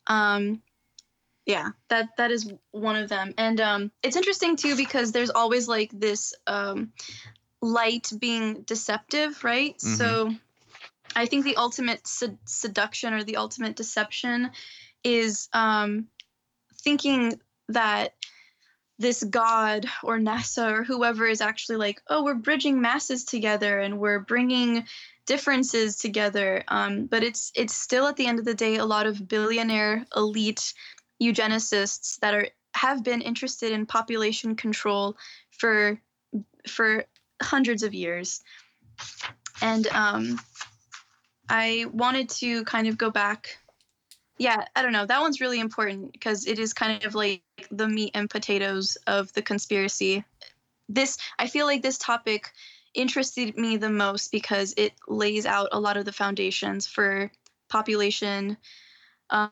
Um, 0.08 0.62
yeah 1.48 1.70
that 1.88 2.10
that 2.18 2.30
is 2.30 2.52
one 2.72 2.98
of 2.98 3.08
them 3.08 3.34
and 3.38 3.62
um 3.62 3.92
it's 4.04 4.18
interesting 4.18 4.58
too 4.58 4.76
because 4.76 5.14
there's 5.14 5.30
always 5.30 5.68
like 5.68 5.90
this 5.94 6.34
um 6.46 6.92
light 7.62 8.12
being 8.20 8.62
deceptive 8.64 9.44
right 9.44 9.78
Mhm. 9.78 9.98
so 9.98 10.36
i 11.18 11.26
think 11.26 11.44
the 11.44 11.58
ultimate 11.58 12.06
sed- 12.08 12.38
seduction 12.46 13.14
or 13.14 13.24
the 13.24 13.38
ultimate 13.38 13.76
deception 13.76 14.50
is 15.04 15.50
um 15.54 16.08
thinking 16.82 17.40
that 17.70 18.14
this 19.00 19.24
god 19.24 19.86
or 20.04 20.18
NASA 20.18 20.72
or 20.72 20.84
whoever 20.84 21.28
is 21.28 21.42
actually 21.42 21.78
like, 21.78 22.02
oh, 22.08 22.24
we're 22.24 22.34
bridging 22.34 22.82
masses 22.82 23.24
together 23.24 23.80
and 23.80 24.00
we're 24.00 24.20
bringing 24.20 24.86
differences 25.26 25.98
together. 25.98 26.64
Um, 26.68 27.06
but 27.06 27.24
it's 27.24 27.52
it's 27.56 27.76
still 27.76 28.08
at 28.08 28.16
the 28.16 28.26
end 28.26 28.40
of 28.40 28.46
the 28.46 28.54
day 28.54 28.78
a 28.78 28.86
lot 28.86 29.06
of 29.06 29.28
billionaire 29.28 30.06
elite 30.16 30.74
eugenicists 31.22 32.20
that 32.20 32.34
are 32.34 32.48
have 32.74 33.04
been 33.04 33.22
interested 33.22 33.72
in 33.72 33.86
population 33.86 34.56
control 34.56 35.18
for 35.52 36.00
for 36.68 37.06
hundreds 37.42 37.84
of 37.84 37.94
years. 37.94 38.42
And 39.62 39.88
um, 39.88 40.40
I 41.50 41.86
wanted 41.92 42.30
to 42.30 42.64
kind 42.66 42.88
of 42.88 42.98
go 42.98 43.10
back 43.10 43.58
yeah, 44.38 44.66
I 44.76 44.82
don't 44.82 44.92
know. 44.92 45.06
That 45.06 45.22
one's 45.22 45.42
really 45.42 45.60
important 45.60 46.12
because 46.12 46.46
it 46.46 46.60
is 46.60 46.74
kind 46.74 47.04
of 47.04 47.16
like 47.16 47.42
the 47.72 47.88
meat 47.88 48.12
and 48.14 48.30
potatoes 48.30 48.98
of 49.08 49.34
the 49.34 49.42
conspiracy. 49.42 50.24
This, 50.88 51.18
I 51.40 51.48
feel 51.48 51.66
like 51.66 51.82
this 51.82 51.98
topic 51.98 52.52
interested 52.94 53.58
me 53.58 53.78
the 53.78 53.90
most 53.90 54.32
because 54.32 54.74
it 54.78 54.94
lays 55.08 55.46
out 55.46 55.70
a 55.72 55.80
lot 55.80 55.98
of 55.98 56.06
the 56.06 56.14
foundations 56.14 56.86
for 56.86 57.32
population, 57.70 58.58
um, 59.30 59.52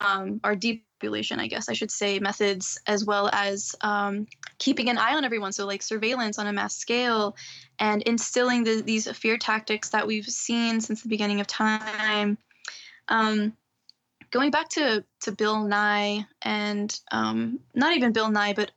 um, 0.00 0.40
or 0.42 0.56
depopulation, 0.98 1.40
I 1.40 1.46
guess 1.46 1.68
I 1.68 1.72
should 1.72 1.90
say, 1.90 2.18
methods, 2.18 2.80
as 2.86 3.04
well 3.04 3.30
as 3.32 3.74
um, 3.80 4.26
keeping 4.58 4.88
an 4.90 4.98
eye 4.98 5.14
on 5.14 5.24
everyone. 5.24 5.52
So, 5.52 5.66
like 5.66 5.82
surveillance 5.82 6.38
on 6.38 6.46
a 6.46 6.52
mass 6.52 6.76
scale 6.76 7.36
and 7.78 8.02
instilling 8.02 8.64
the, 8.64 8.82
these 8.82 9.10
fear 9.16 9.36
tactics 9.36 9.90
that 9.90 10.06
we've 10.06 10.26
seen 10.26 10.80
since 10.80 11.02
the 11.02 11.08
beginning 11.08 11.40
of 11.40 11.46
time. 11.46 12.38
Um, 13.08 13.54
going 14.30 14.50
back 14.50 14.68
to 14.70 15.04
to 15.22 15.32
Bill 15.32 15.64
Nye 15.64 16.26
and 16.42 17.00
um, 17.12 17.60
not 17.74 17.96
even 17.96 18.12
Bill 18.12 18.30
Nye, 18.30 18.54
but 18.54 18.72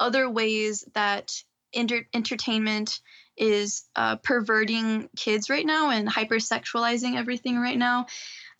other 0.00 0.30
ways 0.30 0.84
that 0.94 1.32
inter- 1.72 2.06
entertainment 2.14 3.00
is 3.36 3.84
uh, 3.94 4.16
perverting 4.16 5.08
kids 5.16 5.48
right 5.48 5.66
now 5.66 5.90
and 5.90 6.08
hypersexualizing 6.08 7.16
everything 7.16 7.58
right 7.58 7.78
now. 7.78 8.06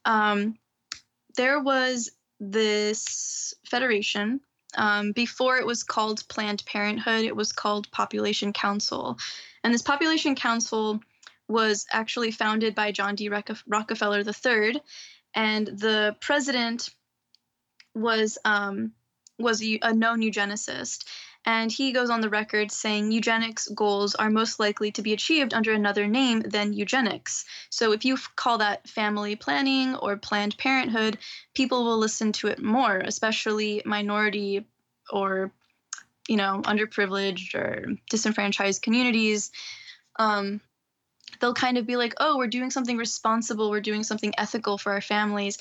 Um, 0.04 0.56
there 1.36 1.60
was 1.60 2.10
this 2.40 3.54
federation. 3.66 4.40
Um, 4.76 5.12
before 5.12 5.56
it 5.56 5.66
was 5.66 5.82
called 5.82 6.26
Planned 6.28 6.62
Parenthood, 6.66 7.24
it 7.24 7.34
was 7.34 7.52
called 7.52 7.90
Population 7.90 8.52
Council. 8.52 9.18
And 9.64 9.72
this 9.72 9.82
Population 9.82 10.34
Council 10.34 11.00
was 11.48 11.86
actually 11.90 12.30
founded 12.30 12.74
by 12.74 12.92
John 12.92 13.14
D. 13.14 13.30
Rockefeller 13.66 14.20
III 14.20 14.80
and 15.34 15.66
the 15.66 16.16
president 16.20 16.90
was 17.94 18.38
um, 18.44 18.92
was 19.38 19.62
a, 19.62 19.78
a 19.82 19.94
known 19.94 20.20
eugenicist. 20.20 21.04
And 21.48 21.72
he 21.72 21.92
goes 21.92 22.10
on 22.10 22.20
the 22.20 22.28
record 22.28 22.70
saying 22.70 23.10
eugenics 23.10 23.68
goals 23.68 24.14
are 24.14 24.28
most 24.28 24.60
likely 24.60 24.90
to 24.92 25.00
be 25.00 25.14
achieved 25.14 25.54
under 25.54 25.72
another 25.72 26.06
name 26.06 26.40
than 26.40 26.74
eugenics. 26.74 27.46
So 27.70 27.92
if 27.92 28.04
you 28.04 28.18
call 28.36 28.58
that 28.58 28.86
family 28.86 29.34
planning 29.34 29.94
or 29.94 30.18
Planned 30.18 30.58
Parenthood, 30.58 31.16
people 31.54 31.86
will 31.86 31.96
listen 31.96 32.32
to 32.32 32.48
it 32.48 32.62
more, 32.62 32.98
especially 32.98 33.80
minority 33.86 34.66
or, 35.08 35.50
you 36.28 36.36
know, 36.36 36.60
underprivileged 36.64 37.54
or 37.54 37.94
disenfranchised 38.10 38.82
communities. 38.82 39.50
Um, 40.16 40.60
they'll 41.40 41.54
kind 41.54 41.78
of 41.78 41.86
be 41.86 41.96
like, 41.96 42.12
oh, 42.20 42.36
we're 42.36 42.48
doing 42.48 42.70
something 42.70 42.98
responsible, 42.98 43.70
we're 43.70 43.80
doing 43.80 44.02
something 44.02 44.34
ethical 44.36 44.76
for 44.76 44.92
our 44.92 45.00
families. 45.00 45.56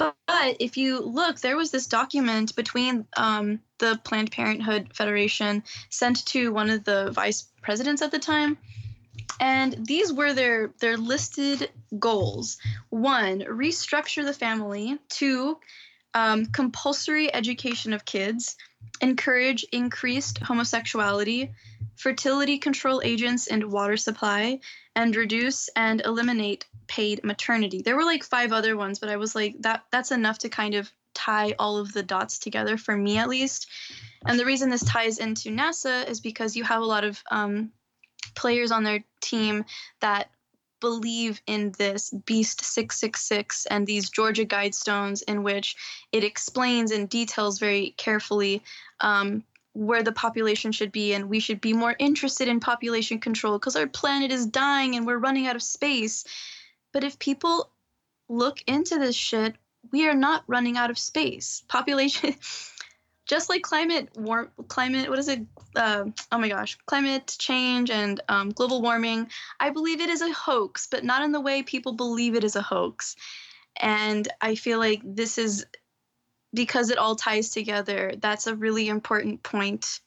But, 0.00 0.16
but 0.26 0.56
if 0.60 0.78
you 0.78 1.00
look, 1.00 1.40
there 1.40 1.58
was 1.58 1.70
this 1.70 1.86
document 1.86 2.56
between 2.56 3.06
um, 3.18 3.60
the 3.78 4.00
Planned 4.02 4.32
Parenthood 4.32 4.94
Federation 4.94 5.62
sent 5.90 6.24
to 6.28 6.50
one 6.50 6.70
of 6.70 6.84
the 6.84 7.10
vice 7.10 7.46
presidents 7.60 8.00
at 8.00 8.10
the 8.10 8.18
time. 8.18 8.56
And 9.38 9.86
these 9.86 10.10
were 10.10 10.32
their 10.32 10.72
their 10.80 10.96
listed 10.96 11.70
goals. 11.98 12.56
One, 12.88 13.40
restructure 13.40 14.24
the 14.24 14.32
family. 14.32 14.98
Two, 15.10 15.58
um, 16.14 16.46
compulsory 16.46 17.32
education 17.32 17.92
of 17.92 18.06
kids. 18.06 18.56
Encourage 19.02 19.64
increased 19.70 20.38
homosexuality 20.38 21.50
fertility 22.00 22.58
control 22.58 23.02
agents 23.04 23.46
and 23.46 23.70
water 23.70 23.96
supply, 23.98 24.58
and 24.96 25.14
reduce 25.14 25.68
and 25.76 26.00
eliminate 26.00 26.64
paid 26.90 27.22
maternity. 27.22 27.82
There 27.82 27.94
were 27.94 28.04
like 28.04 28.24
five 28.24 28.52
other 28.52 28.76
ones, 28.76 28.98
but 28.98 29.08
I 29.08 29.16
was 29.16 29.36
like, 29.36 29.54
that 29.60 29.84
that's 29.92 30.10
enough 30.10 30.38
to 30.38 30.48
kind 30.48 30.74
of 30.74 30.90
tie 31.14 31.54
all 31.56 31.78
of 31.78 31.92
the 31.92 32.02
dots 32.02 32.38
together 32.38 32.76
for 32.76 32.96
me 32.96 33.16
at 33.16 33.28
least. 33.28 33.68
And 34.26 34.38
the 34.38 34.44
reason 34.44 34.70
this 34.70 34.84
ties 34.84 35.18
into 35.18 35.50
NASA 35.50 36.08
is 36.08 36.20
because 36.20 36.56
you 36.56 36.64
have 36.64 36.82
a 36.82 36.86
lot 36.86 37.04
of 37.04 37.22
um, 37.30 37.70
players 38.34 38.72
on 38.72 38.82
their 38.82 39.04
team 39.20 39.64
that 40.00 40.30
believe 40.80 41.40
in 41.46 41.72
this 41.78 42.10
Beast 42.10 42.64
666 42.64 43.66
and 43.66 43.86
these 43.86 44.10
Georgia 44.10 44.44
Guidestones, 44.44 45.22
in 45.28 45.44
which 45.44 45.76
it 46.10 46.24
explains 46.24 46.90
and 46.90 47.08
details 47.08 47.60
very 47.60 47.94
carefully 47.98 48.64
um, 48.98 49.44
where 49.74 50.02
the 50.02 50.12
population 50.12 50.72
should 50.72 50.90
be 50.90 51.14
and 51.14 51.28
we 51.28 51.38
should 51.38 51.60
be 51.60 51.72
more 51.72 51.94
interested 52.00 52.48
in 52.48 52.58
population 52.58 53.20
control 53.20 53.58
because 53.58 53.76
our 53.76 53.86
planet 53.86 54.32
is 54.32 54.46
dying 54.46 54.96
and 54.96 55.06
we're 55.06 55.18
running 55.18 55.46
out 55.46 55.54
of 55.54 55.62
space. 55.62 56.24
But 56.92 57.04
if 57.04 57.18
people 57.18 57.70
look 58.28 58.62
into 58.66 58.98
this 58.98 59.16
shit, 59.16 59.56
we 59.92 60.08
are 60.08 60.14
not 60.14 60.44
running 60.46 60.76
out 60.76 60.90
of 60.90 60.98
space. 60.98 61.64
Population 61.68 62.34
just 63.26 63.48
like 63.48 63.62
climate 63.62 64.08
warm 64.16 64.50
climate 64.66 65.08
what 65.08 65.18
is 65.18 65.28
it? 65.28 65.40
Uh, 65.76 66.04
oh 66.32 66.38
my 66.38 66.48
gosh 66.48 66.76
climate 66.86 67.36
change 67.38 67.88
and 67.88 68.20
um, 68.28 68.50
global 68.50 68.82
warming 68.82 69.28
i 69.60 69.70
believe 69.70 70.00
it 70.00 70.10
is 70.10 70.20
a 70.20 70.32
hoax 70.32 70.88
but 70.90 71.04
not 71.04 71.22
in 71.22 71.30
the 71.30 71.40
way 71.40 71.62
people 71.62 71.92
believe 71.92 72.34
it 72.34 72.42
is 72.42 72.56
a 72.56 72.62
hoax. 72.62 73.14
And 73.76 74.26
i 74.40 74.56
feel 74.56 74.80
like 74.80 75.00
this 75.04 75.38
is 75.38 75.64
because 76.52 76.90
it 76.90 76.98
all 76.98 77.16
ties 77.16 77.50
together, 77.50 78.14
that's 78.18 78.46
a 78.46 78.56
really 78.56 78.88
important 78.88 79.42
point 79.42 80.00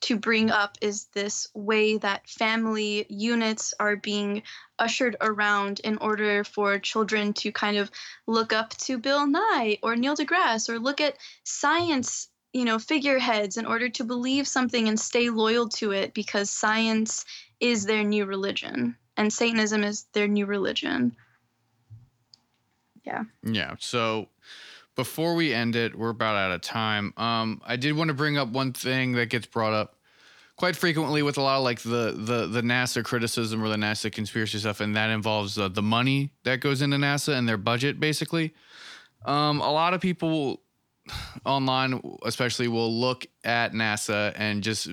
to 0.00 0.16
bring 0.16 0.50
up 0.50 0.78
is 0.80 1.06
this 1.06 1.48
way 1.54 1.98
that 1.98 2.28
family 2.28 3.06
units 3.08 3.74
are 3.80 3.96
being 3.96 4.42
ushered 4.78 5.16
around 5.20 5.80
in 5.80 5.98
order 5.98 6.44
for 6.44 6.78
children 6.78 7.32
to 7.32 7.50
kind 7.52 7.76
of 7.76 7.90
look 8.26 8.52
up 8.52 8.70
to 8.78 8.98
Bill 8.98 9.26
Nye 9.26 9.78
or 9.82 9.96
Neil 9.96 10.16
deGrasse 10.16 10.68
or 10.68 10.78
look 10.78 11.00
at 11.00 11.16
science, 11.42 12.28
you 12.52 12.64
know, 12.64 12.78
figureheads 12.78 13.56
in 13.56 13.66
order 13.66 13.88
to 13.90 14.04
believe 14.04 14.46
something 14.46 14.88
and 14.88 14.98
stay 14.98 15.30
loyal 15.30 15.68
to 15.70 15.92
it 15.92 16.14
because 16.14 16.48
science 16.48 17.24
is 17.60 17.84
their 17.84 18.04
new 18.04 18.24
religion 18.24 18.96
and 19.16 19.32
Satanism 19.32 19.82
is 19.82 20.04
their 20.12 20.28
new 20.28 20.46
religion. 20.46 21.16
Yeah. 23.04 23.24
Yeah. 23.42 23.74
So 23.80 24.28
before 24.98 25.36
we 25.36 25.54
end 25.54 25.76
it, 25.76 25.96
we're 25.96 26.08
about 26.08 26.34
out 26.34 26.50
of 26.50 26.60
time. 26.60 27.14
Um, 27.16 27.62
I 27.64 27.76
did 27.76 27.92
want 27.92 28.08
to 28.08 28.14
bring 28.14 28.36
up 28.36 28.48
one 28.48 28.72
thing 28.72 29.12
that 29.12 29.26
gets 29.26 29.46
brought 29.46 29.72
up 29.72 29.94
quite 30.56 30.74
frequently 30.74 31.22
with 31.22 31.38
a 31.38 31.40
lot 31.40 31.58
of 31.58 31.62
like 31.62 31.80
the 31.82 32.16
the 32.18 32.48
the 32.48 32.62
NASA 32.62 33.04
criticism 33.04 33.62
or 33.62 33.68
the 33.68 33.76
NASA 33.76 34.10
conspiracy 34.10 34.58
stuff, 34.58 34.80
and 34.80 34.96
that 34.96 35.10
involves 35.10 35.56
uh, 35.56 35.68
the 35.68 35.82
money 35.82 36.32
that 36.42 36.58
goes 36.58 36.82
into 36.82 36.96
NASA 36.96 37.38
and 37.38 37.48
their 37.48 37.56
budget, 37.56 38.00
basically. 38.00 38.52
Um, 39.24 39.60
a 39.60 39.70
lot 39.70 39.94
of 39.94 40.00
people 40.00 40.62
online, 41.46 42.02
especially, 42.24 42.66
will 42.66 42.92
look 42.92 43.24
at 43.44 43.74
NASA 43.74 44.32
and 44.34 44.64
just 44.64 44.88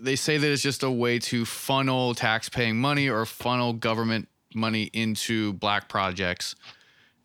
they 0.00 0.16
say 0.16 0.36
that 0.36 0.50
it's 0.50 0.62
just 0.62 0.82
a 0.82 0.90
way 0.90 1.20
to 1.20 1.44
funnel 1.44 2.12
tax-paying 2.16 2.76
money 2.76 3.08
or 3.08 3.24
funnel 3.24 3.72
government 3.72 4.26
money 4.52 4.90
into 4.92 5.52
black 5.52 5.88
projects 5.88 6.56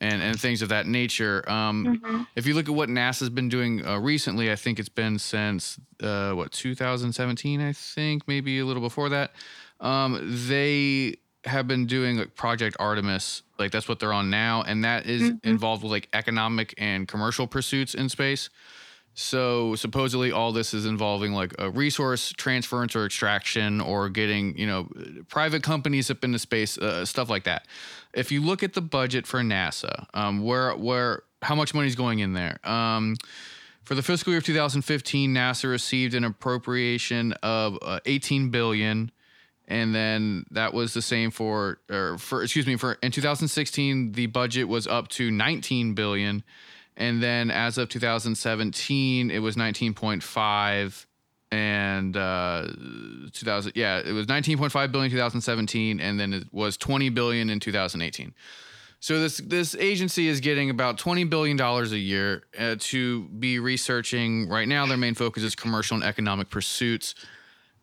and, 0.03 0.21
and 0.21 0.39
things 0.39 0.61
of 0.61 0.69
that 0.69 0.85
nature. 0.85 1.49
Um, 1.49 2.01
mm-hmm. 2.03 2.23
If 2.35 2.45
you 2.45 2.55
look 2.55 2.67
at 2.67 2.75
what 2.75 2.89
NASA's 2.89 3.29
been 3.29 3.47
doing 3.47 3.85
uh, 3.85 3.99
recently, 3.99 4.51
I 4.51 4.55
think 4.57 4.77
it's 4.77 4.89
been 4.89 5.17
since 5.17 5.79
uh, 6.01 6.33
what 6.33 6.51
2017, 6.51 7.61
I 7.61 7.71
think 7.71 8.27
maybe 8.27 8.59
a 8.59 8.65
little 8.65 8.81
before 8.81 9.09
that. 9.09 9.31
Um, 9.79 10.19
they 10.47 11.15
have 11.45 11.67
been 11.67 11.85
doing 11.85 12.17
like 12.17 12.35
Project 12.35 12.75
Artemis, 12.79 13.43
like 13.57 13.71
that's 13.71 13.87
what 13.87 13.99
they're 13.99 14.13
on 14.13 14.29
now, 14.29 14.61
and 14.63 14.83
that 14.83 15.05
is 15.05 15.21
mm-hmm. 15.21 15.47
involved 15.47 15.83
with 15.83 15.91
like 15.91 16.09
economic 16.11 16.73
and 16.77 17.07
commercial 17.07 17.47
pursuits 17.47 17.93
in 17.93 18.09
space. 18.09 18.49
So 19.15 19.75
supposedly 19.75 20.31
all 20.31 20.51
this 20.51 20.73
is 20.73 20.85
involving 20.85 21.33
like 21.33 21.53
a 21.59 21.69
resource 21.69 22.33
transference 22.35 22.95
or 22.95 23.05
extraction 23.05 23.79
or 23.79 24.09
getting, 24.09 24.57
you 24.57 24.65
know, 24.65 24.89
private 25.29 25.61
companies 25.61 26.09
up 26.09 26.23
into 26.23 26.39
space, 26.39 26.77
uh, 26.79 27.05
stuff 27.05 27.29
like 27.29 27.43
that. 27.43 27.67
If 28.13 28.31
you 28.31 28.41
look 28.41 28.63
at 28.63 28.73
the 28.73 28.81
budget 28.81 29.27
for 29.27 29.41
NASA, 29.41 30.07
um, 30.15 30.43
where 30.43 30.75
where 30.75 31.23
how 31.43 31.53
much 31.53 31.73
money 31.73 31.87
is 31.87 31.95
going 31.95 32.19
in 32.19 32.33
there? 32.33 32.57
Um, 32.63 33.15
for 33.83 33.95
the 33.95 34.01
fiscal 34.01 34.31
year 34.31 34.37
of 34.37 34.45
2015, 34.45 35.33
NASA 35.33 35.69
received 35.69 36.13
an 36.15 36.23
appropriation 36.23 37.33
of 37.43 37.77
uh, 37.81 37.99
18 38.05 38.49
billion, 38.49 39.11
and 39.67 39.93
then 39.93 40.45
that 40.51 40.73
was 40.73 40.93
the 40.93 41.01
same 41.01 41.31
for, 41.31 41.79
or 41.89 42.17
for 42.17 42.41
excuse 42.43 42.65
me, 42.65 42.77
for 42.77 42.93
in 43.03 43.11
2016 43.11 44.13
the 44.13 44.27
budget 44.27 44.67
was 44.67 44.87
up 44.87 45.09
to 45.09 45.29
19 45.29 45.93
billion 45.93 46.43
And 46.95 47.21
then 47.21 47.51
as 47.51 47.77
of 47.77 47.89
2017, 47.89 49.31
it 49.31 49.39
was 49.39 49.55
19.5 49.55 51.05
and 51.51 52.17
uh 52.17 52.65
2000 53.31 53.73
yeah 53.75 53.99
it 53.99 54.11
was 54.11 54.25
19.5 54.25 54.91
billion 54.91 55.05
in 55.05 55.11
2017 55.11 55.99
and 55.99 56.19
then 56.19 56.33
it 56.33 56.45
was 56.51 56.77
20 56.77 57.09
billion 57.09 57.51
in 57.51 57.59
2018 57.59 58.33
so 59.03 59.19
this 59.19 59.39
this 59.39 59.75
agency 59.75 60.29
is 60.29 60.39
getting 60.39 60.69
about 60.69 60.97
20 60.97 61.25
billion 61.25 61.57
dollars 61.57 61.91
a 61.91 61.97
year 61.97 62.43
uh, 62.57 62.77
to 62.79 63.23
be 63.23 63.59
researching. 63.59 64.47
Right 64.47 64.65
now 64.65 64.85
their 64.85 64.95
main 64.95 65.13
focus 65.13 65.43
is 65.43 65.55
commercial 65.55 65.95
and 65.95 66.05
economic 66.05 66.49
pursuits. 66.49 67.13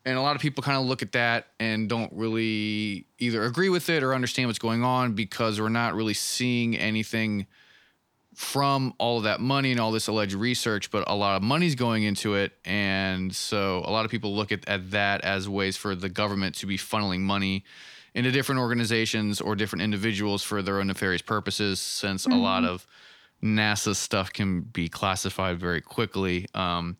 And 0.03 0.17
a 0.17 0.21
lot 0.21 0.35
of 0.35 0.41
people 0.41 0.63
kind 0.63 0.79
of 0.79 0.87
look 0.87 1.03
at 1.03 1.11
that 1.11 1.49
and 1.59 1.87
don't 1.87 2.11
really 2.11 3.05
either 3.19 3.43
agree 3.43 3.69
with 3.69 3.87
it 3.87 4.01
or 4.01 4.15
understand 4.15 4.47
what's 4.49 4.57
going 4.57 4.83
on 4.83 5.13
because 5.13 5.61
we're 5.61 5.69
not 5.69 5.93
really 5.93 6.15
seeing 6.15 6.75
anything 6.75 7.45
from 8.35 8.93
all 8.97 9.17
of 9.17 9.23
that 9.23 9.41
money 9.41 9.71
and 9.71 9.79
all 9.79 9.91
this 9.91 10.07
alleged 10.07 10.33
research, 10.33 10.89
but 10.89 11.03
a 11.07 11.15
lot 11.15 11.35
of 11.35 11.43
money's 11.43 11.75
going 11.75 12.03
into 12.03 12.35
it. 12.35 12.53
And 12.63 13.35
so 13.35 13.83
a 13.85 13.91
lot 13.91 14.05
of 14.05 14.11
people 14.11 14.35
look 14.35 14.51
at, 14.51 14.67
at 14.67 14.91
that 14.91 15.21
as 15.21 15.49
ways 15.49 15.75
for 15.75 15.95
the 15.95 16.09
government 16.09 16.55
to 16.55 16.65
be 16.65 16.77
funneling 16.77 17.19
money 17.19 17.65
into 18.13 18.31
different 18.31 18.59
organizations 18.59 19.41
or 19.41 19.55
different 19.55 19.83
individuals 19.83 20.43
for 20.43 20.61
their 20.61 20.79
own 20.79 20.87
nefarious 20.87 21.21
purposes, 21.21 21.79
since 21.79 22.25
mm-hmm. 22.25 22.37
a 22.37 22.41
lot 22.41 22.63
mm-hmm. 22.63 22.73
of 22.73 22.87
NASA 23.43 23.95
stuff 23.95 24.31
can 24.31 24.61
be 24.61 24.87
classified 24.87 25.59
very 25.59 25.81
quickly. 25.81 26.47
Um, 26.53 26.97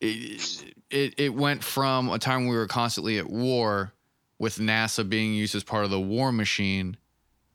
it, 0.00 0.74
it, 0.90 1.14
it 1.18 1.34
went 1.34 1.62
from 1.62 2.10
a 2.10 2.18
time 2.18 2.46
we 2.46 2.56
were 2.56 2.66
constantly 2.66 3.18
at 3.18 3.28
war 3.28 3.92
with 4.38 4.56
NASA 4.56 5.08
being 5.08 5.34
used 5.34 5.54
as 5.54 5.62
part 5.62 5.84
of 5.84 5.90
the 5.90 6.00
war 6.00 6.32
machine 6.32 6.96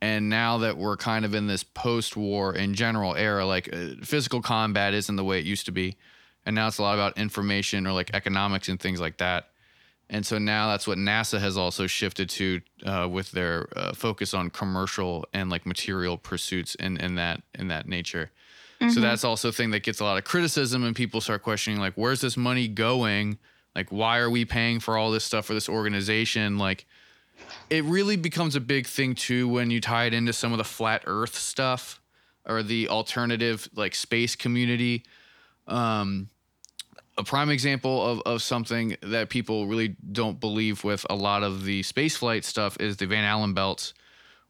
and 0.02 0.30
now 0.30 0.60
that 0.60 0.78
we're 0.78 0.98
kind 0.98 1.26
of 1.26 1.34
in 1.34 1.48
this 1.48 1.64
post-war 1.64 2.54
in 2.54 2.74
general 2.76 3.16
era 3.16 3.46
like 3.46 3.74
uh, 3.74 3.90
physical 4.04 4.42
combat 4.42 4.94
isn't 4.94 5.16
the 5.16 5.24
way 5.24 5.40
it 5.40 5.46
used 5.46 5.66
to 5.66 5.72
be. 5.72 5.98
And 6.46 6.56
now 6.56 6.68
it's 6.68 6.78
a 6.78 6.84
lot 6.84 6.94
about 6.94 7.18
information 7.18 7.86
or 7.88 7.92
like 7.92 8.14
economics 8.14 8.70
and 8.70 8.80
things 8.80 9.02
like 9.02 9.18
that. 9.18 9.50
And 10.10 10.26
so 10.26 10.38
now 10.38 10.70
that's 10.70 10.88
what 10.88 10.98
nasa 10.98 11.40
has 11.40 11.58
also 11.58 11.88
shifted 11.88 12.30
to 12.30 12.62
uh, 12.86 13.08
with 13.12 13.32
their 13.32 13.68
uh, 13.76 13.94
focus 13.94 14.34
on 14.34 14.50
commercial 14.50 15.26
and 15.34 15.50
like 15.50 15.66
material 15.66 16.18
pursuits 16.18 16.76
in, 16.76 16.98
in 16.98 17.16
that 17.16 17.42
in 17.56 17.68
that 17.68 17.88
nature. 17.88 18.32
Mm-hmm. 18.80 18.92
so 18.92 19.00
that's 19.00 19.24
also 19.24 19.50
a 19.50 19.52
thing 19.52 19.72
that 19.72 19.82
gets 19.82 20.00
a 20.02 20.04
lot 20.04 20.20
of 20.20 20.24
criticism 20.24 20.84
and 20.84 20.96
people 20.96 21.20
start 21.20 21.42
questioning 21.42 21.80
like 21.80 21.94
where's 21.96 22.22
this 22.22 22.38
money 22.38 22.68
going? 22.68 23.40
Like 23.76 23.92
why 23.92 24.20
are 24.20 24.30
we 24.30 24.46
paying 24.46 24.80
for 24.80 24.98
all 24.98 25.12
this 25.12 25.24
stuff 25.24 25.48
for 25.48 25.56
this 25.56 25.68
organization? 25.68 26.58
Like 26.58 26.86
it 27.70 27.84
really 27.86 28.16
becomes 28.16 28.56
a 28.56 28.62
big 28.62 28.88
thing 28.88 29.16
too 29.16 29.48
when 29.48 29.72
you 29.72 29.82
tie 29.82 30.06
it 30.06 30.14
into 30.14 30.34
some 30.34 30.52
of 30.52 30.58
the 30.58 30.64
flat 30.64 31.04
earth 31.06 31.36
stuff 31.36 32.02
or 32.46 32.64
the 32.64 32.90
alternative 32.90 33.70
like 33.76 33.96
space 33.96 34.36
community. 34.36 35.04
Um, 35.68 36.30
a 37.18 37.24
prime 37.24 37.50
example 37.50 38.06
of, 38.06 38.22
of 38.26 38.42
something 38.42 38.96
that 39.02 39.30
people 39.30 39.68
really 39.68 39.96
don't 40.12 40.40
believe 40.40 40.84
with 40.84 41.06
a 41.10 41.16
lot 41.16 41.44
of 41.44 41.66
the 41.66 41.82
spaceflight 41.82 42.44
stuff 42.44 42.78
is 42.80 42.98
the 42.98 43.08
van 43.08 43.24
allen 43.24 43.54
belts 43.54 43.94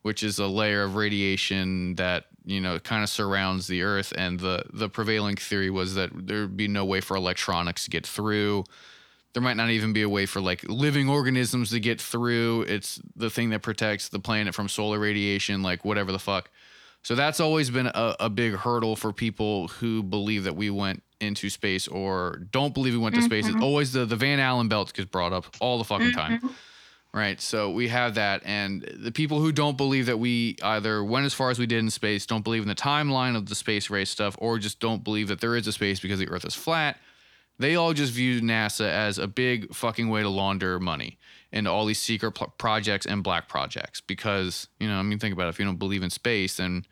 which 0.08 0.24
is 0.24 0.40
a 0.40 0.48
layer 0.48 0.84
of 0.84 0.96
radiation 0.96 1.94
that 1.96 2.28
you 2.46 2.62
know 2.62 2.80
kind 2.80 3.04
of 3.04 3.10
surrounds 3.10 3.68
the 3.68 3.82
earth. 3.84 4.14
And 4.18 4.40
the 4.40 4.64
the 4.74 4.88
prevailing 4.88 5.36
theory 5.36 5.70
was 5.70 5.96
that 5.96 6.12
there'd 6.14 6.56
be 6.56 6.70
no 6.70 6.86
way 6.86 7.02
for 7.02 7.18
electronics 7.18 7.84
to 7.84 7.90
get 7.90 8.08
through 8.08 8.64
there 9.38 9.42
might 9.44 9.56
not 9.56 9.70
even 9.70 9.94
be 9.94 10.02
a 10.02 10.10
way 10.10 10.26
for 10.26 10.42
like 10.42 10.64
living 10.64 11.08
organisms 11.08 11.70
to 11.70 11.80
get 11.80 12.02
through. 12.02 12.64
It's 12.64 13.00
the 13.16 13.30
thing 13.30 13.52
that 13.52 13.62
protects 13.62 14.10
the 14.10 14.18
planet 14.18 14.56
from 14.56 14.68
solar 14.68 14.98
radiation, 14.98 15.62
like 15.62 15.86
whatever 15.86 16.12
the 16.12 16.18
fuck. 16.18 16.50
So 17.04 17.14
that's 17.14 17.40
always 17.40 17.70
been 17.70 17.86
a, 17.86 18.16
a 18.20 18.30
big 18.32 18.56
hurdle 18.56 18.96
for 18.96 19.14
people 19.14 19.68
who 19.68 20.02
believe 20.02 20.46
that 20.46 20.56
we 20.56 20.72
went 20.72 21.04
into 21.22 21.52
space 21.52 21.88
or 21.88 22.48
don't 22.50 22.74
believe 22.74 22.94
we 22.94 23.00
went 23.00 23.14
to 23.14 23.22
space. 23.22 23.46
It's 23.46 23.54
mm-hmm. 23.54 23.64
always 23.64 23.94
the, 23.94 24.06
the 24.06 24.16
Van 24.16 24.40
Allen 24.40 24.70
belt 24.70 24.92
gets 24.92 25.08
brought 25.08 25.34
up 25.34 25.46
all 25.60 25.78
the 25.78 25.84
fucking 25.84 26.14
time. 26.14 26.38
Mm-hmm. 26.38 26.48
Right. 27.14 27.40
So 27.40 27.70
we 27.70 27.90
have 27.90 28.16
that. 28.16 28.42
And 28.44 28.82
the 28.98 29.12
people 29.12 29.40
who 29.40 29.52
don't 29.52 29.78
believe 29.78 30.08
that 30.08 30.18
we 30.18 30.56
either 30.64 31.04
went 31.04 31.28
as 31.28 31.36
far 31.36 31.52
as 31.52 31.60
we 31.60 31.68
did 31.68 31.78
in 31.78 31.92
space, 31.92 32.26
don't 32.26 32.44
believe 32.44 32.64
in 32.64 32.68
the 32.68 32.76
timeline 32.76 33.36
of 33.36 33.46
the 33.46 33.56
space 33.56 33.92
race 33.92 34.10
stuff, 34.10 34.36
or 34.40 34.58
just 34.58 34.80
don't 34.80 35.04
believe 35.04 35.28
that 35.28 35.42
there 35.42 35.56
is 35.56 35.68
a 35.68 35.72
space 35.72 36.00
because 36.00 36.18
the 36.18 36.28
earth 36.28 36.44
is 36.44 36.56
flat 36.56 36.98
they 37.60 37.76
all 37.76 37.94
just 37.94 38.14
view 38.14 38.42
NASA 38.42 38.90
as 38.90 39.18
a 39.18 39.28
big 39.28 39.74
fucking 39.74 40.10
way 40.10 40.22
to 40.22 40.30
launder 40.30 40.80
money 40.80 41.18
into 41.52 41.72
all 41.72 41.86
these 41.86 42.00
secret 42.00 42.34
p- 42.34 42.46
projects 42.58 43.06
and 43.06 43.24
black 43.24 43.48
projects. 43.48 44.02
Because, 44.02 44.68
you 44.80 44.88
know, 44.88 44.98
I 44.98 45.02
mean, 45.04 45.20
think 45.20 45.34
about 45.34 45.48
it. 45.48 45.50
If 45.50 45.60
you 45.60 45.66
don't 45.66 45.78
believe 45.78 46.04
in 46.04 46.10
space, 46.10 46.58
then 46.58 46.86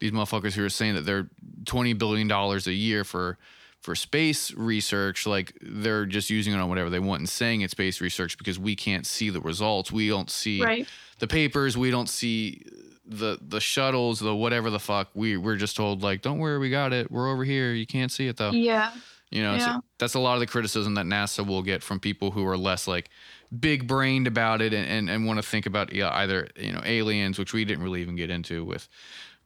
these 0.00 0.12
motherfuckers 0.12 0.54
who 0.54 0.64
are 0.64 0.70
saying 0.70 0.94
that 0.94 1.02
they're 1.02 1.28
$20 1.64 1.98
billion 1.98 2.30
a 2.30 2.58
year 2.70 3.04
for 3.04 3.38
for 3.80 3.94
space 3.94 4.52
research, 4.52 5.26
like 5.26 5.56
they're 5.62 6.04
just 6.04 6.28
using 6.28 6.52
it 6.52 6.58
on 6.58 6.68
whatever 6.68 6.90
they 6.90 6.98
want 6.98 7.20
and 7.20 7.28
saying 7.28 7.62
it's 7.62 7.70
space 7.70 8.00
research 8.02 8.36
because 8.36 8.58
we 8.58 8.76
can't 8.76 9.06
see 9.06 9.30
the 9.30 9.40
results. 9.40 9.90
We 9.90 10.08
don't 10.08 10.30
see 10.30 10.62
right. 10.62 10.86
the 11.18 11.26
papers. 11.26 11.78
We 11.78 11.90
don't 11.90 12.08
see 12.08 12.62
the 13.06 13.38
the 13.40 13.58
shuttles, 13.58 14.20
the 14.20 14.34
whatever 14.34 14.68
the 14.68 14.78
fuck. 14.78 15.08
We 15.14 15.38
we're 15.38 15.56
just 15.56 15.76
told 15.76 16.02
like, 16.02 16.20
don't 16.20 16.38
worry, 16.38 16.58
we 16.58 16.68
got 16.68 16.92
it. 16.92 17.10
We're 17.10 17.30
over 17.30 17.42
here. 17.42 17.72
You 17.72 17.86
can't 17.86 18.12
see 18.12 18.28
it 18.28 18.36
though. 18.36 18.50
Yeah. 18.50 18.92
You 19.30 19.44
know, 19.44 19.54
yeah. 19.54 19.78
that's 19.98 20.14
a 20.14 20.18
lot 20.18 20.34
of 20.34 20.40
the 20.40 20.46
criticism 20.46 20.94
that 20.94 21.06
NASA 21.06 21.46
will 21.46 21.62
get 21.62 21.84
from 21.84 22.00
people 22.00 22.32
who 22.32 22.44
are 22.46 22.56
less 22.56 22.88
like 22.88 23.10
big 23.58 23.86
brained 23.86 24.26
about 24.26 24.60
it 24.60 24.74
and, 24.74 24.86
and, 24.86 25.08
and 25.08 25.24
want 25.24 25.40
to 25.40 25.48
think 25.48 25.66
about 25.66 25.92
yeah, 25.92 26.10
either, 26.12 26.48
you 26.56 26.72
know, 26.72 26.82
aliens, 26.84 27.38
which 27.38 27.52
we 27.52 27.64
didn't 27.64 27.84
really 27.84 28.00
even 28.00 28.16
get 28.16 28.30
into 28.30 28.64
with 28.64 28.88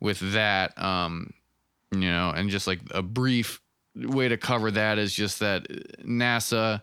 with 0.01 0.32
that. 0.32 0.80
Um, 0.82 1.35
you 1.93 2.11
know, 2.11 2.30
and 2.30 2.49
just 2.49 2.66
like 2.66 2.80
a 2.93 3.03
brief 3.03 3.61
way 3.95 4.28
to 4.28 4.39
cover 4.39 4.70
that 4.70 4.99
is 4.99 5.14
just 5.14 5.41
that 5.41 5.68
NASA 6.03 6.82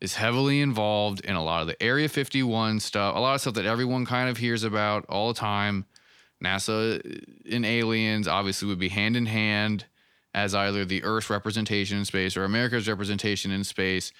is 0.00 0.14
heavily 0.14 0.60
involved 0.60 1.20
in 1.24 1.34
a 1.34 1.42
lot 1.42 1.60
of 1.60 1.66
the 1.66 1.82
Area 1.82 2.08
51 2.08 2.78
stuff, 2.78 3.16
a 3.16 3.18
lot 3.18 3.34
of 3.34 3.40
stuff 3.40 3.54
that 3.54 3.66
everyone 3.66 4.06
kind 4.06 4.30
of 4.30 4.36
hears 4.36 4.62
about 4.62 5.04
all 5.08 5.28
the 5.28 5.38
time. 5.38 5.86
NASA 6.42 7.02
and 7.50 7.66
aliens 7.66 8.28
obviously 8.28 8.68
would 8.68 8.78
be 8.78 8.88
hand 8.88 9.16
in 9.16 9.26
hand 9.26 9.86
as 10.34 10.54
either 10.54 10.84
the 10.84 11.02
Earth's 11.04 11.30
representation 11.30 11.98
in 11.98 12.04
space 12.04 12.36
or 12.36 12.44
America's 12.44 12.88
representation 12.88 13.50
in 13.50 13.64
space. 13.64 14.12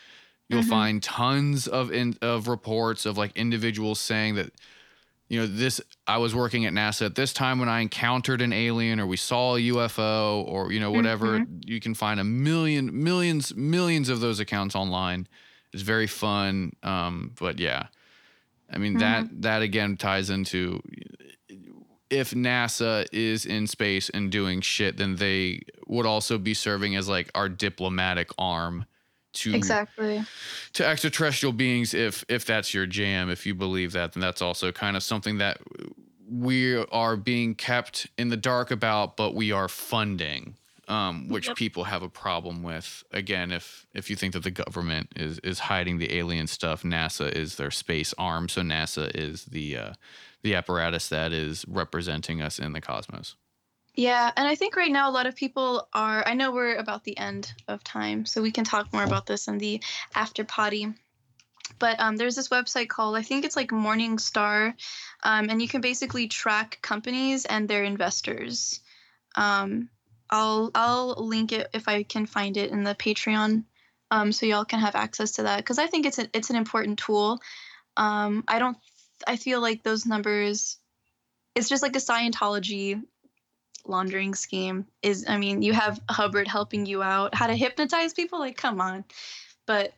You'll 0.48 0.62
mm-hmm. 0.62 0.70
find 0.70 1.02
tons 1.02 1.68
of 1.68 1.92
in, 1.92 2.16
of 2.22 2.48
reports 2.48 3.04
of 3.04 3.18
like 3.18 3.36
individuals 3.36 4.00
saying 4.00 4.36
that 4.36 4.52
you 5.28 5.38
know 5.38 5.46
this 5.46 5.80
I 6.06 6.16
was 6.18 6.34
working 6.34 6.64
at 6.64 6.72
NASA 6.72 7.04
at 7.06 7.14
this 7.14 7.34
time 7.34 7.58
when 7.58 7.68
I 7.68 7.80
encountered 7.80 8.40
an 8.40 8.54
alien 8.54 8.98
or 8.98 9.06
we 9.06 9.18
saw 9.18 9.56
a 9.56 9.60
UFO 9.60 10.46
or 10.46 10.72
you 10.72 10.80
know 10.80 10.90
whatever 10.90 11.40
mm-hmm. 11.40 11.58
you 11.66 11.80
can 11.80 11.94
find 11.94 12.18
a 12.18 12.24
million 12.24 13.04
millions 13.04 13.54
millions 13.54 14.08
of 14.08 14.20
those 14.20 14.40
accounts 14.40 14.74
online. 14.74 15.28
It's 15.74 15.82
very 15.82 16.06
fun 16.06 16.72
um, 16.82 17.32
but 17.38 17.58
yeah. 17.58 17.88
I 18.72 18.78
mean 18.78 18.92
mm-hmm. 18.94 19.00
that 19.00 19.42
that 19.42 19.62
again 19.62 19.98
ties 19.98 20.30
into 20.30 20.82
if 22.10 22.32
NASA 22.32 23.06
is 23.12 23.44
in 23.46 23.66
space 23.66 24.08
and 24.08 24.30
doing 24.30 24.60
shit, 24.60 24.96
then 24.96 25.16
they 25.16 25.62
would 25.86 26.06
also 26.06 26.38
be 26.38 26.54
serving 26.54 26.96
as 26.96 27.08
like 27.08 27.30
our 27.34 27.48
diplomatic 27.48 28.30
arm 28.38 28.86
to 29.34 29.54
exactly 29.54 30.24
to 30.72 30.86
extraterrestrial 30.86 31.52
beings 31.52 31.92
if 31.92 32.24
if 32.28 32.44
that's 32.44 32.72
your 32.72 32.86
jam 32.86 33.28
if 33.28 33.44
you 33.44 33.54
believe 33.54 33.92
that 33.92 34.14
then 34.14 34.20
that's 34.22 34.40
also 34.40 34.72
kind 34.72 34.96
of 34.96 35.02
something 35.02 35.38
that 35.38 35.58
we 36.30 36.76
are 36.84 37.16
being 37.16 37.54
kept 37.54 38.06
in 38.16 38.30
the 38.30 38.36
dark 38.36 38.70
about 38.70 39.16
but 39.16 39.34
we 39.34 39.52
are 39.52 39.68
funding 39.68 40.54
um, 40.88 41.28
which 41.28 41.48
yep. 41.48 41.56
people 41.56 41.84
have 41.84 42.02
a 42.02 42.08
problem 42.08 42.62
with 42.62 43.04
again 43.12 43.52
if 43.52 43.86
if 43.92 44.08
you 44.08 44.16
think 44.16 44.32
that 44.32 44.42
the 44.42 44.50
government 44.50 45.12
is 45.14 45.38
is 45.40 45.58
hiding 45.58 45.98
the 45.98 46.16
alien 46.16 46.46
stuff 46.46 46.82
nasa 46.82 47.30
is 47.30 47.56
their 47.56 47.70
space 47.70 48.14
arm 48.16 48.48
so 48.48 48.62
nasa 48.62 49.14
is 49.14 49.44
the 49.44 49.76
uh, 49.76 49.92
the 50.42 50.54
apparatus 50.54 51.08
that 51.08 51.32
is 51.32 51.64
representing 51.68 52.40
us 52.40 52.58
in 52.58 52.72
the 52.72 52.80
cosmos. 52.80 53.36
Yeah, 53.94 54.30
and 54.36 54.46
I 54.46 54.54
think 54.54 54.76
right 54.76 54.92
now 54.92 55.10
a 55.10 55.12
lot 55.12 55.26
of 55.26 55.34
people 55.34 55.88
are. 55.92 56.22
I 56.24 56.34
know 56.34 56.52
we're 56.52 56.76
about 56.76 57.02
the 57.02 57.18
end 57.18 57.52
of 57.66 57.82
time, 57.82 58.26
so 58.26 58.40
we 58.40 58.52
can 58.52 58.62
talk 58.62 58.92
more 58.92 59.02
about 59.02 59.26
this 59.26 59.48
in 59.48 59.58
the 59.58 59.82
after 60.14 60.44
potty. 60.44 60.94
But 61.80 61.98
um, 61.98 62.16
there's 62.16 62.36
this 62.36 62.48
website 62.48 62.88
called 62.88 63.16
I 63.16 63.22
think 63.22 63.44
it's 63.44 63.56
like 63.56 63.70
Morningstar, 63.70 64.74
um, 65.24 65.50
and 65.50 65.60
you 65.60 65.66
can 65.66 65.80
basically 65.80 66.28
track 66.28 66.78
companies 66.80 67.44
and 67.44 67.68
their 67.68 67.82
investors. 67.82 68.80
Um, 69.34 69.88
I'll 70.30 70.70
I'll 70.76 71.16
link 71.18 71.50
it 71.50 71.68
if 71.72 71.88
I 71.88 72.04
can 72.04 72.26
find 72.26 72.56
it 72.56 72.70
in 72.70 72.84
the 72.84 72.94
Patreon, 72.94 73.64
um, 74.12 74.30
so 74.30 74.46
y'all 74.46 74.64
can 74.64 74.78
have 74.78 74.94
access 74.94 75.32
to 75.32 75.42
that 75.42 75.56
because 75.58 75.80
I 75.80 75.88
think 75.88 76.06
it's 76.06 76.20
a, 76.20 76.28
it's 76.32 76.50
an 76.50 76.56
important 76.56 77.00
tool. 77.00 77.40
Um, 77.96 78.44
I 78.46 78.60
don't 78.60 78.76
I 79.26 79.36
feel 79.36 79.60
like 79.60 79.82
those 79.82 80.06
numbers, 80.06 80.78
it's 81.54 81.68
just 81.68 81.82
like 81.82 81.96
a 81.96 82.00
Scientology 82.00 83.02
laundering 83.84 84.34
scheme. 84.34 84.86
Is 85.02 85.24
I 85.28 85.38
mean, 85.38 85.62
you 85.62 85.72
have 85.72 86.00
Hubbard 86.10 86.48
helping 86.48 86.86
you 86.86 87.02
out 87.02 87.34
how 87.34 87.46
to 87.46 87.54
hypnotize 87.54 88.14
people. 88.14 88.38
Like, 88.38 88.56
come 88.56 88.80
on. 88.80 89.04
But 89.66 89.92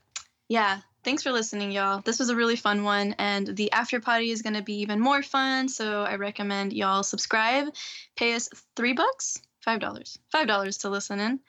yeah, 0.48 0.80
thanks 1.04 1.22
for 1.22 1.32
listening, 1.32 1.72
y'all. 1.72 2.00
This 2.00 2.18
was 2.18 2.30
a 2.30 2.36
really 2.36 2.56
fun 2.56 2.84
one, 2.84 3.14
and 3.18 3.56
the 3.56 3.72
after 3.72 4.00
party 4.00 4.30
is 4.30 4.42
gonna 4.42 4.62
be 4.62 4.80
even 4.80 5.00
more 5.00 5.22
fun. 5.22 5.68
So 5.68 6.02
I 6.02 6.16
recommend 6.16 6.72
y'all 6.72 7.02
subscribe, 7.02 7.74
pay 8.16 8.34
us 8.34 8.48
three 8.76 8.92
bucks 8.92 9.40
five 9.60 9.80
dollars, 9.80 10.18
five 10.30 10.46
dollars 10.46 10.78
to 10.78 10.90
listen 10.90 11.20
in. 11.20 11.40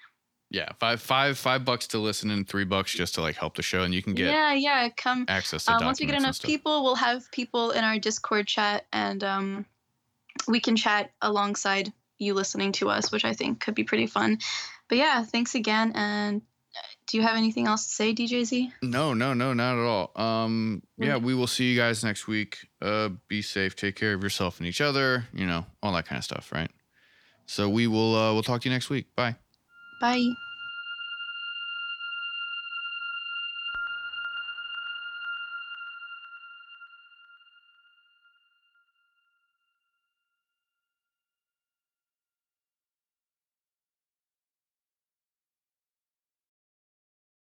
Yeah, 0.51 0.67
five 0.79 1.01
five 1.01 1.37
five 1.37 1.63
bucks 1.63 1.87
to 1.87 1.97
listen 1.97 2.29
and 2.29 2.45
three 2.45 2.65
bucks 2.65 2.91
just 2.91 3.15
to 3.15 3.21
like 3.21 3.37
help 3.37 3.55
the 3.55 3.61
show, 3.61 3.83
and 3.83 3.93
you 3.93 4.03
can 4.03 4.13
get 4.13 4.27
yeah, 4.27 4.53
yeah. 4.53 4.89
Come 4.97 5.23
access 5.29 5.63
to 5.63 5.71
um, 5.71 5.85
once 5.85 6.01
we 6.01 6.05
get 6.05 6.15
enough 6.15 6.41
people, 6.41 6.83
we'll 6.83 6.95
have 6.95 7.31
people 7.31 7.71
in 7.71 7.85
our 7.85 7.97
Discord 7.97 8.47
chat, 8.47 8.85
and 8.91 9.23
um, 9.23 9.65
we 10.49 10.59
can 10.59 10.75
chat 10.75 11.11
alongside 11.21 11.93
you 12.17 12.33
listening 12.33 12.73
to 12.73 12.89
us, 12.89 13.13
which 13.13 13.23
I 13.23 13.33
think 13.33 13.61
could 13.61 13.75
be 13.75 13.85
pretty 13.85 14.07
fun. 14.07 14.39
But 14.89 14.97
yeah, 14.97 15.23
thanks 15.23 15.55
again. 15.55 15.93
And 15.95 16.41
uh, 16.75 16.81
do 17.07 17.15
you 17.15 17.23
have 17.23 17.37
anything 17.37 17.67
else 17.67 17.85
to 17.87 17.93
say, 17.93 18.13
DJZ? 18.13 18.73
No, 18.83 19.13
no, 19.13 19.33
no, 19.33 19.53
not 19.53 19.77
at 19.77 19.85
all. 19.85 20.11
Um, 20.21 20.83
yeah, 20.97 21.15
we 21.15 21.33
will 21.33 21.47
see 21.47 21.71
you 21.71 21.77
guys 21.79 22.03
next 22.03 22.27
week. 22.27 22.67
Uh, 22.81 23.11
be 23.29 23.41
safe, 23.41 23.77
take 23.77 23.95
care 23.95 24.13
of 24.13 24.21
yourself 24.21 24.59
and 24.59 24.67
each 24.67 24.81
other. 24.81 25.27
You 25.33 25.45
know, 25.47 25.65
all 25.81 25.93
that 25.93 26.05
kind 26.07 26.17
of 26.17 26.25
stuff, 26.25 26.51
right? 26.51 26.69
So 27.45 27.69
we 27.69 27.87
will. 27.87 28.15
Uh, 28.15 28.33
we'll 28.33 28.43
talk 28.43 28.59
to 28.61 28.69
you 28.69 28.75
next 28.75 28.89
week. 28.89 29.15
Bye. 29.15 29.37
Bye. 30.01 30.35